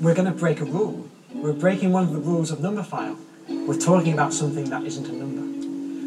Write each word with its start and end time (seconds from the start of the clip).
we're 0.00 0.14
going 0.14 0.26
to 0.26 0.32
break 0.38 0.60
a 0.60 0.64
rule. 0.64 1.04
We're 1.34 1.52
breaking 1.52 1.92
one 1.92 2.04
of 2.04 2.12
the 2.12 2.18
rules 2.20 2.50
of 2.50 2.58
Numberphile. 2.60 3.16
We're 3.66 3.78
talking 3.78 4.12
about 4.12 4.32
something 4.32 4.64
that 4.70 4.84
isn't 4.84 5.06
a 5.08 5.12
number. 5.12 5.42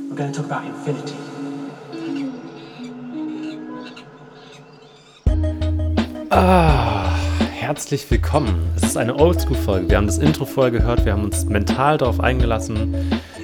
We're 0.09 0.15
going 0.17 0.31
to 0.31 0.37
talk 0.41 0.45
about 0.45 0.65
infinity. 0.65 1.15
Ah, 6.29 7.13
herzlich 7.53 8.09
willkommen. 8.09 8.55
Es 8.75 8.83
ist 8.83 8.97
eine 8.97 9.15
Oldschool-Folge. 9.15 9.89
Wir 9.89 9.97
haben 9.97 10.07
das 10.07 10.17
Intro 10.17 10.45
vorher 10.45 10.71
gehört, 10.71 11.05
wir 11.05 11.13
haben 11.13 11.23
uns 11.23 11.45
mental 11.45 11.97
darauf 11.97 12.19
eingelassen. 12.19 12.95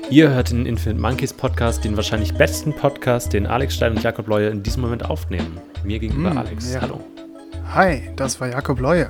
Ihr 0.09 0.29
hört 0.29 0.51
den 0.51 0.65
Infinite 0.65 1.01
Monkeys 1.01 1.33
Podcast, 1.33 1.83
den 1.83 1.97
wahrscheinlich 1.97 2.33
besten 2.33 2.73
Podcast, 2.73 3.33
den 3.33 3.45
Alex 3.45 3.75
Stein 3.75 3.93
und 3.93 4.03
Jakob 4.03 4.27
Leue 4.27 4.49
in 4.49 4.63
diesem 4.63 4.81
Moment 4.83 5.03
aufnehmen. 5.09 5.57
Mir 5.83 5.99
gegenüber 5.99 6.33
Mm, 6.33 6.37
Alex. 6.37 6.73
ja. 6.73 6.81
Hallo. 6.81 7.01
Hi, 7.73 8.09
das 8.15 8.39
war 8.39 8.47
Jakob 8.49 8.79
Leue. 8.79 9.09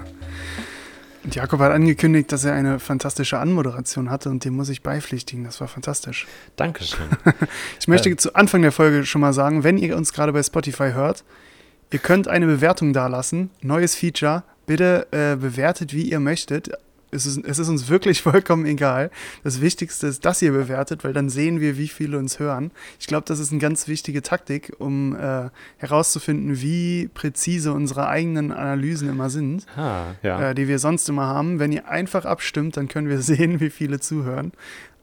Und 1.28 1.36
Jakob 1.36 1.60
hat 1.60 1.74
angekündigt, 1.74 2.32
dass 2.32 2.46
er 2.46 2.54
eine 2.54 2.80
fantastische 2.80 3.38
Anmoderation 3.38 4.10
hatte 4.10 4.30
und 4.30 4.46
dem 4.46 4.56
muss 4.56 4.70
ich 4.70 4.82
beipflichtigen. 4.82 5.44
Das 5.44 5.60
war 5.60 5.68
fantastisch. 5.68 6.26
Dankeschön. 6.56 7.06
Ich 7.82 7.90
möchte 7.90 8.08
Ähm. 8.08 8.18
zu 8.18 8.34
Anfang 8.34 8.62
der 8.62 8.72
Folge 8.72 9.06
schon 9.06 9.20
mal 9.20 9.34
sagen, 9.34 9.66
wenn 9.66 9.78
ihr 9.78 9.98
uns 9.98 10.14
gerade 10.14 10.32
bei 10.32 10.42
Spotify 10.42 10.92
hört, 10.94 11.26
ihr 11.92 12.00
könnt 12.00 12.30
eine 12.30 12.46
Bewertung 12.46 12.94
dalassen. 12.94 13.50
Neues 13.62 13.94
Feature. 13.94 14.44
Bitte 14.68 15.06
äh, 15.12 15.36
bewertet, 15.36 15.94
wie 15.94 16.04
ihr 16.04 16.22
möchtet. 16.22 16.72
Es 17.10 17.26
ist, 17.26 17.44
es 17.46 17.60
ist 17.60 17.70
uns 17.70 17.90
wirklich 17.90 18.22
vollkommen 18.24 18.66
egal. 18.66 19.12
Das 19.44 19.62
Wichtigste 19.62 20.08
ist, 20.08 20.26
dass 20.26 20.42
ihr 20.42 20.52
bewertet, 20.52 21.04
weil 21.04 21.14
dann 21.14 21.30
sehen 21.30 21.62
wir, 21.62 21.78
wie 21.78 21.88
viele 21.88 22.18
uns 22.18 22.40
hören. 22.40 22.72
Ich 23.00 23.08
glaube, 23.08 23.26
das 23.26 23.40
ist 23.40 23.52
eine 23.52 23.62
ganz 23.62 23.88
wichtige 23.88 24.22
Taktik, 24.22 24.74
um 24.80 25.16
äh, 25.16 25.50
herauszufinden, 25.78 26.62
wie 26.62 27.10
präzise 27.14 27.74
unsere 27.74 28.08
eigenen 28.08 28.52
Analysen 28.52 29.10
immer 29.10 29.30
sind. 29.30 29.66
Ah, 29.76 30.16
ja. 30.24 30.50
äh, 30.50 30.56
die 30.56 30.68
wir 30.68 30.80
sonst 30.80 31.08
immer 31.10 31.28
haben. 31.28 31.60
Wenn 31.60 31.72
ihr 31.72 31.88
einfach 31.88 32.26
abstimmt, 32.26 32.78
dann 32.78 32.88
können 32.88 33.10
wir 33.10 33.22
sehen, 33.22 33.60
wie 33.60 33.70
viele 33.70 34.00
zuhören. 34.00 34.52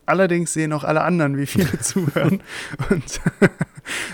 Allerdings 0.06 0.52
sehen 0.52 0.72
auch 0.74 0.84
alle 0.84 1.02
anderen, 1.02 1.38
wie 1.38 1.46
viele 1.46 1.78
zuhören 1.80 2.42
und 2.90 3.20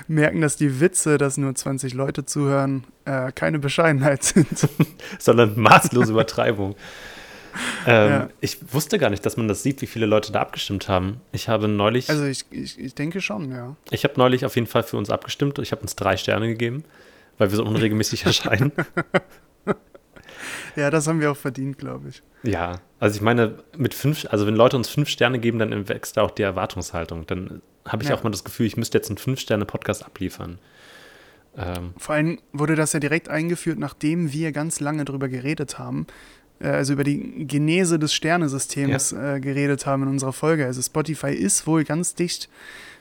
merken, 0.09 0.41
dass 0.41 0.57
die 0.57 0.81
Witze, 0.81 1.19
dass 1.19 1.37
nur 1.37 1.55
20 1.55 1.95
Leute 1.95 2.25
zuhören, 2.25 2.85
äh, 3.05 3.33
keine 3.33 3.59
Bescheidenheit 3.59 4.23
sind. 4.23 4.69
Sondern 5.19 5.59
maßlose 5.59 6.13
Übertreibung. 6.13 6.77
Ähm, 7.87 8.11
Ja. 8.11 8.29
Ich 8.41 8.59
wusste 8.75 8.99
gar 8.99 9.09
nicht, 9.11 9.25
dass 9.25 9.37
man 9.39 9.49
das 9.49 9.63
sieht, 9.63 9.81
wie 9.83 9.87
viele 9.87 10.07
Leute 10.07 10.33
da 10.33 10.41
abgestimmt 10.41 10.89
haben. 10.89 11.21
Ich 11.33 11.49
habe 11.49 11.67
neulich, 11.69 12.11
Also 12.11 12.25
ich, 12.27 12.45
ich, 12.51 12.79
ich 12.79 12.95
denke 12.95 13.21
schon, 13.21 13.51
ja. 13.51 13.75
ich 13.91 14.05
habe 14.05 14.15
neulich 14.19 14.45
auf 14.45 14.55
jeden 14.55 14.67
Fall 14.67 14.83
für 14.83 14.97
uns 14.99 15.09
abgestimmt. 15.11 15.59
Ich 15.59 15.73
habe 15.73 15.81
uns 15.83 15.97
drei 15.97 16.17
Sterne 16.19 16.47
gegeben, 16.49 16.85
weil 17.39 17.51
wir 17.51 17.57
so 17.57 17.65
unregelmäßig 17.65 18.25
erscheinen. 18.27 18.73
Ja, 20.77 20.91
das 20.91 21.07
haben 21.09 21.21
wir 21.21 21.31
auch 21.33 21.37
verdient, 21.37 21.79
glaube 21.79 22.11
ich. 22.11 22.23
Ja, 22.43 22.81
also 23.01 23.17
ich 23.17 23.23
meine, 23.23 23.57
mit 23.77 23.93
fünf, 23.93 24.27
also 24.31 24.47
wenn 24.47 24.55
Leute 24.57 24.77
uns 24.77 24.89
fünf 24.89 25.09
Sterne 25.09 25.39
geben, 25.39 25.59
dann 25.59 25.89
wächst 25.89 26.17
da 26.17 26.23
auch 26.23 26.31
die 26.31 26.43
Erwartungshaltung. 26.43 27.27
Dann 27.27 27.61
habe 27.87 28.03
ich 28.03 28.09
Ja. 28.09 28.15
auch 28.15 28.23
mal 28.23 28.31
das 28.31 28.45
Gefühl, 28.45 28.67
ich 28.67 28.77
müsste 28.77 28.97
jetzt 28.99 29.09
einen 29.11 29.19
Fünf-Sterne-Podcast 29.19 30.05
abliefern. 30.05 30.59
Ähm, 31.57 31.93
Vor 31.99 32.15
allem 32.15 32.39
wurde 32.53 32.77
das 32.77 32.93
ja 32.93 33.01
direkt 33.01 33.29
eingeführt, 33.29 33.79
nachdem 33.79 34.33
wir 34.33 34.53
ganz 34.53 34.79
lange 34.81 35.05
drüber 35.05 35.29
geredet 35.29 35.79
haben, 35.79 36.07
also 36.69 36.93
über 36.93 37.05
die 37.05 37.47
Genese 37.47 37.99
des 37.99 38.13
Sternesystems 38.13 39.13
äh, 39.13 39.41
geredet 39.41 39.87
haben 39.87 40.03
in 40.05 40.09
unserer 40.11 40.33
Folge. 40.33 40.67
Also 40.67 40.83
Spotify 40.83 41.33
ist 41.33 41.67
wohl 41.67 41.85
ganz 41.85 42.15
dicht 42.15 42.49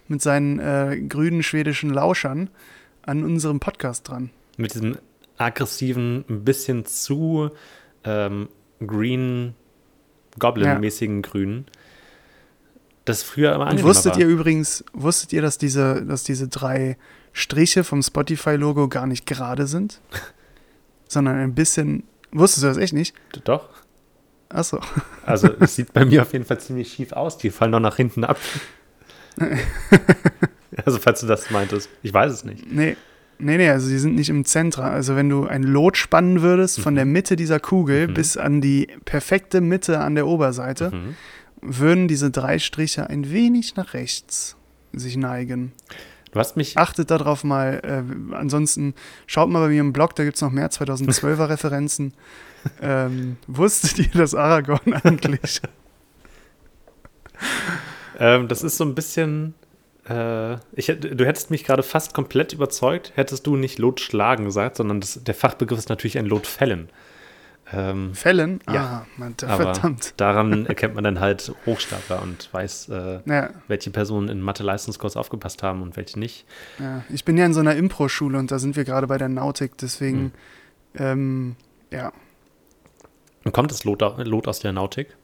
mit 0.07 0.21
seinen 0.21 0.59
äh, 0.59 0.99
grünen 1.07 1.43
schwedischen 1.43 1.89
Lauschern 1.89 2.49
an 3.03 3.23
unserem 3.23 3.59
Podcast 3.59 4.07
dran. 4.07 4.29
mit 4.57 4.73
diesem 4.73 4.97
aggressiven, 5.37 6.25
ein 6.29 6.43
bisschen 6.43 6.85
zu 6.85 7.49
ähm, 8.03 8.49
Green 8.85 9.55
Goblin-mäßigen 10.37 11.21
Grün. 11.21 11.65
Das 13.05 13.23
früher 13.23 13.49
immer 13.53 13.63
Und 13.63 13.69
angenehmer 13.69 13.89
wusstet 13.89 14.13
war. 14.13 14.19
ihr 14.21 14.27
übrigens, 14.27 14.83
wusstet 14.93 15.33
ihr, 15.33 15.41
dass 15.41 15.57
diese, 15.57 16.05
dass 16.05 16.23
diese 16.23 16.47
drei 16.47 16.97
Striche 17.33 17.83
vom 17.83 18.03
Spotify-Logo 18.03 18.87
gar 18.87 19.07
nicht 19.07 19.25
gerade 19.25 19.65
sind? 19.67 19.99
Sondern 21.07 21.37
ein 21.37 21.55
bisschen. 21.55 22.03
Wusstest 22.31 22.63
du 22.63 22.67
das 22.67 22.77
echt 22.77 22.93
nicht? 22.93 23.15
Doch. 23.43 23.69
Achso. 24.49 24.79
Also 25.25 25.49
es 25.59 25.75
sieht 25.75 25.93
bei 25.93 26.05
mir 26.05 26.21
auf 26.23 26.33
jeden 26.33 26.45
Fall 26.45 26.59
ziemlich 26.59 26.91
schief 26.93 27.11
aus. 27.13 27.37
Die 27.37 27.49
fallen 27.49 27.71
noch 27.71 27.79
nach 27.79 27.95
hinten 27.97 28.23
ab. 28.23 28.37
also 30.85 30.97
falls 30.99 31.21
du 31.21 31.27
das 31.27 31.49
meintest. 31.51 31.89
Ich 32.01 32.13
weiß 32.13 32.31
es 32.31 32.43
nicht. 32.43 32.71
Nee. 32.71 32.95
Nee, 33.41 33.55
nee, 33.57 33.69
also 33.69 33.87
die 33.87 33.97
sind 33.99 34.15
nicht 34.15 34.29
im 34.29 34.43
Zentrum. 34.43 34.83
Also 34.83 35.15
wenn 35.15 35.29
du 35.29 35.45
ein 35.47 35.63
Lot 35.63 35.95
spannen 35.95 36.41
würdest 36.41 36.81
von 36.81 36.95
der 36.95 37.05
Mitte 37.05 37.37
dieser 37.37 37.59
Kugel 37.61 38.09
Mhm. 38.09 38.13
bis 38.13 38.35
an 38.35 38.59
die 38.59 38.87
perfekte 39.05 39.61
Mitte 39.61 39.99
an 39.99 40.15
der 40.15 40.27
Oberseite, 40.27 40.91
Mhm. 40.91 41.15
würden 41.61 42.07
diese 42.09 42.31
drei 42.31 42.59
Striche 42.59 43.09
ein 43.09 43.31
wenig 43.31 43.75
nach 43.77 43.93
rechts 43.93 44.57
sich 44.91 45.15
neigen. 45.15 45.71
Du 46.31 46.39
hast 46.39 46.57
mich 46.57 46.77
Achtet 46.77 47.11
darauf 47.11 47.43
mal. 47.43 47.81
Äh, 47.83 48.35
ansonsten 48.35 48.93
schaut 49.25 49.49
mal 49.49 49.61
bei 49.61 49.69
mir 49.69 49.81
im 49.81 49.93
Blog, 49.93 50.15
da 50.15 50.23
gibt 50.23 50.35
es 50.35 50.41
noch 50.41 50.51
mehr 50.51 50.69
2012er 50.69 51.49
Referenzen. 51.49 52.13
Ähm, 52.81 53.37
wusstet 53.47 53.99
ihr, 53.99 54.11
dass 54.19 54.35
Aragorn 54.35 54.93
eigentlich 54.93 55.61
Ähm, 58.21 58.49
das 58.49 58.63
ist 58.63 58.75
so 58.75 58.83
ein 58.83 58.95
bisschen. 58.95 59.53
Äh, 60.09 60.55
ich, 60.73 60.87
du 60.87 61.25
hättest 61.25 61.51
mich 61.51 61.63
gerade 61.63 61.83
fast 61.83 62.13
komplett 62.13 62.51
überzeugt, 62.51 63.13
hättest 63.15 63.47
du 63.47 63.55
nicht 63.55 63.79
Lot 63.79 64.01
schlagen 64.01 64.43
gesagt, 64.43 64.75
sondern 64.75 64.99
das, 64.99 65.23
der 65.23 65.33
Fachbegriff 65.33 65.79
ist 65.79 65.87
natürlich 65.87 66.17
ein 66.17 66.25
Lot 66.25 66.45
fällen. 66.45 66.89
Ähm, 67.71 68.15
Fällen? 68.15 68.61
Ja. 68.67 68.73
Ah, 68.83 69.05
Mann, 69.17 69.35
verdammt. 69.37 70.13
daran 70.17 70.65
erkennt 70.67 70.95
man 70.95 71.03
dann 71.03 71.19
halt 71.19 71.53
Hochstapler 71.65 72.21
und 72.21 72.51
weiß, 72.51 72.89
äh, 72.89 73.19
Ja, 73.25 73.49
welche 73.67 73.91
Personen 73.91 74.27
in 74.29 74.41
Mathe-Leistungskurs 74.41 75.15
aufgepasst 75.15 75.61
haben 75.61 75.81
und 75.83 75.95
welche 75.95 76.17
nicht. 76.19 76.45
ja, 76.79 77.03
ich 77.09 77.25
bin 77.25 77.37
ja 77.37 77.45
in 77.45 77.53
so 77.53 77.59
einer 77.59 77.75
Impro-Schule 77.75 78.37
und 78.39 78.49
da 78.51 78.57
sind 78.59 78.75
wir 78.75 78.85
gerade 78.85 79.05
bei 79.07 79.17
der 79.19 79.29
Nautik, 79.29 79.77
deswegen, 79.77 80.31
ähm, 80.95 81.55
ja, 81.91 82.11
Und 83.43 83.51
kommt 83.51 83.71
das 83.71 83.83
Lot, 83.83 84.01
Lot 84.01 84.47
aus 84.47 84.59
der 84.59 84.71
Nautik? 84.73 85.15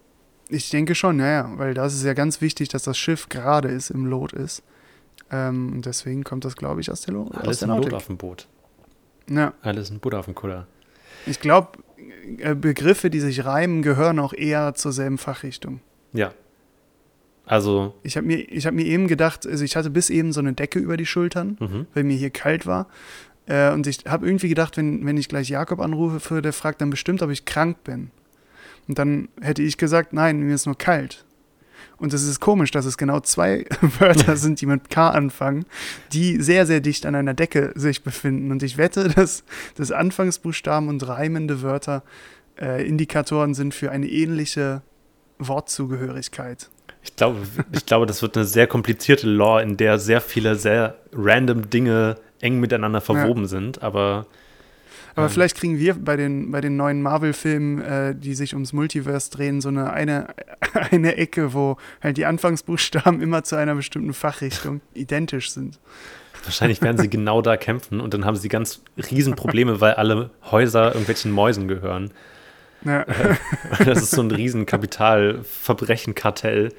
ich 0.49 0.69
denke 0.69 0.93
schon, 0.93 1.17
ja, 1.19 1.27
ja, 1.27 1.51
weil 1.57 1.73
das 1.73 1.95
ist 1.95 2.03
ja 2.03 2.13
ganz 2.13 2.39
wichtig, 2.41 2.69
dass 2.69 2.83
das 2.83 2.97
Schiff 2.97 3.29
gerade 3.29 3.69
ist, 3.69 3.89
im 3.89 4.05
Lot 4.05 4.31
ist. 4.33 4.61
Ähm, 5.31 5.73
und 5.73 5.85
deswegen 5.87 6.23
kommt 6.23 6.45
das, 6.45 6.55
glaube 6.55 6.81
ich, 6.81 6.91
aus 6.91 7.01
der, 7.01 7.15
Lo 7.15 7.23
aus 7.23 7.31
Alles 7.41 7.59
der 7.59 7.67
ein 7.69 7.69
Lot 7.69 7.77
Nautik. 7.79 7.93
auf 7.93 8.05
dem 8.05 8.17
Boot. 8.17 8.47
Ja, 9.27 9.53
Alles 9.63 9.89
ein 9.89 9.99
Buddha 9.99 10.19
auf 10.19 10.25
dem 10.25 10.35
Kuller. 10.35 10.67
ich 11.25 11.39
glaube, 11.39 11.79
Begriffe, 12.55 13.09
die 13.09 13.19
sich 13.19 13.45
reimen, 13.45 13.81
gehören 13.81 14.19
auch 14.19 14.33
eher 14.33 14.73
zur 14.73 14.91
selben 14.91 15.17
Fachrichtung. 15.17 15.79
Ja. 16.13 16.33
Also, 17.45 17.93
Ich 18.03 18.17
habe 18.17 18.25
mir, 18.25 18.39
ich 18.39 18.65
hab 18.65 18.73
mir 18.73 18.85
eben 18.85 19.07
gedacht, 19.07 19.45
also 19.45 19.63
ich 19.63 19.75
hatte 19.75 19.91
bis 19.91 20.09
eben 20.09 20.33
so 20.33 20.39
eine 20.39 20.53
Decke 20.53 20.79
über 20.79 20.97
die 20.97 21.05
Schultern, 21.05 21.57
mhm. 21.59 21.87
weil 21.93 22.03
mir 22.03 22.17
hier 22.17 22.31
kalt 22.31 22.65
war. 22.65 22.87
Äh, 23.45 23.71
und 23.71 23.85
ich 23.85 23.99
habe 24.07 24.25
irgendwie 24.25 24.49
gedacht, 24.49 24.77
wenn, 24.77 25.05
wenn 25.05 25.17
ich 25.17 25.29
gleich 25.29 25.49
Jakob 25.49 25.79
anrufe, 25.79 26.41
der 26.41 26.53
fragt 26.53 26.81
dann 26.81 26.89
bestimmt, 26.89 27.21
ob 27.21 27.29
ich 27.29 27.45
krank 27.45 27.83
bin. 27.83 28.09
Und 28.87 28.99
dann 28.99 29.29
hätte 29.41 29.61
ich 29.61 29.77
gesagt, 29.77 30.13
nein, 30.13 30.39
mir 30.39 30.55
ist 30.55 30.65
nur 30.65 30.77
kalt. 30.77 31.24
Und 31.97 32.13
es 32.13 32.23
ist 32.23 32.39
komisch, 32.39 32.71
dass 32.71 32.85
es 32.85 32.97
genau 32.97 33.19
zwei 33.21 33.65
Wörter 33.99 34.35
sind, 34.37 34.61
die 34.61 34.65
mit 34.65 34.89
K 34.89 35.09
anfangen, 35.09 35.65
die 36.13 36.41
sehr, 36.41 36.65
sehr 36.65 36.81
dicht 36.81 37.05
an 37.05 37.15
einer 37.15 37.33
Decke 37.33 37.71
sich 37.75 38.03
befinden. 38.03 38.51
Und 38.51 38.63
ich 38.63 38.77
wette, 38.77 39.09
dass, 39.09 39.43
dass 39.75 39.91
Anfangsbuchstaben 39.91 40.89
und 40.89 41.07
reimende 41.07 41.61
Wörter 41.61 42.03
äh, 42.59 42.87
Indikatoren 42.87 43.53
sind 43.53 43.73
für 43.73 43.91
eine 43.91 44.07
ähnliche 44.07 44.81
Wortzugehörigkeit. 45.39 46.69
ich 47.03 47.15
glaube, 47.15 47.39
ich 47.71 47.85
glaube, 47.85 48.05
das 48.05 48.21
wird 48.21 48.37
eine 48.37 48.45
sehr 48.45 48.67
komplizierte 48.67 49.27
Lore, 49.27 49.61
in 49.61 49.77
der 49.77 49.99
sehr 49.99 50.21
viele 50.21 50.55
sehr 50.55 50.97
random 51.13 51.69
Dinge 51.69 52.15
eng 52.41 52.59
miteinander 52.59 53.01
verwoben 53.01 53.47
sind, 53.47 53.83
aber 53.83 54.25
Aber 55.15 55.27
Ähm. 55.27 55.31
vielleicht 55.31 55.55
kriegen 55.55 55.79
wir 55.79 55.93
bei 55.95 56.17
den, 56.17 56.51
bei 56.51 56.61
den 56.61 56.75
neuen 56.75 57.01
Marvel-Filmen, 57.01 57.81
äh, 57.81 58.15
die 58.15 58.35
sich 58.35 58.53
ums 58.53 58.73
Multiverse 58.73 59.31
drehen, 59.31 59.61
so 59.61 59.69
eine, 59.69 59.93
eine, 59.93 60.27
eine 60.91 61.15
Ecke, 61.15 61.53
wo 61.53 61.77
halt 62.01 62.17
die 62.17 62.25
Anfangsbuchstaben 62.25 63.21
immer 63.21 63.43
zu 63.43 63.55
einer 63.55 63.75
bestimmten 63.75 64.13
Fachrichtung 64.13 64.81
identisch 64.93 65.51
sind. 65.51 65.79
wahrscheinlich 66.43 66.81
werden 66.81 66.97
sie 66.97 67.09
genau 67.17 67.41
da 67.41 67.55
kämpfen 67.57 68.01
und 68.01 68.13
dann 68.13 68.25
haben 68.25 68.35
sie 68.35 68.49
ganz 68.49 68.81
riesen 69.09 69.35
Probleme, 69.35 69.79
weil 69.81 69.93
alle 69.93 70.29
Häuser 70.51 70.87
irgendwelchen 70.89 71.31
Mäusen 71.31 71.67
gehören. 71.67 72.11
Ja. 72.83 73.05
Das 73.85 74.01
ist 74.01 74.11
so 74.11 74.21
ein 74.21 74.31
riesen 74.31 74.65
Kapitalverbrechen-Kartell. 74.65 76.73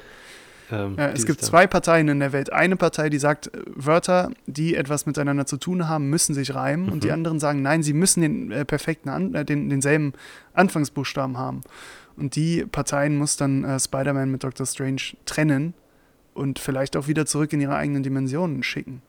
Ähm, 0.70 0.94
Ja, 0.98 1.08
es 1.08 1.26
gibt 1.26 1.42
zwei 1.42 1.66
Parteien 1.66 2.08
in 2.08 2.18
der 2.20 2.32
Welt. 2.32 2.52
Eine 2.52 2.76
Partei, 2.76 3.08
die 3.10 3.18
sagt, 3.18 3.48
äh, 3.48 3.60
Wörter, 3.66 4.30
die 4.46 4.74
etwas 4.74 5.06
miteinander 5.06 5.46
zu 5.46 5.56
tun 5.56 5.88
haben, 5.88 6.10
müssen 6.10 6.34
sich 6.34 6.54
reimen. 6.54 6.88
Und 6.90 7.02
die 7.04 7.08
Mhm. 7.08 7.14
anderen 7.14 7.40
sagen, 7.40 7.62
nein, 7.62 7.82
sie 7.82 7.92
müssen 7.92 8.20
den 8.22 8.50
äh, 8.52 8.64
perfekten, 8.64 9.08
An 9.08 9.34
äh, 9.34 9.44
den, 9.44 9.68
denselben 9.68 10.12
Anfangsbuchstaben 10.54 11.38
haben. 11.38 11.60
Und 12.16 12.34
die 12.36 12.64
Parteien 12.64 13.16
muss 13.16 13.36
dann 13.36 13.64
äh, 13.64 13.78
Spider-Man 13.78 14.30
mit 14.30 14.42
Doctor 14.42 14.66
Strange 14.66 15.02
trennen 15.26 15.74
und 16.34 16.58
vielleicht 16.58 16.96
auch 16.96 17.08
wieder 17.08 17.26
zurück 17.26 17.52
in 17.52 17.60
ihre 17.60 17.76
eigenen 17.76 18.02
Dimensionen 18.02 18.62
schicken. 18.62 19.02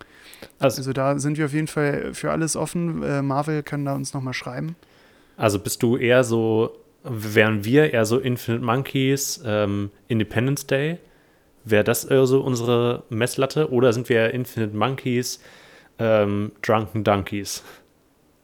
Also, 0.59 0.79
Also 0.79 0.93
da 0.93 1.17
sind 1.17 1.37
wir 1.37 1.45
auf 1.45 1.53
jeden 1.53 1.67
Fall 1.67 2.13
für 2.13 2.31
alles 2.31 2.55
offen. 2.55 3.01
Äh, 3.03 3.21
Marvel 3.21 3.63
kann 3.63 3.85
da 3.85 3.95
uns 3.95 4.13
nochmal 4.13 4.33
schreiben. 4.33 4.75
also 5.37 5.59
bist 5.59 5.81
du 5.83 5.97
eher 5.97 6.23
so 6.23 6.75
wären 7.03 7.63
wir 7.63 7.93
eher 7.93 8.05
so 8.05 8.19
Infinite 8.19 8.65
Monkeys, 8.65 9.41
ähm, 9.45 9.91
Independence 10.09 10.67
Day. 10.67 10.97
Wäre 11.69 11.83
das 11.83 12.05
eher 12.05 12.25
so 12.27 12.39
unsere 12.39 13.03
Messlatte? 13.09 13.71
Oder 13.71 13.91
sind 13.91 14.07
wir 14.07 14.33
Infinite 14.33 14.75
Monkeys, 14.75 15.41
ähm, 15.99 16.53
Drunken 16.61 17.03
Donkeys? 17.03 17.61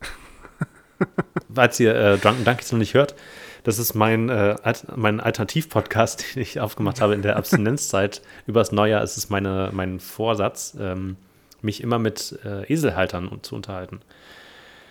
Falls 1.54 1.80
ihr 1.80 1.94
äh, 1.94 2.18
Drunken 2.18 2.44
Donkeys 2.44 2.70
noch 2.70 2.78
nicht 2.78 2.92
hört, 2.92 3.14
das 3.62 3.78
ist 3.78 3.94
mein, 3.94 4.28
äh, 4.28 4.56
Alt 4.62 4.84
mein 4.94 5.20
Alternativ-Podcast, 5.20 6.24
den 6.34 6.42
ich 6.42 6.60
aufgemacht 6.60 7.00
habe 7.00 7.14
in 7.14 7.22
der 7.22 7.36
Abstinenzzeit. 7.36 8.20
Übers 8.46 8.72
Neujahr 8.72 9.02
ist 9.02 9.16
es 9.16 9.30
meine, 9.30 9.70
mein 9.72 10.00
Vorsatz, 10.00 10.76
ähm, 10.78 11.16
mich 11.62 11.82
immer 11.82 11.98
mit 11.98 12.38
äh, 12.44 12.70
Eselhaltern 12.70 13.30
zu 13.40 13.54
unterhalten. 13.54 14.00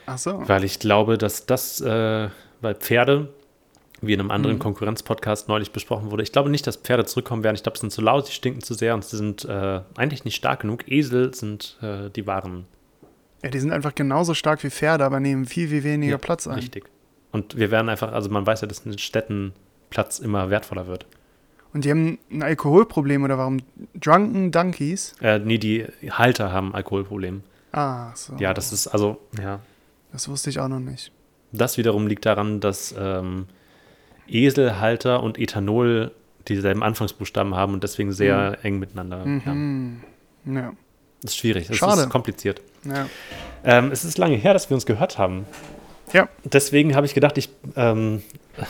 Ach 0.08 0.18
so. 0.18 0.42
Weil 0.48 0.64
ich 0.64 0.80
glaube, 0.80 1.20
dass 1.20 1.46
das, 1.46 1.82
äh, 1.82 2.30
weil 2.62 2.74
Pferde, 2.74 3.30
wie 4.06 4.14
in 4.14 4.20
einem 4.20 4.32
anderen 4.32 4.56
Mhm. 4.58 4.60
Konkurrenz-Podcast 4.60 5.48
neulich 5.48 5.72
besprochen 5.72 6.12
wurde, 6.12 6.24
ich 6.24 6.32
glaube 6.32 6.50
nicht, 6.50 6.66
dass 6.68 6.78
Pferde 6.78 7.06
zurückkommen 7.06 7.44
werden. 7.44 7.56
Ich 7.56 7.64
glaube, 7.64 7.78
sie 7.78 7.82
sind 7.82 7.92
zu 7.92 8.02
laut, 8.02 8.28
sie 8.28 8.34
stinken 8.34 8.62
zu 8.62 8.74
sehr 8.74 8.94
und 8.94 9.04
sie 9.04 9.18
sind 9.18 9.46
äh, 9.46 9.82
eigentlich 9.96 10.26
nicht 10.26 10.36
stark 10.36 10.62
genug. 10.62 10.88
Esel 10.88 11.34
sind 11.34 11.78
äh, 11.82 12.10
die 12.10 12.28
wahren. 12.28 12.66
Ja, 13.44 13.50
die 13.50 13.60
sind 13.60 13.72
einfach 13.72 13.94
genauso 13.96 14.34
stark 14.34 14.64
wie 14.64 14.70
Pferde, 14.70 15.04
aber 15.06 15.20
nehmen 15.20 15.46
viel, 15.46 15.68
viel 15.68 15.84
weniger 15.84 16.14
Ja, 16.14 16.18
Platz 16.18 16.48
ein. 16.48 16.56
Richtig. 16.56 16.86
Und 17.32 17.58
wir 17.58 17.72
werden 17.72 17.90
einfach, 17.90 18.12
also 18.14 18.30
man 18.30 18.46
weiß 18.46 18.62
ja, 18.62 18.68
dass 18.68 18.80
in 18.80 18.92
den 18.92 19.00
Städten 19.00 19.54
Platz 19.90 20.20
immer 20.20 20.50
wertvoller 20.50 20.88
wird. 20.88 21.06
Und 21.74 21.86
die 21.86 21.90
haben 21.92 22.20
ein 22.32 22.44
Alkoholproblem 22.44 23.24
oder 23.24 23.38
warum? 23.40 23.58
Drunken 23.96 24.52
Donkeys? 24.52 25.16
Äh, 25.22 25.40
nee, 25.40 25.58
die 25.58 25.86
Halter 26.12 26.52
haben 26.52 26.70
ein 26.70 26.76
Alkoholproblem. 26.76 27.42
Ah, 27.72 28.16
so. 28.16 28.36
Ja, 28.38 28.54
das 28.54 28.72
ist, 28.72 28.88
also, 28.88 29.18
ja. 29.42 29.60
Das 30.12 30.30
wusste 30.30 30.52
ich 30.52 30.60
auch 30.60 30.68
noch 30.68 30.80
nicht. 30.80 31.12
Das 31.52 31.78
wiederum 31.78 32.06
liegt 32.08 32.26
daran, 32.28 32.60
dass 32.60 32.94
ähm, 32.98 33.48
Eselhalter 34.28 35.22
und 35.24 35.38
Ethanol 35.38 36.12
dieselben 36.48 36.84
Anfangsbuchstaben 36.84 37.56
haben 37.56 37.74
und 37.74 37.84
deswegen 37.84 38.12
sehr 38.12 38.58
eng 38.64 38.80
miteinander. 38.80 39.25
Ja. 39.46 39.54
Mhm. 39.54 40.02
Ja. 40.46 40.74
Das 41.22 41.31
ist 41.31 41.38
schwierig, 41.38 41.68
das 41.68 41.78
Schade. 41.78 42.02
ist 42.02 42.10
kompliziert. 42.10 42.62
ja. 42.84 43.08
Ähm, 43.66 43.92
es 43.92 44.04
ist 44.04 44.18
lange 44.18 44.36
her, 44.36 44.52
dass 44.52 44.70
wir 44.70 44.75
uns 44.75 44.86
gehört 44.86 45.18
haben. 45.18 45.46
Ja. 46.12 46.28
Deswegen 46.44 46.96
habe 46.96 47.06
ich 47.06 47.14
gedacht, 47.14 47.38
ich 47.38 47.50
ähm, 47.78 48.22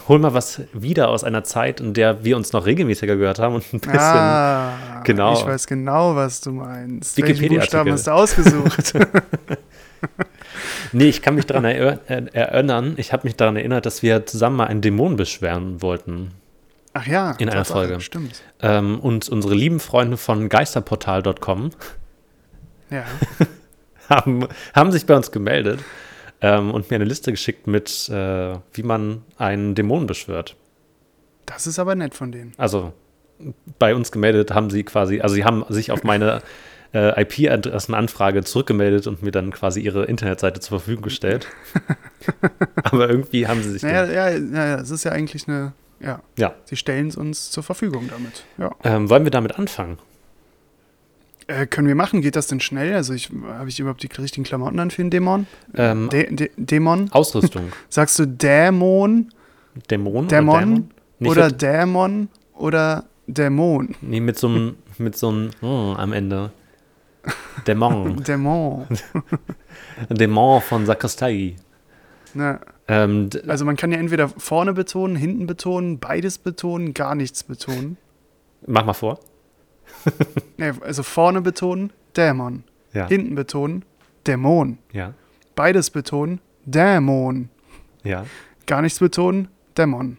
hol 0.08 0.20
mal 0.20 0.36
was 0.36 0.62
wieder 0.72 1.10
aus 1.10 1.24
einer 1.24 1.44
Zeit, 1.44 1.80
in 1.82 1.96
der 1.96 2.24
wir 2.24 2.38
uns 2.38 2.54
noch 2.54 2.68
regelmäßiger 2.68 3.16
gehört 3.16 3.40
haben 3.40 3.56
und 3.56 3.66
ein 3.74 3.80
bisschen. 3.80 4.00
Ah, 4.00 5.02
genau. 5.04 5.34
Ich 5.34 5.46
weiß 5.46 5.66
genau, 5.66 6.16
was 6.16 6.42
du 6.42 6.52
meinst. 6.52 7.18
Welchen 7.18 7.30
Wikipedia-Artikel. 7.30 7.84
Buchstaben 7.84 7.92
hast 7.92 8.08
du 8.08 8.12
ausgesucht? 8.12 8.94
Nee, 10.92 11.06
ich 11.06 11.22
kann 11.22 11.36
mich 11.36 11.46
daran 11.46 11.66
äh, 11.66 11.98
erinnern, 12.08 12.94
ich 12.98 13.12
habe 13.14 13.26
mich 13.26 13.36
daran 13.36 13.56
erinnert, 13.56 13.86
dass 13.86 14.04
wir 14.04 14.26
zusammen 14.26 14.58
mal 14.58 14.68
einen 14.68 14.82
Dämon 14.82 15.16
beschweren 15.16 15.82
wollten. 15.82 16.32
Ach 16.94 17.08
ja. 17.08 17.32
In 17.40 17.50
einer 17.50 17.66
Folge. 17.66 18.00
Stimmt. 18.02 18.42
Ähm, 18.62 19.00
und 19.00 19.28
unsere 19.30 19.56
lieben 19.56 19.80
Freunde 19.80 20.18
von 20.18 20.50
geisterportal.com 20.50 21.72
Ja. 22.92 23.04
haben, 24.10 24.48
haben 24.76 24.92
sich 24.92 25.06
bei 25.06 25.16
uns 25.16 25.32
gemeldet 25.32 25.80
ähm, 26.42 26.72
und 26.72 26.90
mir 26.92 26.96
eine 26.98 27.06
Liste 27.06 27.32
geschickt 27.32 27.66
mit, 27.66 28.10
äh, 28.10 28.56
wie 28.74 28.84
man 28.84 29.24
einen 29.38 29.74
Dämon 29.74 30.06
beschwört. 30.06 30.56
Das 31.46 31.66
ist 31.66 31.80
aber 31.80 31.96
nett 31.96 32.14
von 32.14 32.32
denen. 32.32 32.54
Also 32.58 32.94
bei 33.80 33.96
uns 33.96 34.12
gemeldet 34.12 34.52
haben 34.52 34.70
sie 34.70 34.84
quasi, 34.84 35.20
also 35.22 35.36
sie 35.36 35.44
haben 35.44 35.66
sich 35.70 35.92
auf 35.92 36.04
meine 36.04 36.42
äh, 36.94 37.22
IP-Adressenanfrage 37.22 38.44
zurückgemeldet 38.44 39.08
und 39.08 39.24
mir 39.24 39.32
dann 39.32 39.52
quasi 39.52 39.82
ihre 39.82 40.06
Internetseite 40.06 40.60
zur 40.60 40.80
Verfügung 40.80 41.04
gestellt. 41.04 41.48
Aber 42.84 43.10
irgendwie 43.10 43.48
haben 43.48 43.64
sie 43.64 43.72
sich. 43.72 43.84
Naja, 43.84 44.06
ja, 44.06 44.30
ja, 44.30 44.66
ja, 44.68 44.76
es 44.76 44.92
ist 44.92 45.04
ja 45.04 45.12
eigentlich 45.12 45.48
eine. 45.48 45.74
Ja, 46.00 46.22
ja. 46.38 46.54
sie 46.66 46.76
stellen 46.76 47.08
es 47.08 47.16
uns 47.16 47.50
zur 47.50 47.64
Verfügung 47.64 48.10
damit. 48.10 48.44
Ja. 48.58 48.76
Ähm, 48.84 49.10
wollen 49.10 49.24
wir 49.24 49.32
damit 49.32 49.58
anfangen? 49.58 49.98
Äh, 51.48 51.66
können 51.66 51.88
wir 51.88 51.96
machen? 51.96 52.22
Geht 52.22 52.36
das 52.36 52.48
denn 52.48 52.60
schnell? 52.60 52.94
Also 52.94 53.14
ich, 53.14 53.30
habe 53.48 53.70
ich 53.70 53.80
überhaupt 53.80 54.04
die 54.04 54.10
richtigen 54.22 54.44
Klamotten 54.44 54.80
an 54.80 54.92
für 54.92 55.02
einen 55.02 55.12
Dämon? 55.12 55.48
Ähm, 55.76 56.10
Dä 56.10 56.28
Dä 56.30 56.52
Dämon? 56.58 57.10
Ausrüstung. 57.12 57.72
Sagst 57.90 58.20
du 58.20 58.26
Dämon, 58.26 59.30
Dämon? 59.90 60.28
Dämon 60.28 60.90
Oder, 61.20 61.50
Dämon? 61.50 61.50
Oder 61.50 61.52
Dämon 61.52 62.28
oder 62.54 63.06
Dämon? 63.28 63.96
nee, 64.02 64.20
mit 64.20 64.38
so 64.38 64.48
einem 64.48 64.76
mit 64.98 65.18
so 65.18 65.30
einem 65.30 65.52
mm, 65.62 65.96
am 65.98 66.14
Ende. 66.14 66.52
Dämon. 67.68 68.24
Dämon. 68.24 68.88
Dämon 70.10 70.62
von 70.62 70.86
Sakristei. 70.86 71.56
Ne. 72.34 72.60
Ähm, 72.88 73.30
Also 73.48 73.64
man 73.66 73.76
kann 73.78 73.92
ja 73.92 73.98
entweder 73.98 74.28
vorne 74.30 74.74
betonen, 74.74 75.16
hinten 75.16 75.46
betonen, 75.48 76.00
beides 76.00 76.38
betonen, 76.38 76.94
gar 76.94 77.16
nichts 77.16 77.44
betonen. 77.44 77.98
mach 78.68 78.86
mal 78.86 78.94
vor. 78.94 79.20
Ne, 80.58 80.74
also 80.82 81.04
vorne 81.04 81.42
betonen, 81.42 81.92
Dämon. 82.18 82.64
Ja. 82.94 83.08
Hinten 83.08 83.36
betonen, 83.36 83.84
Dämon. 84.28 84.78
Ja. 84.92 85.14
Beides 85.56 85.90
betonen, 85.92 86.40
Dämon. 86.66 87.50
Ja. 88.04 88.26
Gar 88.68 88.82
nichts 88.82 89.00
betonen, 89.00 89.48
Dämon. 89.78 90.18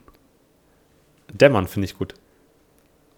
Dämon 1.32 1.66
finde 1.66 1.86
ich 1.86 1.98
gut. 1.98 2.14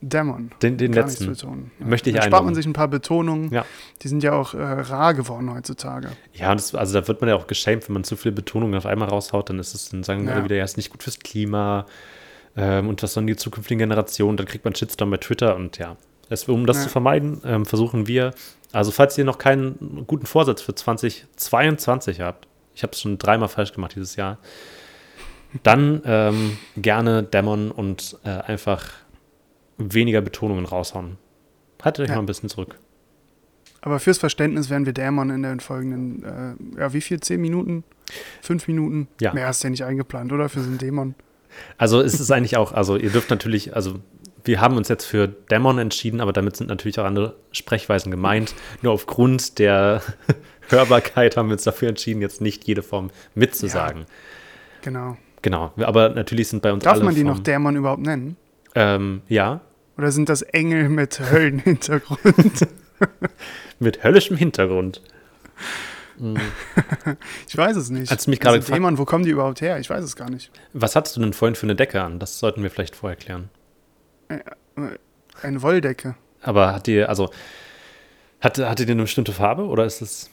Dämon. 0.08 0.50
Den, 0.62 0.76
den 0.78 0.92
letzten. 0.92 1.26
betonen. 1.26 1.70
Möchte 1.78 2.10
ich 2.10 2.16
Dann 2.16 2.24
spart 2.26 2.44
man 2.44 2.54
sich 2.54 2.66
ein 2.66 2.72
paar 2.72 2.88
Betonungen. 2.88 3.52
Ja. 3.52 3.64
Die 4.02 4.08
sind 4.08 4.22
ja 4.22 4.32
auch 4.32 4.54
äh, 4.54 4.58
rar 4.62 5.14
geworden 5.14 5.52
heutzutage. 5.52 6.08
Ja, 6.32 6.54
das, 6.54 6.74
also 6.74 7.00
da 7.00 7.08
wird 7.08 7.20
man 7.20 7.28
ja 7.28 7.36
auch 7.36 7.46
geschämt, 7.46 7.88
wenn 7.88 7.94
man 7.94 8.04
zu 8.04 8.16
viele 8.16 8.32
Betonungen 8.32 8.76
auf 8.76 8.86
einmal 8.86 9.08
raushaut, 9.08 9.50
dann 9.50 9.58
ist 9.58 9.74
es, 9.74 9.88
dann 9.88 10.02
sagen 10.02 10.26
Ja. 10.26 10.34
alle 10.34 10.44
wieder, 10.44 10.56
ja, 10.56 10.64
ist 10.64 10.76
nicht 10.76 10.90
gut 10.90 11.02
fürs 11.02 11.18
Klima 11.18 11.86
ähm, 12.56 12.88
und 12.88 13.02
was 13.02 13.12
sollen 13.14 13.26
die 13.26 13.36
zukünftigen 13.36 13.78
Generationen, 13.80 14.36
dann 14.36 14.46
kriegt 14.46 14.64
man 14.64 14.74
Shitstorm 14.74 15.10
bei 15.10 15.16
Twitter 15.18 15.56
und 15.56 15.78
ja. 15.78 15.96
Es, 16.28 16.48
um 16.48 16.66
das 16.66 16.78
Ja. 16.78 16.82
zu 16.84 16.88
vermeiden, 16.88 17.40
ähm, 17.44 17.66
versuchen 17.66 18.06
wir, 18.08 18.32
also 18.72 18.90
falls 18.90 19.16
ihr 19.18 19.24
noch 19.24 19.38
keinen 19.38 20.04
guten 20.06 20.26
Vorsatz 20.26 20.60
für 20.62 20.74
2022 20.74 22.20
habt, 22.20 22.46
ich 22.74 22.82
habe 22.82 22.92
es 22.92 23.00
schon 23.00 23.18
dreimal 23.18 23.48
falsch 23.48 23.72
gemacht 23.72 23.94
dieses 23.94 24.16
Jahr, 24.16 24.38
dann 25.62 26.02
ähm, 26.04 26.58
gerne 26.76 27.22
Dämon 27.22 27.70
und 27.70 28.18
äh, 28.24 28.30
einfach 28.30 28.84
weniger 29.78 30.20
Betonungen 30.20 30.64
raushauen. 30.64 31.18
Haltet 31.82 32.04
euch 32.04 32.08
Ja. 32.10 32.16
mal 32.16 32.22
ein 32.22 32.26
bisschen 32.26 32.48
zurück. 32.48 32.78
Aber 33.82 34.00
fürs 34.00 34.18
Verständnis 34.18 34.68
werden 34.70 34.86
wir 34.86 34.92
Dämon 34.92 35.30
in 35.30 35.42
den 35.42 35.60
folgenden, 35.60 36.24
äh, 36.76 36.80
ja, 36.80 36.92
wie 36.92 37.00
viel? 37.00 37.20
Zehn 37.20 37.40
Minuten? 37.40 37.84
Fünf 38.42 38.66
Minuten? 38.66 39.06
Ja. 39.20 39.32
Mehr 39.32 39.46
hast 39.46 39.62
du 39.62 39.68
ja 39.68 39.70
nicht 39.70 39.84
eingeplant, 39.84 40.32
oder? 40.32 40.48
Für 40.48 40.60
so 40.60 40.68
einen 40.68 40.78
Dämon. 40.78 41.14
Also 41.78 42.00
es 42.00 42.18
ist 42.18 42.30
eigentlich 42.32 42.56
auch, 42.56 42.72
also 42.72 42.96
ihr 42.96 43.10
dürft 43.10 43.30
natürlich, 43.30 43.76
also 43.76 44.00
wir 44.44 44.60
haben 44.60 44.76
uns 44.76 44.88
jetzt 44.88 45.04
für 45.04 45.28
Dämon 45.28 45.78
entschieden, 45.78 46.20
aber 46.20 46.32
damit 46.32 46.56
sind 46.56 46.68
natürlich 46.68 46.98
auch 46.98 47.04
andere 47.04 47.36
Sprechweisen 47.52 48.10
gemeint. 48.10 48.54
Nur 48.82 48.92
aufgrund 48.92 49.58
der 49.58 50.02
Hörbarkeit 50.68 51.36
haben 51.36 51.48
wir 51.48 51.52
uns 51.54 51.62
dafür 51.64 51.88
entschieden, 51.88 52.20
jetzt 52.20 52.40
nicht 52.40 52.66
jede 52.66 52.82
Form 52.82 53.10
mitzusagen. 53.34 54.04
Genau. 54.82 55.16
Genau, 55.42 55.72
aber 55.76 56.08
natürlich 56.08 56.48
sind 56.48 56.62
bei 56.62 56.72
uns 56.72 56.82
Darf 56.82 56.94
alle 56.94 57.04
man 57.04 57.14
die 57.14 57.22
noch 57.22 57.34
Formen- 57.34 57.44
Dämon 57.44 57.76
überhaupt 57.76 58.02
nennen? 58.02 58.36
Ähm, 58.76 59.22
ja, 59.28 59.62
Oder 59.96 60.12
sind 60.12 60.28
das 60.28 60.42
Engel 60.42 60.88
mit 60.90 61.18
Höllenhintergrund? 61.18 62.68
mit 63.80 64.04
höllischem 64.04 64.36
Hintergrund. 64.36 65.02
ich 67.48 67.56
weiß 67.56 67.76
es 67.76 67.90
nicht. 67.90 68.10
Als 68.10 68.24
du 68.24 68.30
mich 68.30 68.40
gerade 68.40 68.58
gefragt- 68.58 68.76
Dämon, 68.76 68.98
wo 68.98 69.04
kommen 69.04 69.24
die 69.24 69.30
überhaupt 69.30 69.60
her? 69.60 69.78
Ich 69.78 69.90
weiß 69.90 70.02
es 70.04 70.16
gar 70.16 70.30
nicht. 70.30 70.50
Was 70.72 70.96
hattest 70.96 71.16
du 71.16 71.20
denn 71.20 71.32
vorhin 71.32 71.54
für 71.54 71.64
eine 71.66 71.74
Decke 71.74 72.02
an? 72.02 72.18
Das 72.18 72.38
sollten 72.38 72.62
wir 72.62 72.70
vielleicht 72.70 72.96
vorher 72.96 73.16
klären. 73.16 73.50
Eine 75.42 75.62
Wolldecke. 75.62 76.14
Aber 76.42 76.74
hat 76.74 76.86
die, 76.86 77.02
also, 77.02 77.30
hatte, 78.40 78.68
hatte 78.68 78.86
die 78.86 78.92
eine 78.92 79.02
bestimmte 79.02 79.32
Farbe 79.32 79.64
oder 79.64 79.84
ist 79.84 80.00
es. 80.00 80.30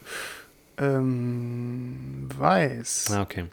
Ähm, 0.78 2.30
weiß. 2.38 3.12
Ah, 3.12 3.22
okay. 3.22 3.46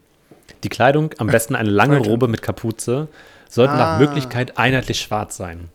Die 0.63 0.69
Kleidung, 0.69 1.11
am 1.19 1.27
besten 1.29 1.55
eine 1.55 1.71
lange. 1.71 1.99
Robe 1.99 2.29
mit 2.29 2.43
Kapuze, 2.43 3.09
sollte 3.51 3.75
nach 3.75 3.97
Ah. 3.97 3.99
Möglichkeit 3.99 4.57
einheitlich 4.59 5.01
schwarz 5.01 5.37
sein. 5.37 5.69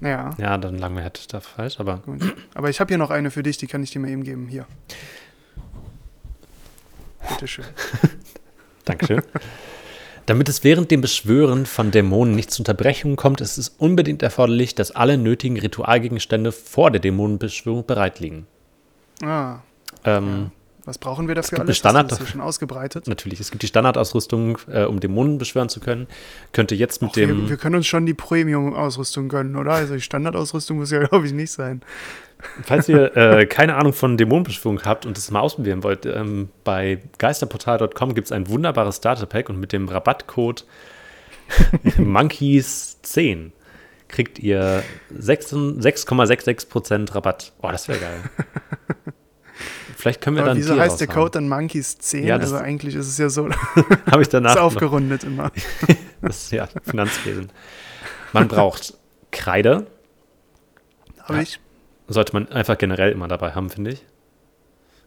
Ja, 0.00 0.30
Ja, 0.38 0.56
dann 0.58 0.78
lange 0.78 1.02
hätte 1.02 1.20
ich 1.20 1.26
da 1.26 1.40
falsch, 1.40 1.80
aber 1.80 1.96
gut. 1.98 2.22
Aber 2.54 2.70
ich 2.70 2.78
habe 2.78 2.88
hier 2.88 2.98
noch 2.98 3.10
eine 3.10 3.30
für 3.32 3.42
dich, 3.42 3.56
die 3.56 3.66
kann 3.66 3.82
ich 3.82 3.90
dir 3.90 3.98
mal 3.98 4.08
eben 4.10 4.22
geben. 4.22 4.46
Hier. 4.46 4.66
Bitteschön. 7.28 7.64
Dankeschön. 8.84 9.22
Damit 10.26 10.48
es 10.48 10.62
während 10.62 10.90
dem 10.90 11.00
Beschwören 11.00 11.64
von 11.66 11.90
Dämonen 11.90 12.34
nicht 12.36 12.50
zu 12.50 12.60
Unterbrechungen 12.60 13.16
kommt, 13.16 13.40
ist 13.40 13.56
es 13.56 13.70
unbedingt 13.70 14.22
erforderlich, 14.22 14.74
dass 14.74 14.90
alle 14.90 15.16
nötigen 15.16 15.58
Ritualgegenstände 15.58 16.52
vor 16.52 16.90
der 16.90 17.00
Dämonenbeschwörung 17.00 17.86
bereit 17.86 18.20
liegen. 18.20 18.46
Ah, 19.22 19.60
Ähm, 20.04 20.50
was 20.88 20.98
brauchen 20.98 21.28
wir 21.28 21.34
dafür 21.34 21.60
alles? 21.60 21.76
Standard- 21.76 22.10
das 22.10 22.18
hier 22.18 22.26
schon 22.26 22.40
ausgebreitet? 22.40 23.06
Natürlich, 23.06 23.38
es 23.40 23.50
gibt 23.50 23.62
die 23.62 23.66
Standardausrüstung, 23.66 24.58
äh, 24.72 24.84
um 24.84 25.00
Dämonen 25.00 25.38
beschwören 25.38 25.68
zu 25.68 25.80
können. 25.80 26.06
Könnte 26.52 26.74
jetzt 26.74 27.02
mit 27.02 27.10
Och, 27.10 27.16
wir, 27.16 27.26
dem. 27.26 27.48
wir 27.48 27.56
können 27.58 27.76
uns 27.76 27.86
schon 27.86 28.06
die 28.06 28.14
Premium-Ausrüstung 28.14 29.28
gönnen, 29.28 29.54
oder? 29.56 29.72
Also 29.72 29.94
die 29.94 30.00
Standardausrüstung 30.00 30.78
muss 30.78 30.90
ja, 30.90 30.98
glaube 31.04 31.26
ich, 31.26 31.32
nicht 31.32 31.52
sein. 31.52 31.82
Falls 32.62 32.88
ihr 32.88 33.16
äh, 33.16 33.46
keine 33.46 33.74
Ahnung 33.76 33.92
von 33.92 34.16
Dämonenbeschwörung 34.16 34.82
habt 34.84 35.04
und 35.06 35.18
es 35.18 35.30
mal 35.30 35.40
ausprobieren 35.40 35.82
wollt, 35.82 36.06
ähm, 36.06 36.48
bei 36.64 37.02
geisterportal.com 37.18 38.14
gibt 38.14 38.28
es 38.28 38.32
ein 38.32 38.48
wunderbares 38.48 38.96
Starterpack 38.96 39.48
und 39.48 39.58
mit 39.60 39.72
dem 39.72 39.88
Rabattcode 39.88 40.64
Monkeys 41.98 42.98
10 43.02 43.52
kriegt 44.08 44.38
ihr 44.38 44.82
6 45.10 45.52
6,66% 45.52 47.14
Rabatt. 47.14 47.52
Oh, 47.60 47.70
das 47.70 47.88
wäre 47.88 47.98
geil. 47.98 48.20
Vielleicht 49.98 50.20
können 50.20 50.36
wir 50.36 50.42
Aber 50.44 50.50
dann 50.50 50.58
wieso 50.58 50.78
heißt 50.78 51.00
der. 51.00 51.08
Code 51.08 51.32
dann 51.32 51.48
Monkeys 51.48 51.98
10? 51.98 52.24
Ja, 52.24 52.36
also 52.36 52.54
eigentlich 52.56 52.94
ist 52.94 53.08
es 53.08 53.18
ja 53.18 53.28
so, 53.28 53.48
Habe 54.10 54.22
ich 54.22 54.28
danach 54.28 54.54
ist 54.54 54.60
aufgerundet 54.60 55.24
immer. 55.24 55.50
Das 56.22 56.44
ist 56.44 56.52
ja 56.52 56.68
Finanzwesen. 56.84 57.50
Man 58.32 58.46
braucht 58.46 58.94
Kreide, 59.32 59.86
Habe 61.22 61.34
Ja. 61.34 61.42
ich. 61.42 61.60
sollte 62.06 62.32
man 62.32 62.48
einfach 62.48 62.78
generell 62.78 63.10
immer 63.10 63.26
dabei 63.26 63.52
haben, 63.52 63.70
finde 63.70 63.90
ich. 63.92 64.04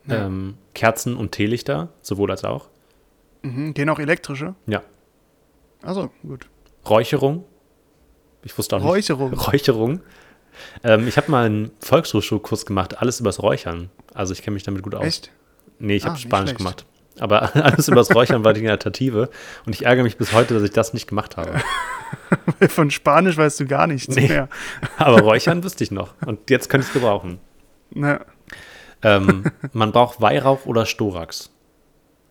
Ja. 0.07 0.25
Ähm, 0.25 0.57
Kerzen 0.73 1.15
und 1.15 1.31
Teelichter, 1.31 1.89
sowohl 2.01 2.29
als 2.31 2.43
auch. 2.43 2.67
Mhm. 3.43 3.73
Gehen 3.73 3.89
auch 3.89 3.99
elektrische? 3.99 4.55
Ja. 4.67 4.83
Also 5.83 6.11
gut. 6.21 6.47
Räucherung. 6.89 7.45
Ich 8.43 8.57
wusste 8.57 8.75
auch 8.75 8.79
nicht. 8.81 8.89
Räucherung. 8.89 9.33
Räucherung. 9.33 10.01
Ähm, 10.83 11.07
ich 11.07 11.17
habe 11.17 11.29
mal 11.31 11.45
einen 11.45 11.71
Volkshochschulkurs 11.79 12.65
gemacht, 12.65 12.99
alles 12.99 13.19
übers 13.19 13.41
Räuchern. 13.41 13.89
Also 14.13 14.33
ich 14.33 14.41
kenne 14.41 14.53
mich 14.55 14.63
damit 14.63 14.83
gut 14.83 14.95
aus. 14.95 15.03
Echt? 15.05 15.31
Nee, 15.79 15.95
ich 15.95 16.05
Ah, 16.05 16.09
habe 16.09 16.19
Spanisch 16.19 16.53
gemacht. 16.55 16.85
Aber 17.19 17.55
alles 17.63 17.87
übers 17.87 18.13
Räuchern 18.15 18.43
war 18.43 18.53
die 18.53 18.67
Alternative. 18.67 19.29
Und 19.65 19.73
ich 19.75 19.85
ärgere 19.85 20.03
mich 20.03 20.17
bis 20.17 20.33
heute, 20.33 20.53
dass 20.53 20.63
ich 20.63 20.71
das 20.71 20.93
nicht 20.93 21.07
gemacht 21.07 21.37
habe. 21.37 21.61
Von 22.69 22.89
Spanisch 22.91 23.37
weißt 23.37 23.59
du 23.59 23.65
gar 23.65 23.87
nichts 23.87 24.15
Nee. 24.15 24.27
mehr. 24.27 24.49
Aber 24.97 25.21
Räuchern 25.21 25.63
wüsste 25.63 25.83
ich 25.83 25.91
noch. 25.91 26.13
Und 26.25 26.49
jetzt 26.49 26.69
könnte 26.69 26.83
ich 26.85 26.89
es 26.89 26.93
gebrauchen. 26.93 27.39
Na, 27.93 28.21
Ähm, 29.03 29.43
man 29.73 29.91
braucht 29.91 30.21
Weihrauch 30.21 30.65
oder 30.65 30.85
Storax. 30.85 31.49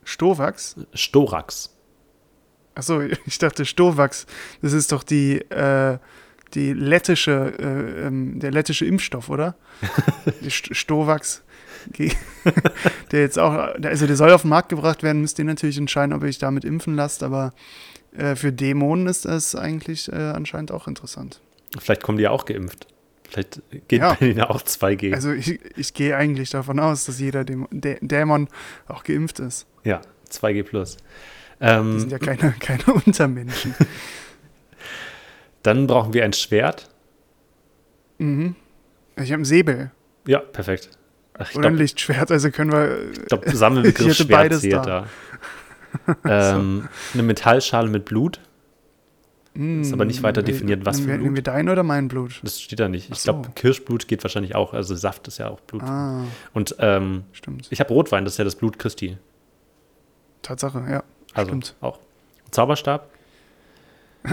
Stovax? 0.04 0.76
Storax. 0.94 1.76
Achso, 2.74 3.00
ich 3.26 3.38
dachte 3.38 3.64
Stovax. 3.66 4.26
Das 4.62 4.72
ist 4.72 4.92
doch 4.92 5.02
die, 5.02 5.38
äh, 5.50 5.98
die 6.54 6.72
lettische, 6.72 7.54
äh, 7.58 8.06
ähm, 8.06 8.38
der 8.40 8.50
lettische 8.50 8.84
Impfstoff, 8.86 9.28
oder? 9.28 9.54
Die 10.42 10.50
St 10.50 10.74
Stovax. 10.76 11.42
Der 13.12 13.20
jetzt 13.20 13.38
auch, 13.38 13.52
also 13.52 14.06
der 14.06 14.16
soll 14.16 14.30
auf 14.32 14.42
den 14.42 14.50
Markt 14.50 14.68
gebracht 14.68 15.02
werden, 15.02 15.20
müsst 15.22 15.38
ihr 15.38 15.44
natürlich 15.46 15.78
entscheiden, 15.78 16.12
ob 16.12 16.22
ihr 16.22 16.28
euch 16.28 16.38
damit 16.38 16.64
impfen 16.64 16.94
lasst, 16.94 17.22
aber 17.22 17.52
äh, 18.16 18.36
für 18.36 18.52
Dämonen 18.52 19.06
ist 19.06 19.24
das 19.24 19.54
eigentlich 19.54 20.10
äh, 20.12 20.16
anscheinend 20.16 20.72
auch 20.72 20.86
interessant. 20.86 21.40
Vielleicht 21.78 22.02
kommen 22.02 22.18
die 22.18 22.24
ja 22.24 22.30
auch 22.30 22.44
geimpft. 22.44 22.86
Vielleicht 23.28 23.62
geht 23.88 24.00
Ja. 24.00 24.10
bei 24.14 24.26
denen 24.26 24.42
auch 24.42 24.60
2G. 24.60 25.14
Also 25.14 25.32
ich, 25.32 25.58
ich 25.76 25.94
gehe 25.94 26.16
eigentlich 26.16 26.50
davon 26.50 26.78
aus, 26.80 27.04
dass 27.06 27.18
jeder 27.20 27.44
Dämon, 27.44 27.68
Dä 27.70 27.96
Dämon 28.00 28.48
auch 28.88 29.04
geimpft 29.04 29.38
ist. 29.38 29.66
ja, 29.84 30.00
2G 30.30 30.62
plus. 30.64 30.96
Die 31.60 31.64
Ähm, 31.64 31.98
sind 32.00 32.12
ja 32.12 32.18
keine, 32.18 32.52
keine 32.58 32.84
Untermenschen. 33.04 33.74
dann 35.62 35.86
brauchen 35.86 36.14
wir 36.14 36.24
ein 36.24 36.32
Schwert. 36.32 36.88
Mhm. 38.18 38.54
Ich 39.16 39.32
habe 39.32 39.42
ein 39.42 39.44
Säbel 39.44 39.90
Ja, 40.26 40.38
perfekt. 40.40 40.90
Ach, 41.34 41.48
oder 41.54 41.68
ein 41.68 41.72
glaube, 41.72 41.76
Lichtschwert, 41.76 42.30
also 42.30 42.50
können 42.50 42.72
wir. 42.72 43.12
glaub, 43.28 43.44
Sammelbegriff 43.48 44.06
Ich 44.06 44.18
hätte 44.18 44.24
Schwert 44.28 44.38
beides 44.38 44.60
zählt 44.60 44.74
da. 44.74 45.06
da. 46.24 46.54
ähm, 46.56 46.88
Eine 47.14 47.22
Metallschale 47.22 47.88
mit 47.88 48.04
Blut. 48.04 48.40
Ist 49.52 49.92
aber 49.92 50.04
nicht 50.04 50.22
weiter 50.22 50.42
definiert, 50.44 50.86
was 50.86 51.00
für 51.00 51.06
Blut. 51.06 51.22
Nehmen 51.22 51.34
wir 51.34 51.42
dein 51.42 51.68
oder 51.68 51.82
mein 51.82 52.06
Blut? 52.06 52.40
Das 52.44 52.60
steht 52.60 52.78
da 52.78 52.88
nicht. 52.88 53.10
Ich 53.10 53.18
so. 53.18 53.32
glaube, 53.32 53.50
Kirschblut 53.56 54.06
geht 54.06 54.22
wahrscheinlich 54.22 54.54
auch. 54.54 54.74
Also 54.74 54.94
Saft 54.94 55.26
ist 55.26 55.38
ja 55.38 55.48
auch 55.48 55.60
Blut. 55.60 55.82
Ah, 55.82 56.24
Und 56.54 56.76
ähm, 56.78 57.24
stimmt. 57.32 57.66
ich 57.68 57.80
habe 57.80 57.92
Rotwein, 57.92 58.24
das 58.24 58.34
ist 58.34 58.38
ja 58.38 58.44
das 58.44 58.54
Blut 58.54 58.78
Christi. 58.78 59.18
Tatsache, 60.42 60.84
ja. 60.88 61.02
Also 61.34 61.48
Stimmt. 61.48 61.74
auch. 61.80 61.98
Zauberstab? 62.52 63.08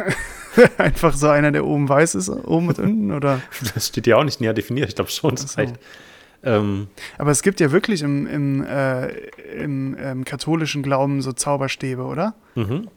Einfach 0.78 1.14
so 1.14 1.28
einer, 1.28 1.52
der 1.52 1.66
oben 1.66 1.88
weiß 1.90 2.16
ist, 2.16 2.30
oben 2.30 2.70
und 2.70 2.80
unten, 2.80 3.12
oder? 3.12 3.42
Das 3.74 3.88
steht 3.88 4.08
ja 4.08 4.18
auch 4.18 4.24
nicht 4.24 4.42
näher 4.42 4.54
definiert. 4.54 4.90
Ich 4.90 4.96
glaube 4.96 5.12
schon. 5.12 5.32
Das 5.32 5.54
so. 5.54 5.62
reicht. 5.62 5.76
Ähm, 6.44 6.88
Aber 7.18 7.32
es 7.32 7.42
gibt 7.42 7.60
ja 7.60 7.72
wirklich 7.72 8.04
im, 8.04 8.28
im, 8.28 8.64
äh, 8.64 9.08
im 9.62 9.98
ähm, 10.00 10.24
katholischen 10.24 10.84
Glauben 10.84 11.22
so 11.22 11.34
Zauberstäbe, 11.34 12.04
oder? 12.04 12.36
mhm. 12.56 12.90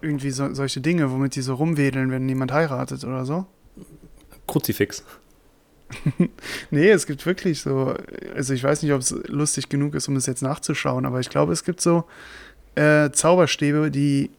Irgendwie 0.00 0.30
so, 0.30 0.54
solche 0.54 0.80
Dinge, 0.80 1.10
womit 1.10 1.34
die 1.34 1.42
so 1.42 1.54
rumwedeln, 1.54 2.12
wenn 2.12 2.28
jemand 2.28 2.52
heiratet 2.52 3.02
oder 3.04 3.24
so. 3.24 3.46
Kruzifix. 4.46 5.04
Nee, 6.70 6.90
es 6.90 7.06
gibt 7.06 7.24
wirklich 7.24 7.62
so, 7.62 7.94
also 8.34 8.52
ich 8.52 8.62
weiß 8.62 8.82
nicht, 8.82 8.92
ob 8.92 9.00
es 9.00 9.10
lustig 9.26 9.70
genug 9.70 9.94
ist, 9.94 10.06
um 10.06 10.16
es 10.16 10.26
jetzt 10.26 10.42
nachzuschauen, 10.42 11.06
aber 11.06 11.18
ich 11.20 11.30
glaube, 11.30 11.52
es 11.54 11.64
gibt 11.64 11.80
so 11.80 12.04
äh, 12.74 13.10
Zauberstäbe, 13.10 13.90
die 13.90 14.30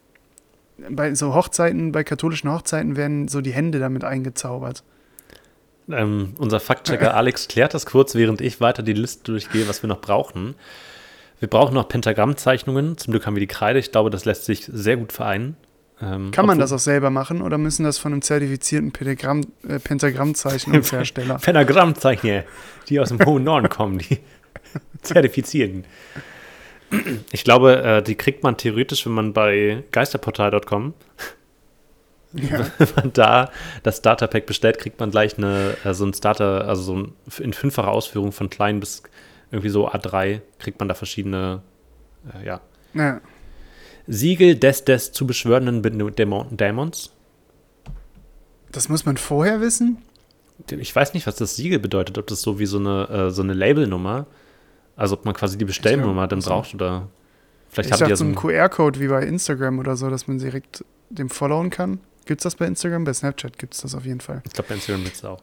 bei 0.90 1.14
so 1.16 1.34
Hochzeiten, 1.34 1.92
bei 1.92 2.04
katholischen 2.04 2.52
Hochzeiten 2.52 2.96
werden 2.96 3.28
so 3.28 3.42
die 3.42 3.52
Hände 3.52 3.80
damit 3.80 4.04
eingezaubert. 4.04 4.84
Ähm, 5.92 6.34
unser 6.38 6.60
Faktchecker 6.60 7.16
Alex 7.16 7.48
klärt 7.48 7.74
das 7.74 7.86
kurz, 7.86 8.16
während 8.16 8.42
ich 8.42 8.62
weiter 8.62 8.84
die 8.84 8.94
Liste 8.94 9.32
durchgehe, 9.32 9.68
was 9.68 9.82
wir 9.82 9.88
noch 9.88 10.02
brauchen. 10.02 10.56
Wir 11.40 11.48
brauchen 11.48 11.74
noch 11.74 11.88
Pentagrammzeichnungen. 11.88 12.98
Zum 12.98 13.12
Glück 13.12 13.26
haben 13.26 13.36
wir 13.36 13.40
die 13.40 13.48
Kreide. 13.48 13.80
Ich 13.80 13.92
glaube, 13.92 14.10
das 14.10 14.26
lässt 14.26 14.46
sich 14.46 14.66
sehr 14.66 14.98
gut 14.98 15.14
vereinen. 15.14 15.56
Ähm, 16.02 16.32
Kann 16.32 16.46
man 16.46 16.60
das 16.60 16.72
auch 16.72 16.80
selber 16.80 17.10
machen 17.10 17.42
oder 17.42 17.58
müssen 17.58 17.84
das 17.84 17.98
von 17.98 18.14
einem 18.14 18.22
zertifizierten 18.22 18.92
Pentagramm, 18.92 19.42
äh, 19.68 19.80
Pentagrammzeichnungshersteller? 19.80 21.38
Pentagrammzeichner, 21.42 22.44
die 22.88 23.00
aus 23.00 23.10
dem 23.10 23.26
hohen 23.26 23.44
Norden 23.44 23.70
kommen, 23.70 23.98
die 23.98 24.20
zertifizieren. 25.02 25.86
Ich 27.32 27.44
glaube, 27.44 27.82
äh, 27.84 28.02
die 28.02 28.16
kriegt 28.16 28.44
man 28.44 28.58
theoretisch, 28.58 29.06
wenn 29.06 29.14
man 29.14 29.34
bei 29.34 29.84
geisterportal.com, 29.92 30.94
ja. 32.34 32.66
wenn 32.78 32.88
man 32.96 33.14
da 33.14 33.52
das 33.84 33.98
Starter-Pack 33.98 34.46
bestellt, 34.46 34.80
kriegt 34.80 35.00
man 35.00 35.12
gleich 35.12 35.38
eine, 35.38 35.76
äh, 35.84 35.94
so 35.94 36.06
ein 36.06 36.14
Starter, 36.14 36.68
also 36.68 36.82
so 36.82 36.96
ein, 36.98 37.14
in 37.40 37.54
fünffacher 37.54 37.90
Ausführung 37.92 38.32
von 38.32 38.50
klein 38.50 38.80
bis 38.80 39.04
irgendwie 39.52 39.70
so 39.70 39.90
A3, 39.90 40.42
kriegt 40.60 40.80
man 40.80 40.88
da 40.88 40.94
verschiedene, 40.96 41.62
äh, 42.34 42.46
ja. 42.46 42.62
ja. 42.94 43.22
Siegel 44.08 44.56
des 44.56 44.86
des 44.86 45.12
zu 45.12 45.28
beschwörenden 45.28 45.82
Be- 45.82 46.12
Dämon 46.12 46.58
Dämons. 46.58 47.12
Das 48.72 48.90
muss 48.90 49.06
man 49.06 49.18
vorher 49.18 49.62
wissen? 49.62 50.00
Ich 50.70 50.96
weiß 50.96 51.14
nicht, 51.14 51.26
was 51.26 51.36
das 51.36 51.56
Siegel 51.56 51.80
bedeutet, 51.80 52.18
ob 52.18 52.28
das 52.28 52.42
so 52.42 52.60
wie 52.60 52.66
so 52.66 52.78
eine, 52.80 53.08
äh, 53.10 53.30
so 53.32 53.42
eine 53.42 53.54
Labelnummer, 53.54 54.26
also 55.00 55.16
ob 55.16 55.26
man 55.26 55.34
quasi 55.34 55.58
die 55.58 55.66
Bestellnummer 55.66 56.28
dann 56.28 56.40
braucht 56.40 56.74
oder 56.76 57.08
vielleicht 57.70 57.88
Ich 57.88 57.92
dachte, 57.98 58.10
ja 58.10 58.16
so 58.16 58.24
so 58.24 58.30
ein 58.30 58.32
ein, 58.32 58.36
QR-Code 58.36 59.00
wie 59.00 59.08
bei 59.08 59.24
Instagram 59.24 59.80
oder 59.80 59.96
so, 59.96 60.10
dass 60.10 60.28
man 60.28 60.40
direkt 60.40 60.84
dem 61.10 61.30
followen 61.30 61.70
kann. 61.70 62.00
Gibt's 62.26 62.44
das 62.44 62.56
bei 62.56 62.66
Instagram? 62.66 63.06
Bei 63.06 63.14
Snapchat 63.14 63.58
gibt's 63.58 63.82
das 63.82 63.96
auf 63.96 64.06
jeden 64.06 64.20
Fall. 64.22 64.42
ich 64.46 64.54
glaube 64.54 64.70
bei 64.70 64.76
Instagram 64.76 65.04
gibt 65.04 65.16
es 65.16 65.24
auch. 65.26 65.42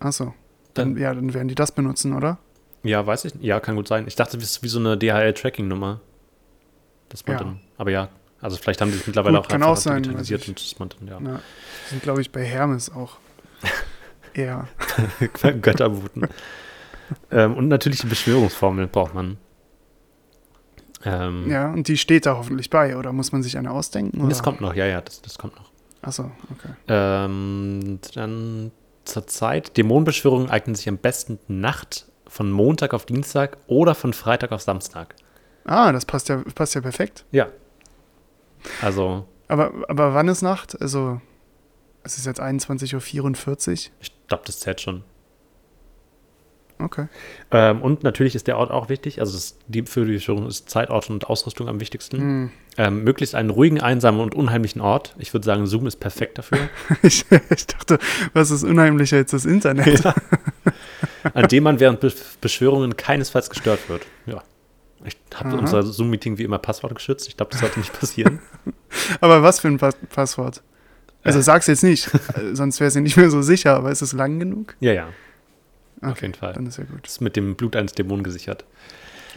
Achso. 0.00 0.34
Dann, 0.74 0.96
ja, 0.96 1.12
dann 1.12 1.34
werden 1.34 1.48
die 1.48 1.54
das 1.54 1.72
benutzen, 1.72 2.14
oder? 2.14 2.38
Ja, 2.82 3.06
weiß 3.06 3.26
ich. 3.26 3.34
Ja, 3.40 3.60
kann 3.60 3.76
gut 3.76 3.86
sein. 3.88 4.06
Ich 4.06 4.16
dachte, 4.16 4.38
das 4.38 4.50
ist 4.50 4.62
wie 4.62 4.68
so 4.68 4.78
eine 4.78 4.96
DHL-Tracking-Nummer. 4.96 6.00
Dass 7.10 7.26
man 7.26 7.36
Ja. 7.36 7.42
dann, 7.44 7.60
aber 7.76 7.90
ja, 7.90 8.08
also 8.40 8.56
vielleicht 8.56 8.80
haben 8.80 8.90
die 8.92 8.96
es 8.98 9.06
mittlerweile 9.06 9.36
Gut, 9.36 9.46
auch 9.46 9.50
kann 9.50 9.62
auch 9.62 9.76
sein, 9.76 10.02
digitalisiert 10.02 10.48
und 10.48 10.58
dass 10.60 10.78
man 10.78 10.88
dann, 10.88 11.08
ja, 11.08 11.18
Na, 11.20 11.40
die 11.86 11.90
sind, 11.90 12.02
glaube 12.02 12.20
ich, 12.22 12.32
bei 12.32 12.44
Hermes 12.44 12.90
auch. 12.90 13.18
Ja. 14.36 14.68
Götter 15.60 15.90
booten. 15.90 16.28
Ähm, 17.30 17.54
und 17.56 17.68
natürlich 17.68 18.00
die 18.00 18.06
Beschwörungsformel 18.06 18.86
braucht 18.86 19.14
man. 19.14 19.36
Ähm, 21.04 21.50
Ja, 21.50 21.72
und 21.72 21.88
die 21.88 21.96
steht 21.96 22.26
da 22.26 22.36
hoffentlich 22.36 22.70
bei, 22.70 22.96
oder 22.96 23.12
muss 23.12 23.32
man 23.32 23.42
sich 23.42 23.56
eine 23.56 23.70
ausdenken? 23.70 24.28
Das 24.28 24.38
oder? 24.38 24.44
kommt 24.44 24.60
noch, 24.60 24.74
ja, 24.74 24.86
ja, 24.86 25.00
das, 25.00 25.22
das 25.22 25.38
kommt 25.38 25.56
noch. 25.56 25.70
Achso, 26.02 26.30
okay. 26.50 26.72
Ähm, 26.88 28.00
dann 28.14 28.70
zur 29.04 29.26
Zeit. 29.26 29.76
Dämonenbeschwörungen 29.76 30.50
eignen 30.50 30.74
sich 30.74 30.88
am 30.88 30.98
besten 30.98 31.38
Nacht 31.48 32.06
von 32.26 32.50
Montag 32.50 32.94
auf 32.94 33.06
Dienstag 33.06 33.56
oder 33.66 33.94
von 33.94 34.12
Freitag 34.12 34.52
auf 34.52 34.62
Samstag. 34.62 35.14
Ah, 35.64 35.92
das 35.92 36.04
passt 36.04 36.28
ja, 36.28 36.42
passt 36.54 36.74
ja 36.74 36.80
perfekt. 36.80 37.24
Ja. 37.32 37.48
Also, 38.82 39.26
Aber, 39.48 39.72
aber 39.88 40.14
wann 40.14 40.28
ist 40.28 40.42
Nacht? 40.42 40.80
Also, 40.80 41.20
es 42.02 42.18
ist 42.18 42.26
jetzt 42.26 42.40
21.44 42.40 43.68
Uhr. 43.88 43.92
ich 44.00 44.12
glaube, 44.28 44.44
das 44.46 44.60
zählt 44.60 44.80
schon. 44.80 45.02
Okay. 46.82 47.06
Ähm, 47.50 47.82
und 47.82 48.02
natürlich 48.02 48.34
ist 48.34 48.46
der 48.46 48.58
Ort 48.58 48.70
auch 48.70 48.88
wichtig. 48.88 49.20
Also 49.20 49.32
das, 49.32 49.56
die, 49.68 49.82
für 49.82 50.04
die 50.04 50.14
Beschwörung 50.14 50.46
ist 50.46 50.70
Zeit, 50.70 50.90
Ort 50.90 51.10
und 51.10 51.28
Ausrüstung 51.28 51.68
am 51.68 51.80
wichtigsten. 51.80 52.18
Hm. 52.18 52.50
Ähm, 52.78 53.04
möglichst 53.04 53.34
einen 53.34 53.50
ruhigen, 53.50 53.80
einsamen 53.80 54.20
und 54.20 54.34
unheimlichen 54.34 54.80
Ort. 54.80 55.14
Ich 55.18 55.32
würde 55.34 55.44
sagen, 55.44 55.66
Zoom 55.66 55.86
ist 55.86 55.96
perfekt 55.96 56.38
dafür. 56.38 56.58
Ich, 57.02 57.24
ich 57.30 57.66
dachte, 57.66 57.98
was 58.32 58.50
ist 58.50 58.64
unheimlicher 58.64 59.18
als 59.18 59.30
das 59.30 59.44
Internet? 59.44 60.04
an 61.34 61.48
dem 61.48 61.64
man 61.64 61.80
während 61.80 62.00
Be 62.00 62.12
Beschwörungen 62.40 62.96
keinesfalls 62.96 63.50
gestört 63.50 63.88
wird. 63.88 64.06
Ja. 64.26 64.42
Ich 65.04 65.16
habe 65.34 65.56
unser 65.56 65.82
Zoom-Meeting 65.82 66.36
wie 66.36 66.44
immer 66.44 66.58
Passwort 66.58 66.94
geschützt. 66.94 67.26
Ich 67.28 67.36
glaube, 67.36 67.52
das 67.52 67.60
sollte 67.60 67.78
nicht 67.78 67.98
passieren. 67.98 68.40
Aber 69.20 69.42
was 69.42 69.60
für 69.60 69.68
ein 69.68 69.78
Pass 69.78 69.96
Passwort? 70.10 70.62
Also 71.22 71.40
sag's 71.40 71.66
jetzt 71.66 71.82
nicht, 71.82 72.10
äh, 72.34 72.54
sonst 72.54 72.80
wäre 72.80 72.90
sie 72.90 73.00
nicht 73.00 73.16
mehr 73.16 73.30
so 73.30 73.42
sicher, 73.42 73.76
aber 73.76 73.90
ist 73.90 74.00
es 74.00 74.14
lang 74.14 74.38
genug? 74.38 74.74
ja, 74.80 74.92
ja, 74.92 75.08
auf 76.02 76.10
Okay, 76.12 76.26
jeden 76.26 76.34
Fall. 76.34 76.54
Dann 76.54 76.66
ist 76.66 76.78
ja 76.78 76.84
gut. 76.84 77.04
Das 77.04 77.12
ist 77.12 77.20
mit 77.20 77.36
dem 77.36 77.56
Blut 77.56 77.76
eines 77.76 77.92
Dämonen 77.92 78.24
gesichert. 78.24 78.64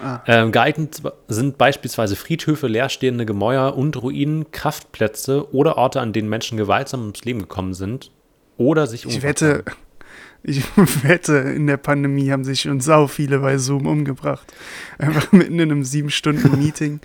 Ah. 0.01 0.22
Ähm, 0.25 0.51
geeignet 0.51 1.01
sind 1.27 1.58
beispielsweise 1.58 2.15
Friedhöfe, 2.15 2.67
leerstehende 2.67 3.25
Gemäuer 3.25 3.75
und 3.75 4.01
Ruinen, 4.01 4.51
Kraftplätze 4.51 5.53
oder 5.53 5.77
Orte, 5.77 6.01
an 6.01 6.13
denen 6.13 6.29
Menschen 6.29 6.58
gewaltsam 6.58 7.01
ums 7.01 7.24
Leben 7.24 7.39
gekommen 7.39 7.74
sind 7.74 8.12
oder 8.58 8.88
sich 8.88 9.05
Ich 9.05 9.15
umgebracht 9.15 9.41
wette, 9.41 9.63
haben. 9.65 9.77
ich 10.43 10.63
wette, 11.03 11.38
in 11.38 11.67
der 11.67 11.77
Pandemie 11.77 12.32
haben 12.32 12.43
sich 12.43 12.62
schon 12.62 12.79
sau 12.79 13.08
viele 13.08 13.39
bei 13.39 13.58
Zoom 13.58 13.86
umgebracht. 13.86 14.51
Einfach 14.98 15.32
mitten 15.32 15.60
in 15.60 15.72
einem 15.72 15.84
sieben 15.84 16.10
Stunden 16.10 16.58
Meeting. 16.60 17.00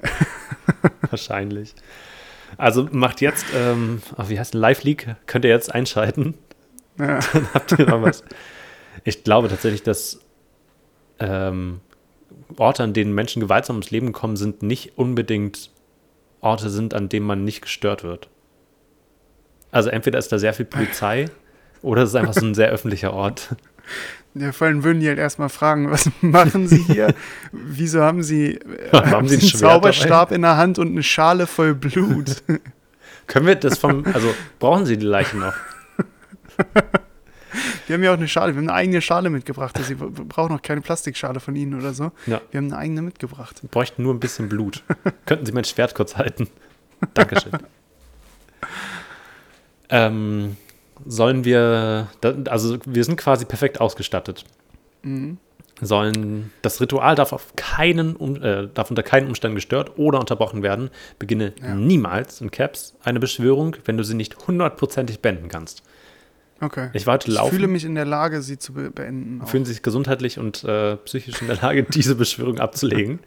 Wahrscheinlich. 1.10 1.74
Also 2.56 2.88
macht 2.90 3.20
jetzt, 3.20 3.46
ähm, 3.54 4.02
wie 4.26 4.38
heißt 4.38 4.54
Live 4.54 4.82
Leak? 4.82 5.14
Könnt 5.26 5.44
ihr 5.44 5.50
jetzt 5.50 5.74
einschalten? 5.74 6.34
Ja. 6.98 7.20
Dann 7.32 7.48
habt 7.54 7.72
ihr 7.78 7.86
noch 7.86 8.02
was. 8.02 8.24
Ich 9.04 9.24
glaube 9.24 9.48
tatsächlich, 9.48 9.82
dass 9.82 10.20
ähm, 11.18 11.80
Orte, 12.56 12.82
an 12.82 12.92
denen 12.92 13.14
Menschen 13.14 13.40
gewaltsam 13.40 13.76
ums 13.76 13.90
Leben 13.90 14.12
kommen, 14.12 14.36
sind 14.36 14.62
nicht 14.62 14.98
unbedingt 14.98 15.70
Orte 16.40 16.70
sind, 16.70 16.94
an 16.94 17.08
denen 17.08 17.26
man 17.26 17.44
nicht 17.44 17.62
gestört 17.62 18.02
wird. 18.02 18.28
Also 19.70 19.90
entweder 19.90 20.18
ist 20.18 20.32
da 20.32 20.38
sehr 20.38 20.54
viel 20.54 20.66
Polizei 20.66 21.26
oder 21.82 22.02
es 22.02 22.10
ist 22.10 22.16
einfach 22.16 22.34
so 22.34 22.44
ein 22.44 22.54
sehr 22.54 22.70
öffentlicher 22.70 23.12
Ort. 23.12 23.54
Ja, 24.34 24.52
vor 24.52 24.68
allem 24.68 24.84
würden 24.84 25.00
die 25.00 25.08
halt 25.08 25.18
erstmal 25.18 25.48
fragen, 25.48 25.90
was 25.90 26.08
machen 26.20 26.68
sie 26.68 26.82
hier? 26.84 27.14
Wieso 27.50 28.00
haben 28.00 28.22
sie, 28.22 28.54
äh, 28.92 28.92
haben 28.92 29.28
Sie 29.28 29.36
ein 29.36 29.40
einen 29.40 29.50
Zauberstab 29.50 30.30
in 30.30 30.42
der 30.42 30.56
Hand 30.56 30.78
und 30.78 30.88
eine 30.88 31.02
Schale 31.02 31.46
voll 31.46 31.74
Blut? 31.74 32.42
Können 33.26 33.46
wir 33.46 33.54
das 33.56 33.78
vom, 33.78 34.04
also 34.12 34.34
brauchen 34.58 34.86
Sie 34.86 34.96
die 34.96 35.06
Leichen 35.06 35.40
noch? 35.40 35.54
Wir 37.90 37.94
haben 37.96 38.04
ja 38.04 38.12
auch 38.12 38.18
eine 38.18 38.28
Schale, 38.28 38.52
wir 38.54 38.58
haben 38.58 38.68
eine 38.68 38.76
eigene 38.78 39.02
Schale 39.02 39.30
mitgebracht. 39.30 39.76
Also, 39.76 39.88
Sie 39.88 39.94
brauchen 39.96 40.52
noch 40.54 40.62
keine 40.62 40.80
Plastikschale 40.80 41.40
von 41.40 41.56
Ihnen 41.56 41.74
oder 41.74 41.92
so. 41.92 42.12
Ja. 42.26 42.40
Wir 42.52 42.58
haben 42.58 42.66
eine 42.66 42.76
eigene 42.78 43.02
mitgebracht. 43.02 43.64
Wir 43.64 43.68
bräuchten 43.68 44.04
nur 44.04 44.14
ein 44.14 44.20
bisschen 44.20 44.48
Blut. 44.48 44.84
Könnten 45.26 45.44
Sie 45.44 45.50
mein 45.50 45.64
Schwert 45.64 45.96
kurz 45.96 46.16
halten? 46.16 46.46
Dankeschön. 47.14 47.50
ähm, 49.88 50.56
sollen 51.04 51.44
wir, 51.44 52.06
also 52.48 52.78
wir 52.86 53.02
sind 53.04 53.16
quasi 53.16 53.44
perfekt 53.44 53.80
ausgestattet. 53.80 54.44
Mhm. 55.02 55.38
Sollen, 55.80 56.52
das 56.62 56.80
Ritual 56.80 57.16
darf 57.16 57.32
auf 57.32 57.56
keinen, 57.56 58.14
äh, 58.40 58.68
darf 58.72 58.90
unter 58.90 59.02
keinen 59.02 59.26
Umständen 59.26 59.56
gestört 59.56 59.98
oder 59.98 60.20
unterbrochen 60.20 60.62
werden. 60.62 60.90
Beginne 61.18 61.54
Ja. 61.60 61.74
niemals 61.74 62.40
in 62.40 62.52
Caps 62.52 62.94
eine 63.02 63.18
Beschwörung, 63.18 63.74
wenn 63.84 63.96
du 63.96 64.04
sie 64.04 64.14
nicht 64.14 64.46
hundertprozentig 64.46 65.18
beenden 65.20 65.48
kannst. 65.48 65.82
Okay. 66.60 66.90
Ich 66.92 67.06
war 67.06 67.14
heute 67.14 67.28
Ich 67.30 67.36
laufen. 67.36 67.50
fühle 67.54 67.68
mich 67.68 67.84
in 67.84 67.94
der 67.94 68.04
Lage, 68.04 68.42
sie 68.42 68.58
zu 68.58 68.72
be 68.74 68.90
beenden. 68.90 69.40
auch. 69.42 69.48
fühlen 69.48 69.64
sich 69.64 69.82
gesundheitlich 69.82 70.38
und 70.38 70.62
äh, 70.64 70.96
psychisch 70.98 71.40
in 71.40 71.46
der 71.48 71.56
Lage, 71.56 71.82
diese 71.88 72.14
Beschwörung 72.14 72.58
abzulegen. 72.58 73.20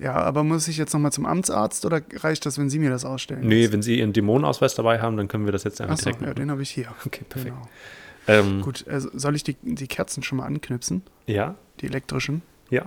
Ja, 0.00 0.14
aber 0.14 0.42
muss 0.42 0.66
ich 0.66 0.76
jetzt 0.76 0.92
nochmal 0.92 1.12
zum 1.12 1.26
Amtsarzt 1.26 1.84
oder 1.86 2.00
reicht 2.16 2.44
das, 2.44 2.58
wenn 2.58 2.68
Sie 2.68 2.78
mir 2.80 2.90
das 2.90 3.04
ausstellen? 3.04 3.46
Nee, 3.46 3.70
wenn 3.70 3.82
Sie 3.82 3.98
Ihren 4.00 4.12
Dämonenausweis 4.12 4.74
dabei 4.74 5.00
haben, 5.00 5.16
dann 5.16 5.28
können 5.28 5.44
wir 5.44 5.52
das 5.52 5.62
jetzt 5.64 5.80
einfach 5.80 5.94
Achso, 5.94 6.04
direkt 6.06 6.20
ja, 6.22 6.26
machen. 6.28 6.36
den 6.36 6.50
habe 6.50 6.62
ich 6.62 6.70
hier. 6.70 6.88
Okay, 7.06 7.22
perfekt. 7.28 7.54
Genau. 7.54 7.68
Ähm, 8.26 8.62
Gut, 8.62 8.84
also 8.88 9.10
soll 9.14 9.36
ich 9.36 9.44
die, 9.44 9.56
die 9.62 9.86
Kerzen 9.86 10.22
schon 10.22 10.38
mal 10.38 10.46
anknipsen? 10.46 11.02
Ja, 11.26 11.54
Die 11.80 11.86
elektrischen? 11.86 12.42
ja. 12.70 12.86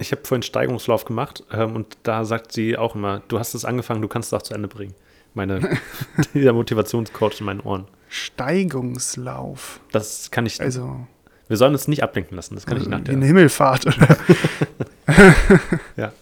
Ich 0.00 0.12
habe 0.12 0.20
vorhin 0.24 0.42
Steigungslauf 0.44 1.04
gemacht 1.04 1.42
ähm, 1.50 1.74
und 1.74 1.98
da 2.04 2.24
sagt 2.24 2.52
sie 2.52 2.76
auch 2.76 2.94
immer, 2.94 3.20
du 3.26 3.40
hast 3.40 3.54
es 3.54 3.64
angefangen, 3.64 4.00
du 4.00 4.06
kannst 4.06 4.28
es 4.28 4.32
auch 4.32 4.42
zu 4.42 4.54
Ende 4.54 4.68
bringen. 4.68 4.94
Meine, 5.34 5.76
dieser 6.34 6.52
Motivationscoach 6.52 7.40
in 7.40 7.46
meinen 7.46 7.58
Ohren. 7.58 7.86
Steigungslauf. 8.08 9.80
Das 9.92 10.30
kann 10.30 10.46
ich, 10.46 10.60
Also 10.60 11.06
wir 11.48 11.56
sollen 11.56 11.72
uns 11.72 11.88
nicht 11.88 12.02
ablenken 12.02 12.36
lassen, 12.36 12.54
das 12.54 12.66
kann 12.66 12.76
ich 12.76 12.82
also 12.84 12.90
nach 12.90 13.00
wie 13.00 13.04
der 13.04 13.14
eine 13.14 13.26
Himmelfahrt. 13.26 13.86
Oder? 13.86 14.16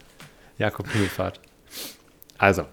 Jakob 0.59 0.91
Himmelfahrt. 0.91 1.41
Also, 2.39 2.65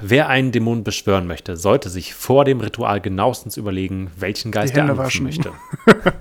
wer 0.00 0.28
einen 0.28 0.52
Dämon 0.52 0.82
beschwören 0.84 1.26
möchte, 1.26 1.56
sollte 1.56 1.88
sich 1.90 2.14
vor 2.14 2.44
dem 2.44 2.60
Ritual 2.60 3.00
genauestens 3.00 3.56
überlegen, 3.56 4.10
welchen 4.16 4.50
Geist 4.52 4.76
er 4.76 4.84
anrufen 4.84 4.98
waschen. 5.04 5.24
möchte. 5.24 5.52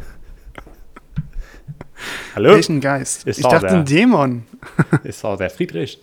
Hallo? 2.36 2.52
Welchen 2.56 2.82
Geist? 2.82 3.26
Ist 3.26 3.38
ich 3.40 3.44
dachte 3.46 3.68
der- 3.68 3.76
ein 3.78 3.86
Dämon. 3.86 4.44
Ist 5.04 5.24
auch 5.24 5.38
der 5.38 5.50
Friedrich. 5.50 6.00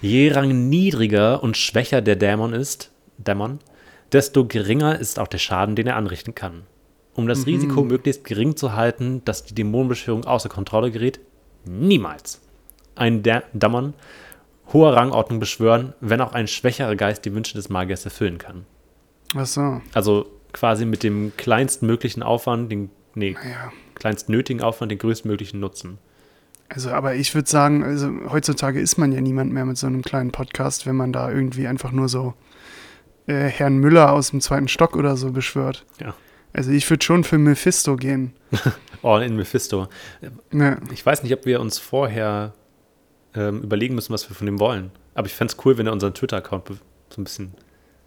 Je 0.00 0.30
rangniedriger 0.32 1.42
und 1.42 1.56
schwächer 1.56 2.00
der 2.00 2.16
Dämon 2.16 2.52
ist, 2.54 2.90
Dämon, 3.18 3.60
desto 4.12 4.46
geringer 4.46 4.98
ist 4.98 5.18
auch 5.18 5.28
der 5.28 5.38
Schaden, 5.38 5.76
den 5.76 5.86
er 5.86 5.96
anrichten 5.96 6.34
kann. 6.34 6.62
Um 7.14 7.26
das 7.26 7.46
Risiko 7.46 7.82
möglichst 7.84 8.24
gering 8.24 8.56
zu 8.56 8.72
halten, 8.74 9.22
dass 9.24 9.44
die 9.44 9.54
Dämonenbeschwörung 9.54 10.24
außer 10.24 10.48
Kontrolle 10.48 10.90
gerät, 10.90 11.20
niemals 11.64 12.40
einen 12.94 13.22
Dä 13.22 13.40
Dämon 13.52 13.94
hoher 14.72 14.94
Rangordnung 14.94 15.38
beschwören, 15.38 15.92
wenn 16.00 16.20
auch 16.20 16.32
ein 16.32 16.46
schwächerer 16.48 16.96
Geist 16.96 17.24
die 17.24 17.34
Wünsche 17.34 17.54
des 17.54 17.68
Magiers 17.68 18.04
erfüllen 18.04 18.38
kann. 18.38 18.64
Ach 19.34 19.46
so. 19.46 19.80
Also 19.92 20.26
quasi 20.52 20.84
mit 20.86 21.02
dem 21.02 21.32
kleinstmöglichen 21.36 22.22
Aufwand, 22.22 22.70
den, 22.72 22.90
nee, 23.14 23.32
Naja. 23.32 23.72
kleinstnötigen 23.94 24.62
Aufwand, 24.62 24.90
den 24.92 24.98
größtmöglichen 24.98 25.60
Nutzen. 25.60 25.98
Also, 26.68 26.90
aber 26.90 27.14
ich 27.14 27.34
würde 27.34 27.48
sagen, 27.50 27.82
also 27.84 28.10
heutzutage 28.30 28.80
ist 28.80 28.96
man 28.96 29.12
ja 29.12 29.20
niemand 29.20 29.52
mehr 29.52 29.66
mit 29.66 29.76
so 29.76 29.86
einem 29.86 30.00
kleinen 30.00 30.30
Podcast, 30.32 30.86
wenn 30.86 30.96
man 30.96 31.12
da 31.12 31.30
irgendwie 31.30 31.66
einfach 31.66 31.92
nur 31.92 32.08
so 32.08 32.32
äh, 33.26 33.34
Herrn 33.46 33.76
Müller 33.78 34.12
aus 34.12 34.30
dem 34.30 34.40
zweiten 34.40 34.68
Stock 34.68 34.96
oder 34.96 35.16
so 35.16 35.30
beschwört. 35.30 35.84
Ja. 36.00 36.14
Also 36.52 36.70
ich 36.70 36.88
würde 36.90 37.04
schon 37.04 37.24
für 37.24 37.38
Mephisto 37.38 37.96
gehen. 37.96 38.34
All 39.02 39.22
in 39.24 39.36
Mephisto. 39.36 39.88
Ne, 40.50 40.78
Ich 40.92 41.04
weiß 41.04 41.22
nicht, 41.22 41.32
ob 41.32 41.46
wir 41.46 41.60
uns 41.60 41.78
vorher 41.78 42.52
ähm, 43.34 43.62
überlegen 43.62 43.94
müssen, 43.94 44.12
was 44.12 44.28
wir 44.28 44.36
von 44.36 44.46
dem 44.46 44.58
wollen. 44.60 44.90
Aber 45.14 45.26
ich 45.26 45.32
fände 45.34 45.54
es 45.56 45.64
cool, 45.64 45.78
wenn 45.78 45.86
er 45.86 45.92
unseren 45.94 46.12
Twitter-Account 46.14 46.68
so 46.68 46.74
ein 47.20 47.24
bisschen. 47.24 47.54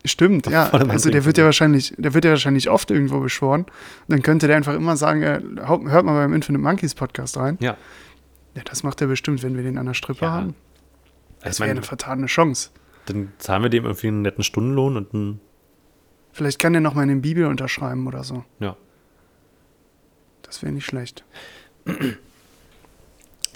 stimmt, 0.06 0.46
ja. 0.52 0.70
Also 0.70 1.10
der 1.10 1.26
wird 1.26 1.38
ja 1.40 1.46
wahrscheinlich, 1.46 1.94
der 1.98 2.14
wird 2.14 2.26
ja 2.26 2.32
wahrscheinlich 2.32 2.70
oft 2.70 2.92
irgendwo 2.92 3.20
beschworen. 3.20 3.66
Dann 4.08 4.22
könnte 4.22 4.46
der 4.48 4.56
einfach 4.58 4.76
immer 4.76 4.96
sagen, 4.96 5.24
äh, 5.24 5.42
hört 5.66 6.06
mal 6.06 6.14
beim 6.14 6.34
Infinite 6.34 6.62
Monkeys 6.64 6.94
Podcast 6.94 7.38
rein. 7.38 7.58
Ja. 7.62 7.78
Ja, 8.56 8.62
das 8.64 8.84
macht 8.84 9.02
er 9.02 9.08
bestimmt, 9.08 9.42
wenn 9.44 9.56
wir 9.58 9.64
den 9.64 9.78
an 9.80 9.88
der 9.88 9.94
Strippe 9.96 10.26
Ja. 10.26 10.32
haben. 10.32 10.56
Ich 11.40 11.44
Das 11.46 11.60
wäre 11.60 11.70
meine, 11.70 11.80
eine 11.80 11.86
vertane 11.88 12.28
Chance. 12.28 12.70
Dann 13.06 13.32
zahlen 13.38 13.64
wir 13.64 13.70
dem 13.70 13.86
irgendwie 13.86 14.08
einen 14.08 14.22
netten 14.22 14.44
Stundenlohn 14.44 14.98
und 14.98 15.14
ein, 15.14 15.40
Vielleicht 16.34 16.60
kann 16.60 16.74
der 16.74 16.82
noch 16.82 16.94
mal 16.96 17.04
in 17.04 17.10
den 17.10 17.22
Bibel 17.22 17.46
unterschreiben 17.46 18.08
oder 18.08 18.24
so. 18.26 18.44
ja, 18.60 18.76
Das 20.42 20.62
wäre 20.62 20.74
nicht 20.74 20.86
schlecht. 20.86 21.24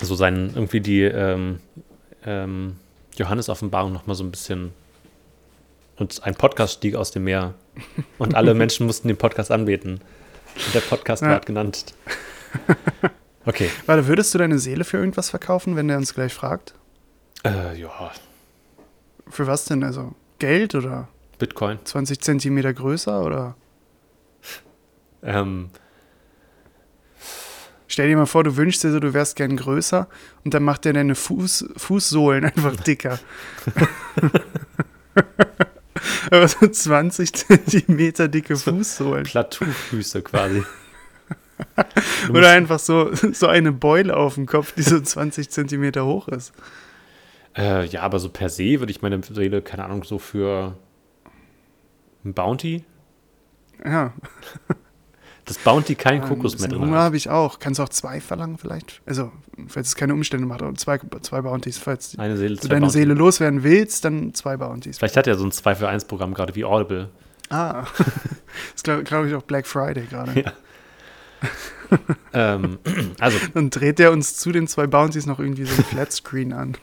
so 0.01 0.15
seinen, 0.15 0.53
irgendwie 0.55 0.79
die 0.79 1.01
ähm, 1.01 1.59
ähm, 2.25 2.77
Johannes-Offenbarung 3.17 3.91
nochmal 3.91 4.15
so 4.15 4.23
ein 4.23 4.31
bisschen. 4.31 4.71
Und 5.97 6.23
ein 6.23 6.35
Podcast 6.35 6.75
stieg 6.75 6.95
aus 6.95 7.11
dem 7.11 7.25
Meer. 7.25 7.53
Und 8.17 8.33
alle 8.35 8.53
Menschen 8.55 8.85
mussten 8.85 9.09
den 9.09 9.17
Podcast 9.17 9.51
anbeten. 9.51 9.99
Und 10.55 10.73
der 10.73 10.79
Podcast 10.81 11.21
Ja. 11.21 11.29
wird 11.31 11.45
genannt. 11.45 11.93
Okay. 13.45 13.69
Warte, 13.87 14.07
würdest 14.07 14.33
du 14.33 14.37
deine 14.37 14.57
Seele 14.59 14.85
für 14.85 14.97
irgendwas 14.97 15.29
verkaufen, 15.29 15.75
wenn 15.75 15.87
der 15.89 15.97
uns 15.97 16.13
gleich 16.13 16.33
fragt? 16.33 16.73
Äh, 17.43 17.77
ja, 17.79 18.11
Für 19.29 19.47
was 19.47 19.65
denn? 19.65 19.83
Also 19.83 20.15
Geld 20.39 20.75
oder 20.75 21.07
Bitcoin. 21.37 21.79
20 21.83 22.21
Zentimeter 22.21 22.73
größer 22.73 23.23
oder? 23.23 23.55
Ähm, 25.21 25.69
Stell 27.91 28.07
dir 28.07 28.17
mal 28.17 28.27
vor, 28.27 28.43
du 28.43 28.55
wünschst 28.55 28.83
dir 28.83 28.91
so, 28.91 28.99
du 28.99 29.15
wärst 29.15 29.35
gern 29.35 29.57
größer 29.57 30.07
und 30.45 30.53
dann 30.53 30.63
macht 30.63 30.85
der 30.85 30.93
deine 30.93 31.15
Fuß, 31.15 31.69
Fußsohlen 31.75 32.45
einfach 32.45 32.75
dicker. 32.75 33.17
Aber 36.29 36.47
so 36.47 36.67
20 36.67 37.33
Zentimeter 37.33 38.27
dicke 38.27 38.55
Fußsohlen. 38.55 39.23
Plateaufüße 39.23 40.21
quasi. 40.21 40.63
Oder 42.29 42.51
einfach 42.51 42.77
so, 42.77 43.09
so 43.13 43.47
eine 43.47 43.71
Beule 43.71 44.15
auf 44.15 44.35
dem 44.35 44.45
Kopf, 44.45 44.73
die 44.73 44.83
so 44.83 44.99
20 44.99 45.49
Zentimeter 45.49 46.05
hoch 46.05 46.27
ist. 46.27 46.53
Äh, 47.57 47.85
ja, 47.85 48.01
aber 48.01 48.19
so 48.19 48.29
per 48.29 48.49
se 48.49 48.79
würde 48.79 48.91
ich 48.91 49.01
meine 49.01 49.21
Seele, 49.23 49.61
keine 49.61 49.85
Ahnung, 49.85 50.03
so 50.03 50.19
für 50.19 50.77
ein 52.23 52.33
Bounty. 52.33 52.83
Ja, 53.83 54.13
Das 55.49 55.57
Bounty 55.57 55.95
kein 55.95 56.21
ein 56.21 56.27
Kokos 56.27 56.51
mehr 56.53 56.67
bisschen 56.67 56.69
drin 56.69 56.81
Hunger 56.81 56.99
habe 56.99 57.17
ich 57.17 57.27
auch. 57.27 57.57
Kannst 57.57 57.79
du 57.79 57.83
auch 57.83 57.89
zwei 57.89 58.21
verlangen 58.21 58.59
vielleicht? 58.59 59.01
Also, 59.07 59.31
falls 59.67 59.87
es 59.87 59.95
keine 59.95 60.13
Umstände 60.13 60.45
macht, 60.45 60.61
aber 60.61 60.75
zwei, 60.75 60.99
zwei 61.21 61.41
Bounties. 61.41 61.79
Falls 61.79 62.19
Eine 62.19 62.37
Seele, 62.37 62.55
du 62.55 62.67
deine 62.67 62.81
Bounty. 62.81 62.93
Seele 62.99 63.15
loswerden 63.15 63.63
willst, 63.63 64.05
dann 64.05 64.35
zwei 64.35 64.57
Bounties. 64.57 64.99
Vielleicht 64.99 65.17
hat 65.17 65.25
er 65.25 65.35
so 65.39 65.45
ein 65.45 65.51
2 65.51 65.73
für 65.73 65.89
1 65.89 66.05
Programm 66.05 66.35
gerade 66.35 66.53
wie 66.53 66.65
Audible. 66.65 67.09
Ah, 67.49 67.83
das 68.73 68.83
glaube 68.83 69.03
glaub 69.03 69.25
ich, 69.25 69.33
auch 69.33 69.41
Black 69.41 69.65
Friday 69.65 70.05
gerade. 70.05 70.39
Ja. 70.39 70.53
ähm, 72.33 72.77
also, 73.19 73.39
Dann 73.55 73.71
dreht 73.71 73.97
der 73.97 74.11
uns 74.11 74.37
zu 74.37 74.51
den 74.51 74.67
zwei 74.67 74.85
Bounties 74.85 75.25
noch 75.25 75.39
irgendwie 75.39 75.65
so 75.65 75.75
ein 75.75 75.83
Flatscreen 75.83 76.53
an. 76.53 76.77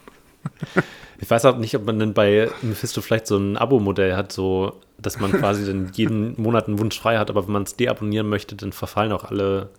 ich 1.19 1.31
weiß 1.31 1.45
auch 1.47 1.57
nicht, 1.57 1.75
ob 1.77 1.85
man 1.87 1.99
denn 1.99 2.15
bei 2.15 2.51
Mephisto 2.63 3.01
vielleicht 3.01 3.27
so 3.27 3.37
ein 3.37 3.57
Abo-Modell 3.57 4.17
hat, 4.17 4.33
so, 4.33 4.81
dass 4.99 5.19
man 5.21 5.33
quasi 5.33 5.67
dann 5.67 5.91
jeden 5.95 6.41
Monat 6.41 6.69
einen 6.69 6.79
Wunsch 6.79 6.99
frei 6.99 7.19
hat, 7.19 7.31
aber 7.31 7.47
wenn 7.47 7.53
man 7.53 7.63
es 7.65 7.77
deabonnieren 7.77 8.29
möchte, 8.29 8.55
dann 8.57 8.73
verfallen 8.73 9.13
auch 9.13 9.25
alle 9.25 9.71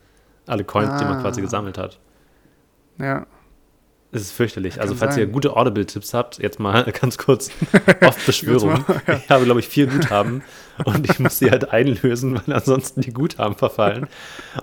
Alle 0.45 0.63
Coins, 0.63 0.97
die 0.99 1.03
man 1.05 1.17
Ah. 1.17 1.21
quasi 1.21 1.41
gesammelt 1.41 1.77
hat. 1.77 1.99
Ja. 2.99 3.25
Es 4.13 4.21
ist 4.21 4.31
fürchterlich. 4.31 4.79
Also, 4.79 4.95
falls 4.95 5.15
sein. 5.15 5.25
ihr 5.25 5.27
gute 5.27 5.57
Audible-Tipps 5.57 6.13
habt, 6.13 6.37
jetzt 6.39 6.57
mal 6.61 6.83
ganz 7.01 7.17
kurz 7.17 7.49
auf 8.01 8.25
Beschwörung. 8.25 8.85
Mal, 8.87 9.01
Ich 9.21 9.29
habe, 9.29 9.43
glaube 9.43 9.59
ich, 9.59 9.67
vier 9.67 9.87
Guthaben 9.87 10.41
und 10.85 11.09
ich 11.09 11.19
muss 11.19 11.37
sie 11.39 11.51
halt 11.51 11.73
einlösen, 11.73 12.35
weil 12.47 12.55
ansonsten 12.55 13.01
die 13.01 13.11
Guthaben 13.11 13.55
verfallen. 13.57 14.07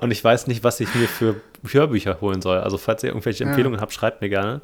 Und 0.00 0.10
ich 0.10 0.24
weiß 0.24 0.46
nicht, 0.46 0.64
was 0.64 0.80
ich 0.80 0.92
mir 0.94 1.06
für 1.06 1.36
Hörbücher 1.70 2.22
holen 2.22 2.40
soll. 2.40 2.56
Also, 2.60 2.78
falls 2.78 3.02
ihr 3.02 3.10
irgendwelche 3.10 3.44
Ja. 3.44 3.50
Empfehlungen 3.50 3.82
habt, 3.82 3.92
schreibt 3.92 4.22
mir 4.22 4.30
gerne. 4.30 4.62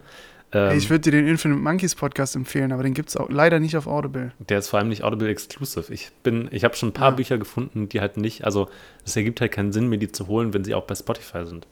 Ähm, 0.53 0.77
ich 0.77 0.91
würde 0.91 1.03
dir 1.03 1.13
den 1.13 1.29
Infinite 1.29 1.61
Monkeys 1.61 1.95
Podcast 1.95 2.35
empfehlen, 2.35 2.73
aber 2.73 2.83
den 2.83 2.93
gibt 2.95 3.09
es 3.11 3.17
auch 3.17 3.29
leider 3.31 3.61
nicht 3.61 3.77
auf 3.77 3.87
Audible. 3.87 4.33
der 4.49 4.59
ist 4.59 4.69
vor 4.69 4.79
allem 4.81 4.89
nicht 4.89 5.05
Audible 5.05 5.29
exclusive. 5.29 5.93
Ich 5.93 6.11
bin, 6.23 6.49
ich 6.51 6.65
habe 6.65 6.75
schon 6.75 6.89
ein 6.89 6.93
paar 6.93 7.11
Ja. 7.11 7.17
Bücher 7.17 7.39
gefunden, 7.39 7.89
die 7.89 8.01
halt 8.01 8.17
nicht, 8.17 8.45
also 8.45 8.69
es 9.05 9.15
ergibt 9.17 9.41
halt 9.41 9.53
keinen 9.53 9.73
Sinn, 9.73 9.89
mir 9.89 9.99
die 9.99 10.11
zu 10.11 10.27
holen, 10.27 10.53
wenn 10.53 10.65
sie 10.65 10.75
auch 10.75 10.85
bei 10.85 10.95
Spotify 10.97 11.47
sind. 11.47 11.67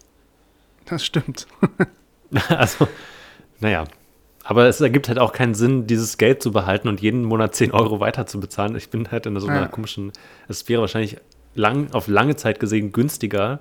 Das 0.86 1.04
stimmt. 1.04 1.46
Also, 2.50 2.86
naja. 3.60 3.84
Aber 4.44 4.66
es 4.66 4.80
ergibt 4.82 5.08
halt 5.08 5.18
auch 5.18 5.32
keinen 5.32 5.54
Sinn, 5.54 5.86
dieses 5.86 6.18
Geld 6.18 6.42
zu 6.42 6.52
behalten 6.52 6.88
und 6.88 7.00
jeden 7.00 7.24
Monat 7.24 7.54
10 7.54 7.72
Euro 7.72 8.00
weiter 8.00 8.26
zu 8.26 8.38
bezahlen. 8.38 8.76
Ich 8.76 8.90
bin 8.90 9.10
halt 9.10 9.24
in 9.26 9.38
so 9.40 9.46
einer 9.48 9.62
Ja. 9.62 9.66
komischen, 9.68 10.12
es 10.46 10.68
wäre 10.68 10.82
wahrscheinlich 10.82 11.16
lang, 11.54 11.90
auf 11.92 12.06
lange 12.06 12.36
Zeit 12.36 12.60
gesehen 12.60 12.92
günstiger, 12.92 13.60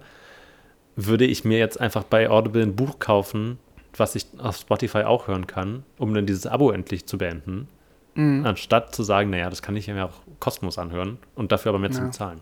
würde 0.97 1.25
ich 1.25 1.45
mir 1.45 1.57
jetzt 1.59 1.79
einfach 1.79 2.03
bei 2.03 2.29
Audible 2.29 2.61
ein 2.61 2.75
Buch 2.75 2.99
kaufen, 2.99 3.57
was 3.99 4.15
ich 4.15 4.27
auf 4.37 4.57
Spotify 4.57 4.99
auch 5.03 5.27
hören 5.27 5.47
kann, 5.47 5.83
um 5.97 6.13
dann 6.13 6.25
dieses 6.25 6.45
Abo 6.47 6.71
endlich 6.71 7.05
zu 7.05 7.17
beenden, 7.17 7.67
Mhm. 8.15 8.45
anstatt 8.45 8.95
zu 8.95 9.03
sagen, 9.03 9.29
naja, 9.29 9.49
das 9.49 9.61
kann 9.61 9.75
ich 9.75 9.87
mir 9.87 10.05
auch 10.05 10.21
kostenlos 10.39 10.77
anhören 10.79 11.19
und 11.35 11.51
dafür 11.51 11.69
aber 11.69 11.79
mehr 11.79 11.91
zu 11.91 11.99
Ja. 11.99 12.05
bezahlen. 12.07 12.41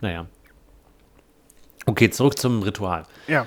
Naja. 0.00 0.26
Okay, 1.86 2.10
zurück 2.10 2.38
zum 2.38 2.62
Ritual. 2.62 3.04
Ja. 3.26 3.46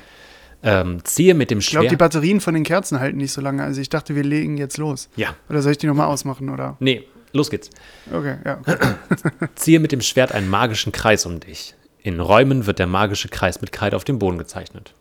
Ähm, 0.63 1.03
ziehe 1.03 1.33
mit 1.35 1.51
dem 1.51 1.59
Ich 1.59 1.69
glaube, 1.69 1.83
Schwert. 1.83 1.91
die 1.91 1.97
Batterien 1.97 2.41
von 2.41 2.53
den 2.53 2.63
Kerzen 2.63 2.99
halten 2.99 3.17
nicht 3.17 3.31
so 3.33 3.39
lange. 3.41 3.63
Also 3.63 3.79
ich 3.81 3.89
dachte, 3.89 4.15
wir 4.15 4.23
legen 4.23 4.57
jetzt 4.57 4.77
los. 4.77 5.09
ja, 5.15 5.35
Oder 5.49 5.61
soll 5.61 5.73
ich 5.73 5.77
die 5.77 5.87
nochmal 5.87 6.07
ausmachen? 6.07 6.49
Oder? 6.49 6.75
nee, 6.79 7.03
los 7.33 7.49
geht's. 7.49 7.69
Okay, 8.11 8.37
ja. 8.43 8.59
Ziehe 9.55 9.79
mit 9.79 9.91
dem 9.91 10.01
Schwert 10.01 10.31
einen 10.31 10.49
magischen 10.49 10.91
Kreis 10.91 11.25
um 11.25 11.39
dich. 11.39 11.75
In 12.01 12.19
Räumen 12.19 12.65
wird 12.65 12.79
der 12.79 12.87
magische 12.87 13.29
Kreis 13.29 13.61
mit 13.61 13.71
Kreide 13.71 13.95
auf 13.95 14.03
dem 14.05 14.17
Boden 14.19 14.37
gezeichnet. 14.37 14.93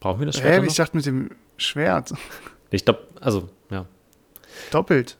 Brauchen 0.00 0.20
wir 0.20 0.26
das 0.26 0.38
Schwert? 0.38 0.62
Noch? 0.62 0.70
ich 0.70 0.76
dachte 0.76 0.96
mit 0.96 1.06
dem 1.06 1.30
Schwert. 1.56 2.12
Ich 2.70 2.84
glaube, 2.84 3.00
also, 3.20 3.48
ja. 3.70 3.86
Doppelt. 4.70 5.16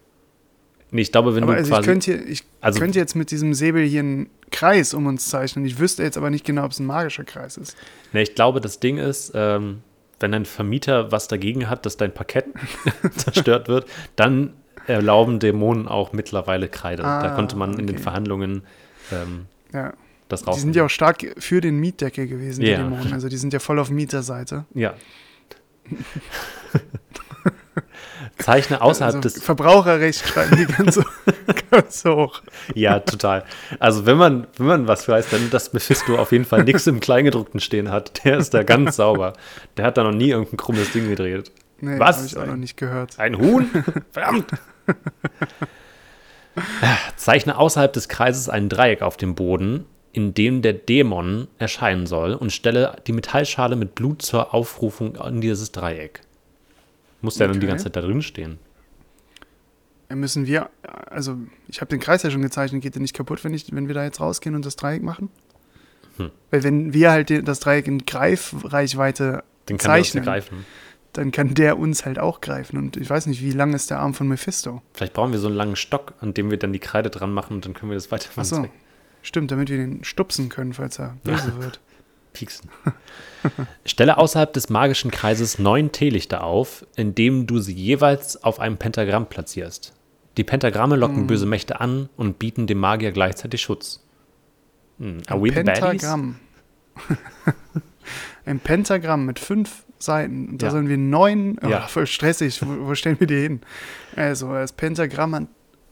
Nee, 0.92 1.02
ich 1.02 1.12
glaube, 1.12 1.34
wenn 1.36 1.44
Aber 1.44 1.52
du 1.52 1.58
also 1.58 1.68
ich 1.70 1.74
quasi. 1.76 1.88
könnte, 1.88 2.12
hier, 2.12 2.26
ich 2.26 2.44
Also- 2.60 2.80
könnte 2.80 2.98
jetzt 2.98 3.14
mit 3.14 3.30
diesem 3.30 3.54
Säbel 3.54 3.84
hier 3.84 4.00
einen 4.00 4.30
Kreis 4.50 4.92
um 4.94 5.06
uns 5.06 5.28
zeichnen. 5.28 5.64
Ich 5.64 5.78
wüsste 5.78 6.02
jetzt 6.02 6.16
aber 6.16 6.30
nicht 6.30 6.44
genau, 6.44 6.64
ob 6.64 6.72
es 6.72 6.80
ein 6.80 6.86
magischer 6.86 7.24
Kreis 7.24 7.56
ist. 7.56 7.76
nee, 8.12 8.22
ich 8.22 8.34
glaube, 8.34 8.60
das 8.60 8.80
Ding 8.80 8.98
ist, 8.98 9.32
ähm, 9.34 9.82
wenn 10.18 10.32
dein 10.32 10.44
Vermieter 10.46 11.12
was 11.12 11.28
dagegen 11.28 11.70
hat, 11.70 11.86
dass 11.86 11.96
dein 11.96 12.12
Parkett 12.12 12.46
zerstört 13.16 13.68
wird, 13.68 13.86
dann 14.16 14.54
erlauben 14.86 15.38
Dämonen 15.38 15.86
auch 15.86 16.12
mittlerweile 16.12 16.68
Kreide. 16.68 17.02
da 17.02 17.20
Ah, 17.20 17.34
konnte 17.36 17.56
man 17.56 17.78
in 17.78 17.86
den 17.86 17.96
okay. 17.96 18.02
Verhandlungen 18.02 18.62
ähm, 19.12 19.46
Ja. 19.72 19.92
Das 20.30 20.42
Die 20.42 20.46
raus. 20.50 20.60
sind 20.60 20.74
ja 20.76 20.84
auch 20.86 20.90
stark 20.90 21.24
für 21.38 21.60
den 21.60 21.78
Mietdeckel 21.78 22.26
gewesen, 22.26 22.62
Ja. 22.62 22.76
die 22.78 22.82
Dämonen. 22.84 23.12
Also 23.12 23.28
die 23.28 23.36
sind 23.36 23.52
ja 23.52 23.58
voll 23.58 23.78
auf 23.78 23.90
Mieterseite. 23.90 24.64
Ja. 24.74 24.94
Zeichne 28.38 28.80
außerhalb 28.80 29.16
also 29.16 29.20
des 29.28 29.42
Verbraucherrecht 29.42 30.26
schreiben 30.26 30.56
die 30.56 30.64
ganz, 30.66 30.94
so- 30.94 31.04
ganz 31.70 32.04
hoch. 32.04 32.42
Ja, 32.74 33.00
total. 33.00 33.44
Also 33.78 34.06
wenn 34.06 34.16
man, 34.16 34.46
wenn 34.56 34.66
man 34.66 34.88
was 34.88 35.06
weiß, 35.08 35.28
dann 35.30 35.50
dass 35.50 35.72
Mephisto 35.72 36.16
auf 36.18 36.32
jeden 36.32 36.44
Fall 36.46 36.64
nichts 36.64 36.86
im 36.86 37.00
Kleingedruckten 37.00 37.60
stehen 37.60 37.90
hat. 37.90 38.24
Der 38.24 38.38
ist 38.38 38.54
da 38.54 38.62
ganz 38.62 38.96
sauber. 38.96 39.34
Der 39.76 39.84
hat 39.84 39.98
da 39.98 40.04
noch 40.04 40.12
nie 40.14 40.30
irgendein 40.30 40.56
krummes 40.56 40.92
Ding 40.92 41.08
gedreht. 41.08 41.50
Nee, 41.80 41.98
Was? 41.98 42.16
habe 42.18 42.26
ich 42.26 42.36
auch 42.38 42.46
noch 42.46 42.56
nicht 42.56 42.76
gehört. 42.76 43.18
Ein 43.18 43.36
Huhn? 43.38 43.68
Verdammt! 44.12 44.46
Zeichne 47.16 47.56
außerhalb 47.58 47.92
des 47.92 48.08
Kreises 48.08 48.48
ein 48.48 48.68
Dreieck 48.68 49.02
auf 49.02 49.16
dem 49.16 49.34
Boden, 49.34 49.86
in 50.12 50.34
dem 50.34 50.62
der 50.62 50.72
Dämon 50.72 51.46
erscheinen 51.58 52.06
soll 52.06 52.34
und 52.34 52.50
stelle 52.52 52.96
die 53.06 53.12
Metallschale 53.12 53.76
mit 53.76 53.94
Blut 53.94 54.22
zur 54.22 54.52
Aufrufung 54.54 55.14
in 55.16 55.40
dieses 55.40 55.70
Dreieck. 55.72 56.20
Muss 57.20 57.36
der 57.36 57.46
dann 57.48 57.54
die 57.60 57.66
Okay. 57.66 57.68
ganze 57.68 57.84
Zeit 57.84 57.96
da 57.96 58.00
drin 58.00 58.22
stehen? 58.22 58.58
Ja, 60.08 60.16
Müssen 60.16 60.46
wir, 60.46 60.70
also 61.10 61.36
ich 61.68 61.80
habe 61.80 61.88
den 61.90 62.00
Kreis 62.00 62.22
ja 62.22 62.30
schon 62.30 62.42
gezeichnet, 62.42 62.82
geht 62.82 62.94
der 62.94 63.02
nicht 63.02 63.14
kaputt, 63.14 63.44
wenn, 63.44 63.54
ich, 63.54 63.72
wenn 63.74 63.86
wir 63.88 63.94
da 63.94 64.02
jetzt 64.04 64.20
rausgehen 64.20 64.54
und 64.54 64.66
das 64.66 64.76
Dreieck 64.76 65.02
machen? 65.02 65.28
Hm. 66.16 66.30
Weil 66.50 66.62
wenn 66.64 66.92
wir 66.92 67.10
halt 67.12 67.46
das 67.46 67.60
Dreieck 67.60 67.86
in 67.86 68.04
Greifreichweite 68.04 69.44
Den 69.68 69.78
kann 69.78 69.90
der 69.92 69.98
uns 69.98 70.06
Zeichnen. 70.08 70.24
greifen. 70.24 70.66
dann 71.12 71.30
kann 71.30 71.54
der 71.54 71.78
uns 71.78 72.04
halt 72.04 72.18
auch 72.18 72.40
greifen. 72.40 72.76
Und 72.78 72.96
ich 72.96 73.08
weiß 73.08 73.26
nicht, 73.26 73.42
wie 73.42 73.52
lang 73.52 73.72
ist 73.74 73.90
der 73.90 74.00
Arm 74.00 74.14
von 74.14 74.26
Mephisto? 74.28 74.82
Vielleicht 74.94 75.12
brauchen 75.12 75.32
wir 75.32 75.38
so 75.38 75.46
einen 75.46 75.56
langen 75.56 75.76
Stock, 75.76 76.14
an 76.20 76.34
dem 76.34 76.50
wir 76.50 76.58
dann 76.58 76.72
die 76.72 76.78
Kreide 76.80 77.10
dran 77.10 77.32
machen 77.32 77.54
und 77.54 77.66
dann 77.66 77.74
können 77.74 77.90
wir 77.90 77.96
das 77.96 78.10
weiter 78.10 78.30
Ach 78.36 78.44
so, 78.44 78.66
stimmt, 79.22 79.50
damit 79.50 79.68
wir 79.70 79.76
den 79.76 80.04
stupsen 80.04 80.48
können, 80.48 80.72
falls 80.72 80.98
er 80.98 81.16
böse 81.24 81.60
wird. 81.62 81.80
pieksen. 82.32 82.70
Stelle 83.84 84.18
außerhalb 84.18 84.52
des 84.52 84.68
magischen 84.70 85.10
Kreises 85.10 85.58
neun 85.58 85.90
Teelichter 85.90 86.44
auf, 86.44 86.86
indem 86.94 87.46
du 87.48 87.58
sie 87.58 87.72
jeweils 87.74 88.42
auf 88.44 88.60
einem 88.60 88.76
Pentagramm 88.76 89.26
platzierst. 89.26 89.94
Die 90.36 90.44
Pentagramme 90.44 90.94
locken 90.94 91.26
böse 91.26 91.46
Mächte 91.46 91.80
an 91.80 92.08
und 92.16 92.38
bieten 92.38 92.68
dem 92.68 92.78
Magier 92.78 93.10
gleichzeitig 93.10 93.60
Schutz. 93.62 94.06
Hm, 95.00 95.18
Are 95.26 95.38
Ein 95.38 95.44
we? 95.44 95.50
Pentagramm. 95.52 96.36
Ein 98.46 98.60
Pentagramm 98.60 99.26
mit 99.26 99.38
fünf 99.38 99.84
Seiten. 99.98 100.56
Da 100.56 100.66
Ja. 100.66 100.70
sollen 100.72 100.88
wir 100.88 100.96
neun. 100.98 101.58
Oh, 101.62 101.68
Ja. 101.68 101.86
Voll 101.88 102.06
stressig. 102.06 102.60
Wo, 102.62 102.86
wo 102.88 102.94
stellen 102.94 103.18
wir 103.20 103.26
die 103.26 103.40
hin? 103.40 103.60
Also, 104.16 104.52
das 104.52 104.72
Pentagramm 104.72 105.34
hat, 105.34 105.46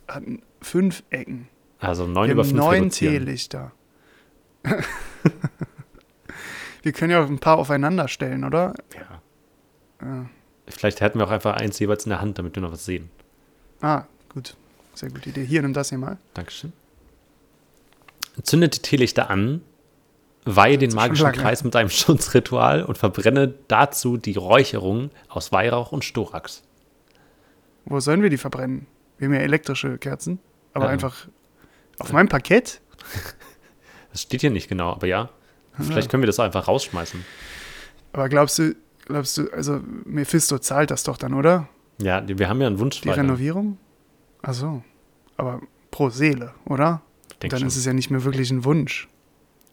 hat 0.07 0.23
fünf 0.61 1.03
Ecken. 1.09 1.47
Also 1.79 2.05
neun 2.07 2.27
Wir 2.27 2.33
über 2.33 2.43
haben 2.43 2.49
fünf 2.49 2.59
neun 2.59 2.73
reduzieren. 2.83 3.13
Teelichter. 3.25 3.71
wir 6.83 6.91
können 6.93 7.11
ja 7.11 7.23
auch 7.23 7.27
ein 7.27 7.39
paar 7.39 7.57
aufeinander 7.57 8.07
stellen, 8.07 8.43
oder? 8.43 8.73
Ja. 8.95 9.21
Ja. 10.05 10.25
Vielleicht 10.67 11.01
hätten 11.01 11.19
wir 11.19 11.25
auch 11.27 11.31
einfach 11.31 11.55
eins 11.55 11.79
jeweils 11.79 12.05
in 12.05 12.09
der 12.11 12.21
Hand, 12.21 12.37
damit 12.37 12.55
wir 12.55 12.61
noch 12.61 12.71
was 12.71 12.85
sehen. 12.85 13.09
Ah, 13.81 14.03
gut. 14.29 14.55
Sehr 14.93 15.09
gute 15.09 15.29
Idee. 15.29 15.45
Hier, 15.45 15.61
nimm 15.61 15.73
das 15.73 15.89
hier 15.89 15.97
mal. 15.97 16.17
Dankeschön. 16.33 16.73
Zünde 18.43 18.69
die 18.69 18.79
Teelichter 18.79 19.29
an, 19.29 19.61
weihe 20.45 20.77
den 20.77 20.93
magischen. 20.93 21.31
Kreis 21.31 21.63
mit 21.63 21.75
einem 21.75 21.89
Schutzritual 21.89 22.83
und 22.83 22.97
verbrenne 22.97 23.53
dazu 23.67 24.17
die 24.17 24.35
Räucherung 24.35 25.09
aus 25.27 25.51
Weihrauch 25.51 25.91
und 25.91 26.05
Storax. 26.05 26.63
Wo 27.85 27.99
sollen 27.99 28.21
wir 28.21 28.29
die 28.29 28.37
verbrennen? 28.37 28.85
Wir 29.17 29.27
haben 29.27 29.33
ja 29.33 29.41
elektrische 29.41 29.97
Kerzen. 29.97 30.39
Aber 30.73 30.85
Ja. 30.85 30.91
einfach 30.91 31.27
auf 31.99 32.11
meinem 32.11 32.29
Parkett? 32.29 32.81
Das 34.11 34.23
steht 34.23 34.41
hier 34.41 34.49
nicht 34.49 34.67
genau, 34.67 34.89
aber 34.91 35.05
ja. 35.05 35.29
Vielleicht 35.77 36.09
können 36.09 36.23
wir 36.23 36.27
das 36.27 36.39
einfach 36.39 36.67
rausschmeißen. 36.67 37.23
Aber 38.11 38.27
glaubst 38.27 38.57
du, 38.57 38.75
glaubst 39.05 39.37
du, 39.37 39.49
also 39.53 39.81
Mephisto 40.03 40.57
zahlt 40.57 40.89
das 40.89 41.03
doch 41.03 41.15
dann, 41.15 41.35
oder? 41.35 41.69
Ja, 42.01 42.23
wir 42.27 42.49
haben 42.49 42.59
ja 42.59 42.65
einen 42.65 42.79
Wunsch 42.79 43.01
Die 43.01 43.09
Renovierung? 43.09 43.77
Ach 44.41 44.53
so. 44.53 44.83
Aber 45.37 45.61
pro 45.91 46.09
Seele, 46.09 46.53
oder? 46.65 47.03
Dann 47.39 47.51
schon. 47.51 47.67
ist 47.67 47.75
es 47.75 47.85
ja 47.85 47.93
nicht 47.93 48.09
mehr 48.09 48.23
wirklich 48.23 48.51
ein 48.51 48.65
Wunsch. 48.65 49.07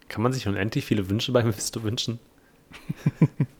Kann 0.08 0.22
man 0.22 0.32
sich 0.32 0.46
unendlich 0.46 0.84
viele 0.84 1.08
Wünsche 1.08 1.32
bei 1.32 1.42
Mephisto 1.42 1.82
wünschen? 1.82 2.20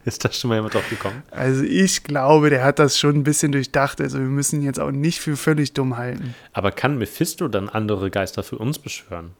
Ist 0.05 0.23
da 0.23 0.31
schon 0.31 0.49
mal 0.49 0.55
jemand 0.55 0.73
drauf 0.73 0.89
gekommen? 0.89 1.23
Also 1.31 1.63
ich 1.63 2.03
glaube, 2.03 2.49
der 2.49 2.63
hat 2.63 2.79
das 2.79 2.97
schon 2.97 3.15
ein 3.15 3.23
bisschen 3.23 3.51
durchdacht. 3.51 4.01
Also 4.01 4.19
wir 4.19 4.25
müssen 4.25 4.61
ihn 4.61 4.65
jetzt 4.65 4.79
auch 4.79 4.91
nicht 4.91 5.19
für 5.19 5.37
völlig 5.37 5.73
dumm 5.73 5.97
halten. 5.97 6.35
Aber 6.53 6.71
kann 6.71 6.97
Mephisto 6.97 7.47
dann 7.47 7.69
andere 7.69 8.09
Geister 8.09 8.43
für 8.43 8.57
uns 8.57 8.79
beschwören? 8.79 9.31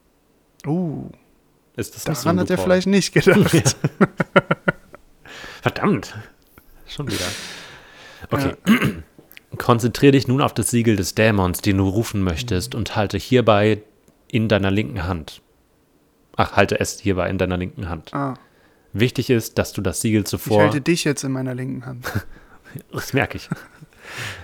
Uh, 0.65 1.09
Ist 1.75 1.95
das 1.95 2.03
so 2.03 2.13
daran 2.13 2.37
ein 2.37 2.41
hat 2.41 2.49
er 2.49 2.57
vielleicht 2.57 2.87
nicht 2.87 3.13
gedacht. 3.13 3.51
Verdammt. 5.61 6.15
Schon 6.87 7.07
wieder. 7.07 7.25
Okay. 8.31 8.53
Konzentriere 9.57 10.11
dich 10.11 10.27
nun 10.27 10.41
auf 10.41 10.53
das 10.53 10.69
Siegel 10.69 10.95
des 10.95 11.15
Dämons, 11.15 11.61
den 11.61 11.77
du 11.77 11.87
rufen 11.87 12.21
möchtest, 12.21 12.75
und 12.75 12.95
halte 12.95 13.17
hierbei 13.17 13.81
in 14.27 14.47
deiner 14.47 14.71
linken 14.71 15.05
Hand. 15.05 15.41
Ach, 16.35 16.53
halte 16.53 16.79
es 16.79 16.99
hierbei 16.99 17.29
in 17.29 17.37
deiner 17.37 17.57
linken 17.57 17.89
Hand. 17.89 18.13
Ah, 18.13 18.35
Wichtig 18.99 19.29
ist, 19.29 19.57
dass 19.57 19.73
du 19.73 19.81
das 19.81 20.01
Siegel 20.01 20.21
ich 20.21 20.27
zuvor. 20.27 20.61
halte 20.63 20.81
dich 20.81 21.03
jetzt 21.03 21.23
in 21.23 21.31
meiner 21.31 21.53
linken 21.55 21.85
Hand. 21.85 22.11
Das 22.91 23.13
merke 23.13 23.37
ich. 23.37 23.49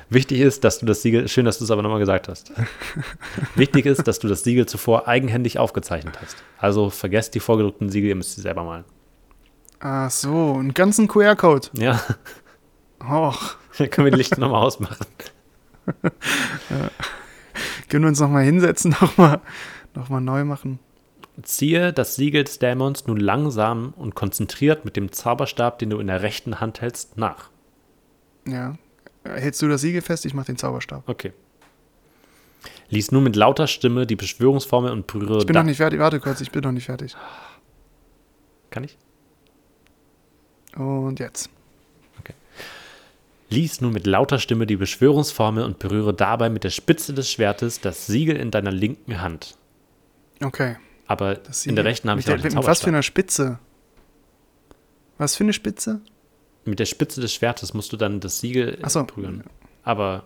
Wichtig 0.09 0.39
ist, 0.39 0.63
dass 0.63 0.79
du 0.79 0.85
das 0.85 1.01
Siegel, 1.01 1.27
schön, 1.27 1.45
dass 1.45 1.57
du 1.57 1.65
es 1.65 1.71
aber 1.71 1.81
nochmal 1.81 1.99
gesagt 1.99 2.29
hast. 2.29 2.51
Wichtig 3.55 3.85
ist, 3.85 4.07
dass 4.07 4.17
du 4.19 4.27
das 4.29 4.43
Siegel 4.43 4.65
zuvor 4.65 5.07
eigenhändig 5.09 5.59
aufgezeichnet 5.59 6.17
hast. 6.21 6.37
Also 6.57 6.89
vergesst 6.89 7.35
die 7.35 7.41
vorgedruckten 7.41 7.89
Siegel, 7.89 8.09
ihr 8.09 8.15
müsst 8.15 8.35
sie 8.35 8.41
selber 8.41 8.63
malen. 8.63 8.85
Ach 9.81 10.09
so, 10.09 10.53
einen 10.53 10.73
ganzen 10.73 11.07
QR-Code. 11.09 11.67
Ja, 11.73 12.01
Och, 13.01 13.57
dann 13.77 13.89
können 13.89 14.05
wir 14.05 14.11
die 14.11 14.17
Lichter 14.17 14.39
nochmal 14.39 14.63
ausmachen. 14.63 15.05
können 17.89 18.03
wir 18.03 18.07
uns 18.07 18.19
nochmal 18.19 18.43
hinsetzen, 18.43 18.91
nochmal 19.01 19.41
noch 19.93 20.09
mal 20.09 20.21
neu 20.21 20.45
machen. 20.45 20.79
Ziehe 21.41 21.91
das 21.93 22.15
Siegel 22.15 22.43
des 22.43 22.59
Dämons 22.59 23.07
nun 23.07 23.17
langsam 23.17 23.93
und 23.97 24.13
konzentriert 24.13 24.85
mit 24.85 24.95
dem 24.95 25.11
Zauberstab, 25.11 25.79
den 25.79 25.89
du 25.89 25.99
in 25.99 26.07
der 26.07 26.21
rechten 26.21 26.59
Hand 26.59 26.81
hältst, 26.81 27.17
nach. 27.17 27.49
Ja. 28.47 28.77
Hältst 29.23 29.61
du 29.61 29.67
das 29.67 29.81
Siegel 29.81 30.01
fest? 30.01 30.25
Ich 30.25 30.33
mach 30.33 30.45
den 30.45 30.57
Zauberstab. 30.57 31.07
Okay. 31.09 31.33
Lies 32.89 33.11
nun 33.11 33.23
mit 33.23 33.35
lauter 33.35 33.65
Stimme 33.67 34.05
die 34.05 34.15
Beschwörungsformel 34.15 34.91
und 34.91 35.07
berühre. 35.07 35.39
Ich 35.39 35.45
bin 35.47 35.53
da- 35.55 35.61
noch 35.61 35.67
nicht 35.67 35.77
fertig. 35.77 35.99
Warte 35.99 36.19
kurz, 36.19 36.39
ich 36.41 36.51
bin 36.51 36.61
noch 36.61 36.71
nicht 36.71 36.85
fertig. 36.85 37.15
Kann 38.69 38.83
ich? 38.83 38.97
Und 40.75 41.19
jetzt. 41.19 41.49
Lies 43.49 43.81
nun 43.81 43.93
mit 43.93 44.07
lauter 44.07 44.39
Stimme 44.39 44.65
die 44.65 44.77
Beschwörungsformel 44.77 45.63
und 45.63 45.77
berühre 45.77 46.11
dabei 46.13 46.49
mit 46.49 46.63
der 46.63 46.71
Spitze 46.71 47.13
des 47.13 47.29
Schwertes 47.31 47.79
das 47.81 48.07
Siegel 48.07 48.35
in 48.35 48.49
deiner 48.49 48.71
linken 48.71 49.21
Hand. 49.21 49.57
Okay. 50.43 50.75
Aber 51.05 51.35
Das 51.35 51.65
in 51.65 51.75
der 51.75 51.85
rechten 51.85 52.09
habe 52.09 52.19
ich 52.19 52.25
Mit 52.27 52.33
auch 52.35 52.41
den 52.41 52.51
der- 52.51 52.59
mit 52.59 52.67
Was 52.67 52.79
für 52.79 52.85
Zauberstab. 52.85 52.87
eine 52.89 53.03
Spitze? 53.03 53.59
Was 55.17 55.35
für 55.35 55.43
eine 55.43 55.53
Spitze? 55.53 56.01
Mit 56.65 56.79
der 56.79 56.85
Spitze 56.85 57.19
des 57.21 57.33
Schwertes 57.33 57.73
musst 57.73 57.91
du 57.91 57.97
dann 57.97 58.19
das 58.19 58.39
Siegel 58.39 58.77
so. 58.87 59.03
berühren. 59.03 59.43
Aber, 59.83 60.23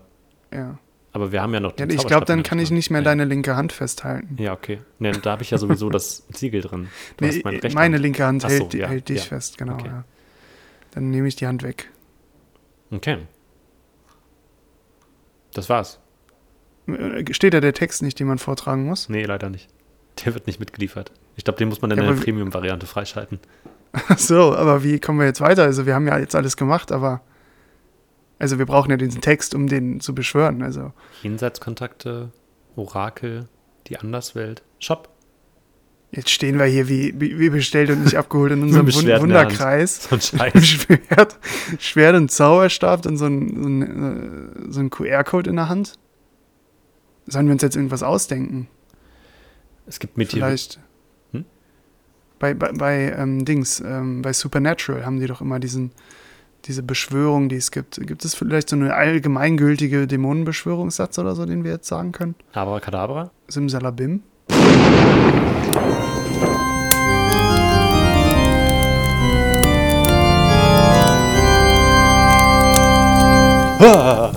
Ja. 0.54 0.78
aber 1.14 1.32
wir 1.32 1.42
haben 1.42 1.54
ja 1.54 1.60
noch 1.60 1.72
ja 1.72 1.78
den 1.86 1.90
ich 1.90 1.96
Zauberstab 1.98 2.10
glaube, 2.10 2.26
dann 2.26 2.40
der 2.44 2.50
kann 2.50 2.60
ich 2.60 2.70
nicht 2.70 2.92
mehr 2.92 3.00
Hand. 3.00 3.08
deine 3.08 3.26
linke 3.26 3.56
Hand 3.56 3.72
festhalten. 3.74 4.38
Ja, 4.40 4.54
okay. 4.54 4.80
Nee, 5.00 5.14
da 5.14 5.32
habe 5.32 5.42
ich 5.44 5.50
ja 5.50 5.58
sowieso 5.58 5.90
das 5.90 6.26
Siegel 6.34 6.62
drin. 6.62 6.90
Du 7.18 7.26
Nee, 7.26 7.42
hast 7.44 7.74
meine 7.74 7.98
linke 7.98 8.24
Hand 8.26 8.44
so, 8.44 8.48
hält, 8.50 8.74
ja, 8.76 8.88
hält 8.88 9.10
dich 9.10 9.18
ja. 9.18 9.24
fest, 9.24 9.58
genau. 9.58 9.74
Okay. 9.74 9.88
Ja. 9.88 10.04
Dann 10.92 11.10
nehme 11.10 11.28
ich 11.28 11.36
die 11.36 11.48
Hand 11.48 11.64
weg. 11.64 11.92
Okay. 12.92 13.18
Das 15.54 15.70
war's. 15.70 16.00
Äh, 16.88 17.34
Steht 17.34 17.54
da 17.54 17.60
der 17.62 17.74
Text 17.74 18.02
nicht, 18.04 18.20
den 18.20 18.28
man 18.28 18.38
vortragen 18.38 18.86
muss? 18.86 19.10
Nee, 19.10 19.26
leider 19.26 19.50
nicht. 19.50 19.70
Der 20.26 20.34
wird 20.34 20.48
nicht 20.48 20.60
mitgeliefert. 20.60 21.12
Ich 21.36 21.44
glaube, 21.44 21.60
den 21.60 21.70
muss 21.70 21.82
man 21.82 21.90
dann 21.90 22.00
Ja, 22.00 22.10
in 22.10 22.16
der 22.16 22.24
Premium-Variante 22.24 22.88
freischalten. 22.88 23.40
Ach 23.94 24.18
so, 24.18 24.56
aber 24.56 24.84
wie 24.84 25.00
kommen 25.00 25.20
wir 25.20 25.26
jetzt 25.26 25.42
weiter? 25.42 25.64
Also 25.64 25.86
wir 25.86 25.96
haben 25.96 26.08
ja 26.08 26.18
jetzt 26.18 26.36
alles 26.36 26.58
gemacht, 26.58 26.92
aber 26.92 27.22
also 28.40 28.60
wir 28.60 28.66
brauchen 28.66 28.92
ja 28.92 28.98
diesen 28.98 29.22
Text, 29.22 29.56
um 29.56 29.68
den 29.68 30.00
zu 30.00 30.14
beschwören. 30.14 30.62
Also 30.62 30.94
Jenseitskontakte, 31.24 32.32
Orakel, 32.76 33.48
die 33.88 33.98
Anderswelt, 33.98 34.64
Shop. 34.80 35.10
jetzt 36.12 36.30
stehen 36.30 36.60
wir 36.60 36.66
hier 36.66 36.88
wie, 36.88 37.14
wie, 37.20 37.50
bestellt 37.50 37.90
und 37.90 38.04
nicht 38.04 38.16
abgeholt 38.16 38.52
in 38.52 38.62
unserem 38.64 38.86
Mit 38.86 38.96
Wun 38.96 39.02
Schwert 39.04 39.24
in 39.24 39.30
der 39.30 39.40
Hand. 39.40 39.52
Wunderkreis. 39.52 40.04
So 40.04 40.16
ein 40.16 40.22
Scheiß. 40.54 40.66
Schwert, 40.66 41.40
Schwert 41.80 42.16
und 42.16 42.32
Zauberstab 42.32 43.06
und 43.06 43.18
so 43.18 43.26
ein, 43.26 43.64
so 43.64 43.70
ein, 43.70 44.68
äh, 44.70 44.72
so 44.72 44.80
ein 44.82 44.90
QR-Code 44.90 45.50
in 45.50 45.56
der 45.56 45.70
Hand. 45.70 45.94
Sollen 47.26 47.48
wir 47.48 47.54
uns 47.54 47.62
jetzt 47.62 47.76
irgendwas 47.76 48.04
ausdenken? 48.04 48.68
Es 49.88 50.00
gibt 50.00 50.18
Meteor 50.18 50.48
Vielleicht. 50.48 50.80
Hm? 51.32 51.46
Bei, 52.40 52.54
bei, 52.54 52.72
bei 52.74 53.14
ähm, 53.18 53.46
Dings, 53.46 53.80
ähm, 53.80 54.22
bei 54.22 54.34
Supernatural 54.34 55.06
haben 55.06 55.20
die 55.20 55.28
doch 55.28 55.42
immer 55.42 55.60
diesen, 55.60 55.92
diese 56.66 56.84
Beschwörung, 56.84 57.48
die 57.50 57.56
es 57.56 57.72
gibt. 57.72 58.00
Gibt 58.06 58.26
es 58.26 58.36
vielleicht 58.36 58.70
so 58.70 58.76
eine 58.76 58.94
allgemeingültige 58.94 60.06
Dämonenbeschwörungssatz 60.06 61.18
oder 61.20 61.36
so, 61.36 61.46
den 61.46 61.64
wir 61.64 61.72
jetzt 61.72 61.88
sagen 61.88 62.12
können? 62.12 62.36
Abracadabra. 62.54 63.32
Simsalabim? 63.48 64.24
Ah! 73.80 74.32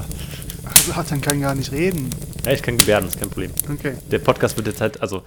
Ach, 0.94 1.05
dann 1.09 1.20
kann 1.20 1.40
gar 1.40 1.55
nicht 1.55 1.72
reden. 1.72 2.11
Ja, 2.44 2.53
ich 2.53 2.62
kann 2.62 2.76
Gebärden, 2.76 3.09
ist 3.09 3.18
kein 3.18 3.29
Problem. 3.31 3.50
Okay. 3.72 3.94
Der 4.11 4.18
Podcast 4.18 4.57
wird 4.57 4.66
jetzt 4.66 4.81
halt, 4.81 5.00
also 5.00 5.22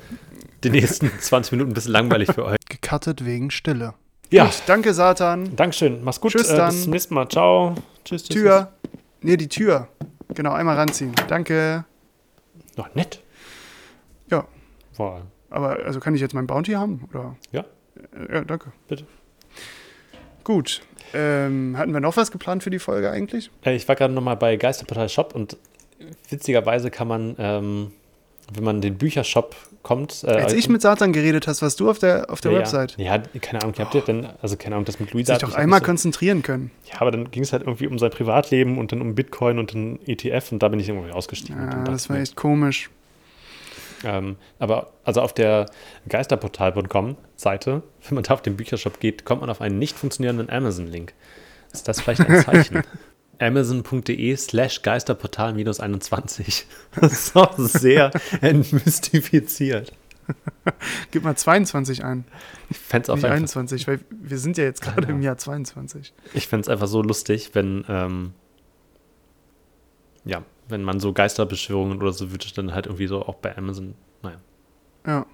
die 0.64 0.70
nächsten 0.70 1.12
20 1.20 1.52
Minuten 1.54 1.72
ein 1.72 1.74
bisschen 1.74 1.92
langweilig 1.92 2.32
für 2.34 2.46
euch. 2.46 2.58
Gecuttet 2.70 3.26
wegen 3.26 3.52
Stille. 3.52 3.94
Ja, 4.30 4.46
Gut, 4.46 4.64
danke, 4.66 4.94
Satan. 4.94 5.56
Dankeschön. 5.56 6.04
Mach's 6.04 6.20
gut. 6.20 6.32
Tschüss 6.32 6.50
äh, 6.50 6.58
dann. 6.58 6.70
Bis 6.72 6.84
zum 6.84 6.92
nächsten 6.92 7.14
Mal. 7.14 7.28
Ciao. 7.30 7.76
Tschüss. 8.04 8.24
tschüss, 8.24 8.36
Tür. 8.36 8.72
Nee, 9.22 9.38
die 9.38 9.48
Tür. 9.48 9.88
Genau, 10.34 10.54
einmal 10.54 10.76
ranziehen. 10.76 11.14
Danke. 11.28 11.86
Noch 12.76 12.94
nett. 12.96 13.22
Ja. 14.32 14.48
Boah. 14.98 15.22
Aber 15.52 15.78
also 15.86 16.00
kann 16.00 16.16
ich 16.16 16.22
jetzt 16.22 16.34
mein 16.34 16.48
Bounty 16.48 16.72
haben? 16.72 17.08
Oder? 17.14 17.36
Ja. 17.52 17.64
Äh, 18.28 18.34
Ja, 18.38 18.42
danke. 18.44 18.72
Bitte. 18.88 19.06
Gut. 20.44 20.82
Ähm, 21.14 21.78
hatten 21.78 21.94
wir 21.94 22.00
noch 22.00 22.18
was 22.18 22.32
geplant 22.32 22.64
für 22.64 22.70
die 22.70 22.80
Folge 22.80 23.12
eigentlich? 23.12 23.52
Ich 23.66 23.88
war 23.88 23.96
gerade 23.96 24.14
nochmal 24.14 24.38
bei 24.38 24.56
Geisterportal 24.56 25.10
Shop 25.10 25.34
und 25.36 25.58
witzigerweise 26.30 26.92
kann 26.92 27.08
man, 27.08 27.36
ähm, 27.38 27.92
wenn 28.54 28.64
man 28.64 28.82
den 28.82 28.98
Büchershop 28.98 29.56
kommt. 29.84 30.24
Äh, 30.24 30.32
Als 30.32 30.54
ich 30.54 30.70
mit 30.70 30.82
Satan 30.82 31.14
geredet 31.14 31.48
hast, 31.48 31.62
warst 31.62 31.80
du 31.80 31.90
auf 31.90 32.00
der, 32.00 32.30
auf 32.30 32.42
der 32.42 32.52
ja, 32.52 32.60
Website. 32.60 32.96
Ja. 32.98 33.16
ja, 33.16 33.24
keine 33.42 33.62
Ahnung, 33.62 33.76
habt 33.78 33.94
ihr 33.94 34.02
denn, 34.02 34.28
also 34.42 34.58
keine 34.58 34.76
Ahnung, 34.76 34.86
das 34.86 35.00
mit 35.00 35.12
Luisa. 35.12 35.34
Sich 35.34 35.44
doch 35.44 35.54
einmal 35.56 35.80
nicht 35.80 35.86
konzentrieren 35.86 36.42
können. 36.42 36.72
so, 36.84 36.94
Ja, 36.94 37.02
aber 37.02 37.12
dann 37.12 37.30
ging 37.30 37.44
es 37.44 37.54
halt 37.54 37.64
irgendwie 37.64 37.88
um 37.88 38.00
sein 38.00 38.10
Privatleben 38.10 38.78
und 38.78 38.92
dann 38.92 39.02
um 39.02 39.14
Bitcoin 39.14 39.60
und 39.60 39.74
dann 39.74 40.00
ETF 40.06 40.52
und 40.52 40.64
da 40.64 40.70
bin 40.70 40.80
ich 40.80 40.90
irgendwie 40.90 41.12
ausgestiegen. 41.12 41.62
Ja, 41.62 41.84
das 41.84 42.10
war 42.10 42.18
echt 42.18 42.36
komisch. 42.36 42.90
Ähm, 44.04 44.38
aber 44.60 44.94
also 45.04 45.22
auf 45.22 45.34
der 45.34 45.68
Geisterportal.com 46.08 47.18
Seite, 47.36 47.84
wenn 48.08 48.16
man 48.16 48.24
da 48.24 48.34
auf 48.34 48.42
den 48.42 48.58
Büchershop 48.58 49.00
geht, 49.00 49.26
kommt 49.26 49.42
man 49.42 49.50
auf 49.50 49.62
einen 49.62 49.80
nicht 49.80 49.98
funktionierenden 49.98 50.50
Amazon-Link. 50.50 51.14
Ist 51.72 51.88
das 51.88 52.02
vielleicht 52.02 52.22
ein 52.22 52.44
Zeichen? 52.44 52.84
Amazon.de 53.40 54.36
slash 54.38 54.84
Geisterportal 54.84 55.54
minus 55.54 55.80
21. 55.80 56.68
Das 56.96 57.12
ist 57.12 57.36
auch 57.36 57.58
sehr 57.58 58.12
entmystifiziert. 58.42 59.92
Gib 61.12 61.24
mal 61.24 61.36
22 61.36 62.06
ein, 62.06 62.24
Ich 62.70 62.78
fände 62.78 63.04
es 63.04 63.10
auch 63.10 63.16
nicht 63.16 63.26
einfach, 63.26 63.38
21, 63.38 63.88
weil 63.88 64.00
wir 64.10 64.38
sind 64.38 64.58
ja 64.58 64.64
jetzt 64.64 64.82
gerade 64.82 65.08
im 65.10 65.22
Jahr 65.22 65.38
22. 65.38 66.14
ich 66.34 66.48
fänd's 66.48 66.70
einfach 66.70 66.88
so 66.88 67.02
lustig, 67.02 67.50
wenn, 67.54 67.84
ähm, 67.90 68.34
ja, 70.24 70.44
wenn 70.74 70.84
man 70.84 71.00
so 71.00 71.14
Geisterbeschwörungen 71.14 72.02
oder 72.02 72.12
so 72.12 72.32
würde, 72.32 72.46
dann 72.54 72.74
halt 72.74 72.88
irgendwie 72.88 73.08
so 73.08 73.26
auch 73.26 73.36
bei 73.36 73.58
Amazon, 73.58 73.96
naja. 74.22 74.38
Ja. 75.08 75.26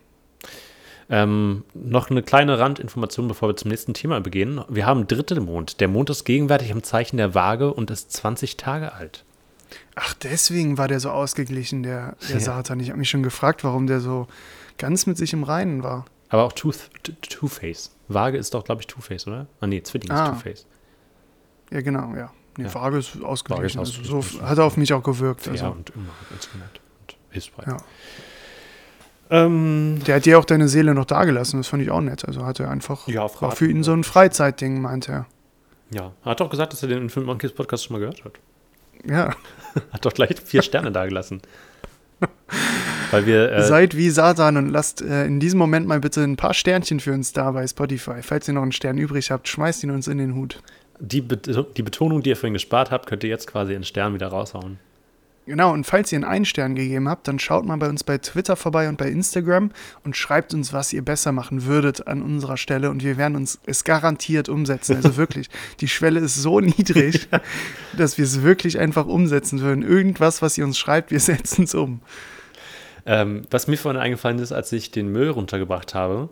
Ähm, 1.12 1.64
noch 1.74 2.12
eine 2.12 2.22
kleine 2.22 2.60
Randinformation, 2.60 3.28
bevor 3.28 3.50
wir 3.50 3.56
zum 3.56 3.70
nächsten 3.72 3.96
Thema 3.96 4.18
übergehen. 4.18 4.62
Wir 4.70 4.86
haben 4.86 5.08
dritte 5.08 5.40
Mond. 5.42 5.80
Der 5.80 5.88
Mond 5.88 6.12
ist 6.12 6.24
gegenwärtig 6.24 6.70
im 6.70 6.84
Zeichen 6.84 7.18
der 7.18 7.34
Waage 7.34 7.74
und 7.74 7.90
ist 7.90 8.12
20 8.14 8.58
Tage 8.58 8.94
alt. 8.94 9.26
Ach, 9.96 10.14
deswegen 10.14 10.78
war 10.78 10.88
der 10.88 11.00
so 11.00 11.10
ausgeglichen, 11.10 11.82
der, 11.82 12.16
der 12.28 12.36
Ja. 12.36 12.40
Satan. 12.58 12.80
Ich 12.80 12.90
habe 12.90 13.00
mich 13.00 13.10
schon 13.10 13.24
gefragt, 13.24 13.64
warum 13.64 13.88
der 13.88 14.02
so 14.02 14.28
ganz 14.78 15.08
mit 15.08 15.18
sich 15.18 15.34
im 15.34 15.44
Reinen 15.44 15.82
war. 15.84 16.06
Aber 16.30 16.44
auch 16.44 16.54
Two-Face. 16.54 17.92
Waage 18.08 18.38
ist 18.38 18.54
doch, 18.54 18.64
glaube 18.64 18.82
ich, 18.82 18.88
Two-Face, 18.88 19.26
oder? 19.28 19.48
Ah, 19.62 19.68
nee, 19.68 19.82
Zwilling 19.82 20.12
Ah. 20.12 20.26
ist 20.26 20.30
Two-Face. 20.44 20.66
Ja, 21.72 21.82
genau, 21.82 22.14
ja. 22.16 22.32
Nee, 22.60 22.66
Ja. 22.66 22.74
Waage 22.76 22.98
ist 22.98 23.22
ausgeglichen. 23.24 23.82
Ist 23.82 24.00
also 24.00 24.22
so 24.22 24.42
hat 24.42 24.58
er 24.58 24.66
auf 24.66 24.78
mich 24.78 24.94
auch 24.94 25.04
gewirkt. 25.04 25.42
Fair 25.42 25.54
Also. 25.54 25.68
und 25.68 25.90
immer 25.92 26.06
nett 26.60 26.80
und 27.02 27.16
hilfsbereit. 27.32 27.68
Ja. 27.68 27.78
Ähm, 29.32 30.00
Der 30.08 30.16
hat 30.16 30.26
dir 30.26 30.40
auch 30.40 30.46
deine 30.46 30.68
Seele 30.68 30.94
noch 30.94 31.06
dagelassen, 31.06 31.60
das 31.60 31.68
fand 31.68 31.84
ich 31.84 31.92
auch 31.92 32.02
nett. 32.02 32.26
Also 32.26 32.46
hat 32.46 32.60
er 32.60 32.70
einfach, 32.70 33.08
ja, 33.08 33.28
war 33.42 33.52
für 33.52 33.68
ihn 33.70 33.84
so 33.84 33.94
ein 33.94 34.04
Freizeitding, 34.04 34.82
meinte 34.82 35.12
er. 35.12 35.26
Ja, 35.92 36.12
er 36.24 36.32
hat 36.32 36.40
doch 36.40 36.50
gesagt, 36.50 36.74
dass 36.74 36.82
er 36.84 36.90
den 36.90 37.00
Infinite 37.04 37.28
Monkeys 37.28 37.52
Podcast 37.52 37.86
schon 37.86 37.94
mal 37.96 38.00
gehört 38.00 38.24
hat. 38.26 38.34
Ja, 39.06 39.34
Hat 39.92 40.04
doch 40.06 40.14
gleich 40.14 40.36
vier 40.44 40.62
Sterne 40.62 40.92
dagelassen. 40.92 41.42
Weil 43.12 43.26
wir. 43.26 43.52
Äh, 43.52 43.64
seid 43.64 43.96
wie 43.96 44.10
Satan 44.10 44.58
und 44.58 44.70
lasst 44.70 45.02
äh, 45.02 45.26
in 45.26 45.40
diesem 45.40 45.58
Moment 45.58 45.88
mal 45.88 46.00
bitte 46.00 46.22
ein 46.24 46.36
paar 46.36 46.54
Sternchen 46.54 47.00
für 47.00 47.14
uns 47.14 47.32
da 47.34 47.52
bei 47.52 47.66
Spotify. 47.66 48.22
Falls 48.22 48.48
ihr 48.48 48.54
noch 48.56 48.62
einen 48.64 48.72
Stern 48.72 48.98
übrig 48.98 49.32
habt, 49.32 49.48
schmeißt 49.48 49.84
ihn 49.84 49.92
uns 49.92 50.08
in 50.08 50.18
den 50.18 50.36
Hut. 50.36 50.62
Die, 51.00 51.22
Bet 51.22 51.50
die 51.78 51.84
Betonung, 51.84 52.22
die 52.22 52.30
ihr 52.30 52.36
vorhin 52.36 52.54
gespart 52.54 52.92
habt, 52.92 53.08
könnt 53.08 53.24
ihr 53.24 53.30
jetzt 53.30 53.48
quasi 53.48 53.74
in 53.74 53.84
Stern 53.84 54.14
wieder 54.14 54.28
raushauen. 54.28 54.80
Genau, 55.50 55.74
und 55.74 55.84
falls 55.84 56.12
ihr 56.12 56.18
einen 56.18 56.26
einen 56.26 56.46
Stern 56.46 56.76
gegeben 56.76 57.10
habt, 57.10 57.28
dann 57.28 57.40
schaut 57.40 57.66
mal 57.66 57.78
bei 57.78 57.90
uns 57.90 58.04
bei 58.04 58.20
Twitter 58.20 58.56
vorbei 58.56 58.88
und 58.88 59.00
bei 59.00 59.10
Instagram 59.10 59.72
und 60.04 60.16
schreibt 60.16 60.54
uns, 60.54 60.74
was 60.74 60.94
ihr 60.94 61.04
besser 61.04 61.32
machen 61.32 61.66
würdet 61.66 62.06
an 62.08 62.22
unserer 62.22 62.56
Stelle 62.56 62.92
und 62.92 63.04
wir 63.04 63.18
werden 63.18 63.36
uns 63.36 63.60
es 63.66 63.84
garantiert 63.84 64.48
umsetzen. 64.48 64.98
Also 64.98 65.18
wirklich, 65.18 65.50
die 65.80 65.88
Schwelle 65.88 66.20
ist 66.20 66.36
so 66.36 66.60
niedrig, 66.60 67.28
dass 67.98 68.20
wir 68.20 68.26
es 68.26 68.44
wirklich 68.44 68.78
einfach 68.78 69.08
umsetzen 69.08 69.62
würden. 69.62 69.82
Irgendwas, 69.82 70.44
was 70.44 70.56
ihr 70.56 70.66
uns 70.66 70.78
schreibt, 70.78 71.10
wir 71.10 71.20
setzen 71.20 71.64
es 71.64 71.74
um. 71.74 72.02
Ähm, 73.08 73.42
was 73.50 73.66
mir 73.66 73.78
vorhin 73.78 74.00
eingefallen 74.00 74.38
ist, 74.38 74.52
als 74.52 74.72
ich 74.72 74.92
den 74.92 75.12
Müll 75.12 75.30
runtergebracht 75.30 75.96
habe, 75.96 76.30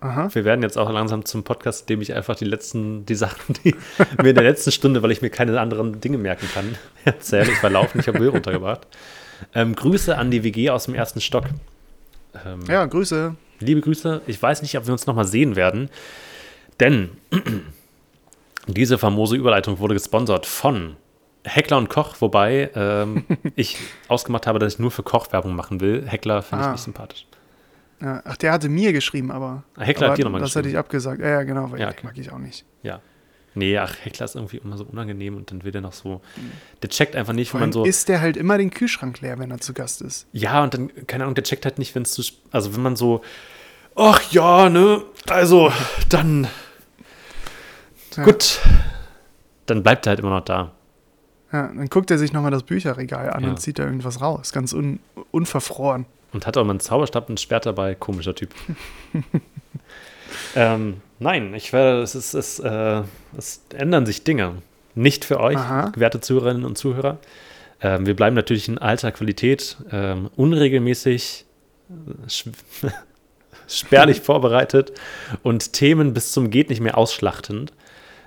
Aha. 0.00 0.28
wir 0.32 0.44
werden 0.44 0.62
jetzt 0.62 0.78
auch 0.78 0.90
langsam 0.90 1.24
zum 1.24 1.44
Podcast, 1.44 1.82
in 1.82 1.86
dem 1.88 2.00
ich 2.02 2.14
einfach 2.14 2.34
die 2.36 2.44
letzten, 2.46 3.04
die 3.06 3.14
Sachen, 3.14 3.54
die 3.64 3.74
mir 4.22 4.30
in 4.30 4.34
der 4.34 4.44
letzten 4.44 4.72
Stunde, 4.72 5.02
weil 5.02 5.10
ich 5.10 5.20
mir 5.22 5.30
keine 5.30 5.58
anderen 5.60 6.00
Dinge 6.00 6.16
merken 6.18 6.48
kann, 6.54 6.74
erzähle. 7.04 7.50
Ich 7.52 7.62
war 7.62 7.70
laufen, 7.70 8.00
ich 8.00 8.08
habe 8.08 8.18
Müll 8.18 8.28
runtergebracht. 8.30 8.86
Ähm, 9.54 9.74
Grüße 9.74 10.16
an 10.16 10.30
die 10.30 10.42
WG 10.44 10.70
aus 10.70 10.84
dem 10.86 10.94
ersten 10.94 11.20
Stock. 11.20 11.44
Ähm, 12.46 12.60
Ja, 12.68 12.84
Grüße. 12.86 13.34
Liebe 13.60 13.80
Grüße. 13.82 14.22
Ich 14.26 14.40
weiß 14.42 14.62
nicht, 14.62 14.76
ob 14.78 14.86
wir 14.86 14.92
uns 14.92 15.06
nochmal 15.06 15.26
sehen 15.26 15.54
werden, 15.56 15.90
denn 16.78 17.10
diese 18.66 18.98
famose 18.98 19.36
Überleitung 19.36 19.78
wurde 19.78 19.94
gesponsert 19.94 20.46
von 20.46 20.96
Heckler 21.44 21.78
und 21.78 21.88
Koch, 21.88 22.16
wobei 22.20 22.70
ähm, 22.74 23.24
ich 23.56 23.76
ausgemacht 24.08 24.46
habe, 24.46 24.58
dass 24.58 24.74
ich 24.74 24.78
nur 24.78 24.90
für 24.90 25.02
Koch 25.02 25.32
Werbung 25.32 25.54
machen 25.56 25.80
will. 25.80 26.04
Heckler 26.06 26.42
finde 26.42 26.64
Ah. 26.64 26.68
ich 26.68 26.72
nicht 26.72 26.84
sympathisch. 26.84 27.26
Ja, 28.00 28.22
ach, 28.24 28.36
der 28.38 28.52
hatte 28.52 28.68
mir 28.68 28.92
geschrieben, 28.92 29.30
aber. 29.30 29.62
Ah, 29.76 29.82
Heckler 29.82 30.06
aber 30.06 30.12
hat 30.12 30.18
dir 30.18 30.24
nochmal 30.24 30.40
Das 30.40 30.50
hatte 30.50 30.62
geschrieben. 30.62 30.74
ich 30.74 30.78
abgesagt. 30.78 31.20
Ja, 31.20 31.28
ja, 31.28 31.42
genau, 31.42 31.70
weil 31.70 31.80
Ja, 31.80 31.88
okay. 31.88 32.00
mag 32.04 32.16
ich 32.18 32.32
auch 32.32 32.38
nicht. 32.38 32.64
Ja. 32.82 33.00
Nee, 33.54 33.76
ach, 33.78 33.94
Heckler 34.04 34.24
ist 34.26 34.36
irgendwie 34.36 34.58
immer 34.58 34.76
so 34.78 34.84
unangenehm 34.84 35.36
und 35.36 35.50
dann 35.50 35.64
wird 35.64 35.74
er 35.74 35.80
noch 35.80 35.92
so. 35.92 36.20
Der 36.82 36.88
checkt 36.88 37.16
einfach 37.16 37.32
nicht, 37.32 37.52
wenn 37.52 37.60
man 37.60 37.72
so. 37.72 37.84
ist 37.84 38.08
der 38.08 38.20
halt 38.20 38.36
immer 38.36 38.56
den 38.58 38.70
Kühlschrank 38.70 39.20
leer, 39.20 39.38
wenn 39.40 39.50
er 39.50 39.58
zu 39.58 39.74
Gast 39.74 40.02
ist. 40.02 40.26
Ja, 40.32 40.62
und 40.62 40.72
dann, 40.72 40.90
keine 41.08 41.24
Ahnung, 41.24 41.34
der 41.34 41.42
checkt 41.44 41.64
halt 41.64 41.78
nicht, 41.78 41.94
wenn 41.96 42.02
es 42.04 42.12
zu. 42.12 42.22
Also, 42.52 42.74
wenn 42.74 42.82
man 42.82 42.94
so. 42.96 43.22
Ach 43.96 44.22
ja, 44.30 44.68
ne? 44.70 45.02
Also, 45.28 45.72
dann. 46.08 46.46
Ja. 48.16 48.24
Gut. 48.24 48.60
Dann 49.66 49.82
bleibt 49.82 50.06
er 50.06 50.10
halt 50.10 50.20
immer 50.20 50.30
noch 50.30 50.44
da. 50.44 50.72
Ja, 51.52 51.66
dann 51.66 51.86
guckt 51.88 52.10
er 52.10 52.18
sich 52.18 52.32
nochmal 52.32 52.50
das 52.52 52.62
Bücherregal 52.62 53.30
an 53.30 53.42
Ja. 53.42 53.50
und 53.50 53.60
zieht 53.60 53.78
da 53.80 53.84
irgendwas 53.84 54.20
raus. 54.20 54.52
Ganz 54.52 54.72
un 54.72 55.00
unverfroren. 55.32 56.06
Und 56.32 56.46
hat 56.46 56.56
auch 56.56 56.64
mal 56.64 56.70
einen 56.70 56.80
Zauberstab 56.80 57.28
und 57.28 57.34
ein 57.34 57.38
Schwert 57.38 57.66
dabei. 57.66 57.94
Komischer 57.94 58.34
Typ. 58.34 58.50
ähm, 60.54 61.00
nein, 61.18 61.54
ich 61.54 61.72
werde, 61.72 62.02
es 62.02 62.14
ist, 62.14 62.34
es, 62.34 62.58
äh, 62.60 63.02
es 63.36 63.64
ändern 63.74 64.06
sich 64.06 64.24
Dinge. 64.24 64.62
Nicht 64.94 65.24
für 65.24 65.40
euch, 65.40 65.56
Aha. 65.56 65.92
werte 65.96 66.20
Zuhörerinnen 66.20 66.64
und 66.64 66.76
Zuhörer. 66.76 67.18
Ähm, 67.80 68.06
wir 68.06 68.14
bleiben 68.14 68.36
natürlich 68.36 68.68
in 68.68 68.78
alter 68.78 69.12
Qualität, 69.12 69.76
ähm, 69.90 70.30
unregelmäßig, 70.36 71.46
äh, 71.88 72.88
spärlich 73.68 74.20
vorbereitet 74.22 74.92
und 75.42 75.72
Themen 75.72 76.12
bis 76.12 76.32
zum 76.32 76.50
geht 76.50 76.70
nicht 76.70 76.80
mehr 76.80 76.98
ausschlachtend. 76.98 77.72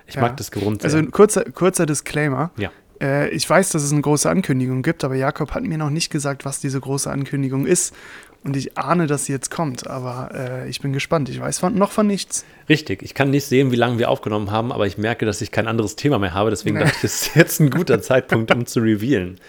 Ich 0.06 0.16
Ja. 0.16 0.22
mag 0.22 0.36
das 0.36 0.50
Grund 0.50 0.82
sehr. 0.82 0.88
Also 0.88 0.98
ein 0.98 1.10
kurzer, 1.10 1.44
kurzer 1.44 1.86
Disclaimer. 1.86 2.50
Ja. 2.56 2.70
Äh, 3.04 3.28
ich 3.30 3.48
weiß, 3.48 3.70
dass 3.70 3.82
es 3.82 3.92
eine 3.92 4.00
große 4.00 4.28
Ankündigung 4.28 4.82
gibt, 4.82 5.04
aber 5.04 5.14
Jakob 5.14 5.52
hat 5.52 5.62
mir 5.62 5.78
noch 5.78 5.90
nicht 5.90 6.10
gesagt, 6.10 6.44
was 6.44 6.60
diese 6.60 6.80
große 6.80 7.10
Ankündigung 7.10 7.66
ist. 7.66 7.94
Und 8.42 8.56
ich 8.56 8.76
ahne, 8.76 9.06
dass 9.06 9.24
sie 9.24 9.32
jetzt 9.32 9.50
kommt, 9.50 9.86
aber 9.86 10.30
äh, 10.34 10.68
ich 10.68 10.82
bin 10.82 10.92
gespannt. 10.92 11.30
Ich 11.30 11.40
weiß 11.40 11.60
von, 11.60 11.74
noch 11.76 11.92
von 11.92 12.06
nichts. 12.06 12.44
Richtig, 12.68 13.02
ich 13.02 13.14
kann 13.14 13.30
nicht 13.30 13.46
sehen, 13.46 13.72
wie 13.72 13.76
lange 13.76 13.98
wir 13.98 14.10
aufgenommen 14.10 14.50
haben, 14.50 14.70
aber 14.70 14.86
ich 14.86 14.98
merke, 14.98 15.24
dass 15.24 15.40
ich 15.40 15.50
kein 15.50 15.66
anderes 15.66 15.96
Thema 15.96 16.18
mehr 16.18 16.34
habe. 16.34 16.50
Deswegen 16.50 16.76
Nee. 16.76 16.84
dachte 16.84 16.98
ich, 16.98 17.04
es 17.04 17.22
ist 17.22 17.36
jetzt 17.36 17.60
ein 17.60 17.70
guter 17.70 18.02
Zeitpunkt, 18.02 18.54
um 18.54 18.66
zu 18.66 18.80
revealen. 18.80 19.40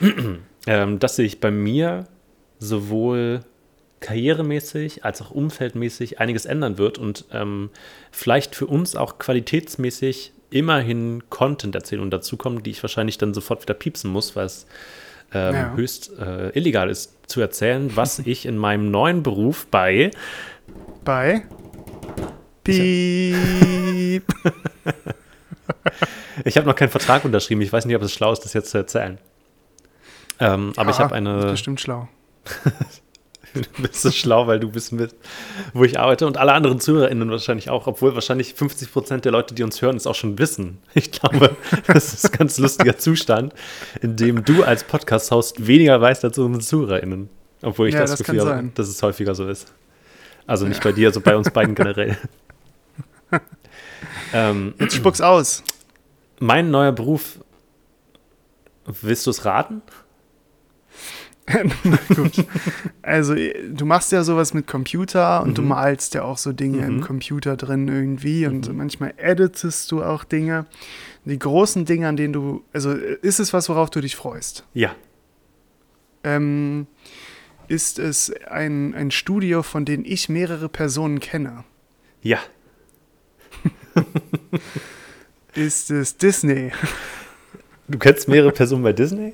ähm, 0.66 0.98
dass 0.98 1.16
sich 1.16 1.40
bei 1.40 1.50
mir 1.50 2.04
sowohl 2.58 3.40
karrieremäßig 4.00 5.02
als 5.02 5.22
auch 5.22 5.30
umfeldmäßig 5.30 6.20
einiges 6.20 6.44
ändern 6.44 6.76
wird 6.76 6.98
und 6.98 7.24
ähm, 7.32 7.70
vielleicht 8.10 8.54
für 8.54 8.66
uns 8.66 8.96
auch 8.96 9.18
qualitätsmäßig 9.18 10.32
immerhin 10.50 11.22
Content-Erzählungen 11.30 12.10
dazukommen, 12.10 12.62
die 12.62 12.70
ich 12.70 12.82
wahrscheinlich 12.82 13.18
dann 13.18 13.34
sofort 13.34 13.62
wieder 13.62 13.74
piepsen 13.74 14.10
muss, 14.10 14.36
weil 14.36 14.46
es 14.46 14.66
ähm, 15.32 15.54
Ja. 15.54 15.72
höchst 15.74 16.12
äh, 16.18 16.50
illegal 16.50 16.88
ist 16.90 17.14
zu 17.26 17.40
erzählen, 17.40 17.90
was 17.96 18.18
ich 18.24 18.46
in 18.46 18.56
meinem 18.56 18.90
neuen 18.90 19.22
Beruf 19.22 19.66
bei 19.70 20.10
Bei 21.04 21.42
Piep. 22.64 24.24
Ich 26.44 26.56
habe 26.58 26.66
noch 26.66 26.74
keinen 26.76 26.90
Vertrag 26.90 27.24
unterschrieben. 27.24 27.62
Ich 27.62 27.72
weiß 27.72 27.86
nicht, 27.86 27.96
ob 27.96 28.02
es 28.02 28.12
schlau 28.12 28.30
ist, 28.32 28.40
das 28.44 28.52
jetzt 28.52 28.70
zu 28.70 28.76
erzählen. 28.78 29.18
Ähm, 30.38 30.72
aber 30.76 30.90
ich 30.90 30.98
habe 30.98 31.14
Ist 31.14 31.16
eine. 31.16 31.46
bestimmt 31.46 31.80
schlau. 31.80 32.08
Du 33.56 33.62
bist 33.82 34.02
so 34.02 34.10
schlau, 34.10 34.46
weil 34.46 34.60
du 34.60 34.74
wissen 34.74 34.98
willst, 34.98 35.16
wo 35.72 35.84
ich 35.84 35.98
arbeite. 35.98 36.26
Und 36.26 36.36
alle 36.36 36.52
anderen 36.52 36.80
ZuhörerInnen 36.80 37.30
wahrscheinlich 37.30 37.70
auch. 37.70 37.86
Obwohl 37.86 38.14
wahrscheinlich 38.14 38.54
50 38.54 38.92
Prozent 38.92 39.24
der 39.24 39.32
Leute, 39.32 39.54
die 39.54 39.62
uns 39.62 39.80
hören, 39.82 39.96
es 39.96 40.06
auch 40.06 40.14
schon 40.14 40.38
wissen. 40.38 40.78
Ich 40.94 41.12
glaube, 41.12 41.56
das 41.86 42.14
ist 42.14 42.32
ein 42.32 42.38
ganz 42.38 42.58
lustiger 42.58 42.96
Zustand, 42.98 43.52
in 44.00 44.16
dem 44.16 44.44
du 44.44 44.64
als 44.64 44.84
Podcast-Host 44.84 45.66
weniger 45.66 46.00
weißt 46.00 46.24
als 46.24 46.38
unsere 46.38 46.64
ZuhörerInnen. 46.64 47.28
Obwohl 47.62 47.88
ich 47.88 47.94
Ja, 47.94 48.00
das, 48.00 48.10
das 48.12 48.18
Gefühl 48.20 48.46
habe, 48.46 48.70
dass 48.74 48.88
es 48.88 49.02
häufiger 49.02 49.34
so 49.34 49.48
ist. 49.48 49.72
Also 50.46 50.66
nicht 50.66 50.82
bei 50.82 50.92
dir, 50.92 51.08
also 51.08 51.20
bei 51.20 51.36
uns 51.36 51.50
beiden 51.50 51.74
generell. 51.74 52.16
ähm, 54.32 54.74
Jetzt 54.78 54.94
spuck's 54.96 55.20
aus. 55.20 55.62
mein 56.38 56.70
neuer 56.70 56.92
Beruf, 56.92 57.40
willst 58.84 59.26
du 59.26 59.30
es 59.30 59.44
raten? 59.44 59.82
Gut. 62.14 62.44
Also, 63.02 63.34
du 63.34 63.84
machst 63.86 64.10
ja 64.12 64.24
sowas 64.24 64.52
mit 64.52 64.66
Computer 64.66 65.42
und 65.42 65.56
du 65.56 65.62
Mhm. 65.62 65.68
malst 65.68 66.14
ja 66.14 66.22
auch 66.22 66.38
so 66.38 66.52
Dinge 66.52 66.84
im 66.84 66.96
Mhm. 66.96 67.00
Computer 67.02 67.56
drin 67.56 67.86
irgendwie 67.88 68.46
und 68.46 68.68
Mhm. 68.68 68.76
manchmal 68.76 69.14
editest 69.16 69.92
du 69.92 70.02
auch 70.02 70.24
Dinge. 70.24 70.66
Die 71.24 71.38
großen 71.38 71.84
Dinge, 71.84 72.08
an 72.08 72.16
denen 72.16 72.32
du, 72.32 72.64
also 72.72 72.90
ist 72.92 73.38
es 73.40 73.52
was, 73.52 73.68
worauf 73.68 73.90
du 73.90 74.00
dich 74.00 74.16
freust? 74.16 74.64
Ja. 74.74 74.94
Ähm, 76.24 76.86
ist 77.68 77.98
es 78.00 78.32
ein, 78.48 78.94
ein 78.94 79.10
Studio, 79.12 79.62
von 79.62 79.84
dem 79.84 80.04
ich 80.04 80.28
mehrere 80.28 80.68
Personen 80.68 81.20
kenne? 81.20 81.64
Ja. 82.22 82.38
Ist 85.54 85.90
es 85.90 86.16
Disney? 86.16 86.70
Du 87.88 87.98
kennst 87.98 88.28
mehrere 88.28 88.52
Personen 88.52 88.82
bei 88.82 88.92
Disney? 88.92 89.32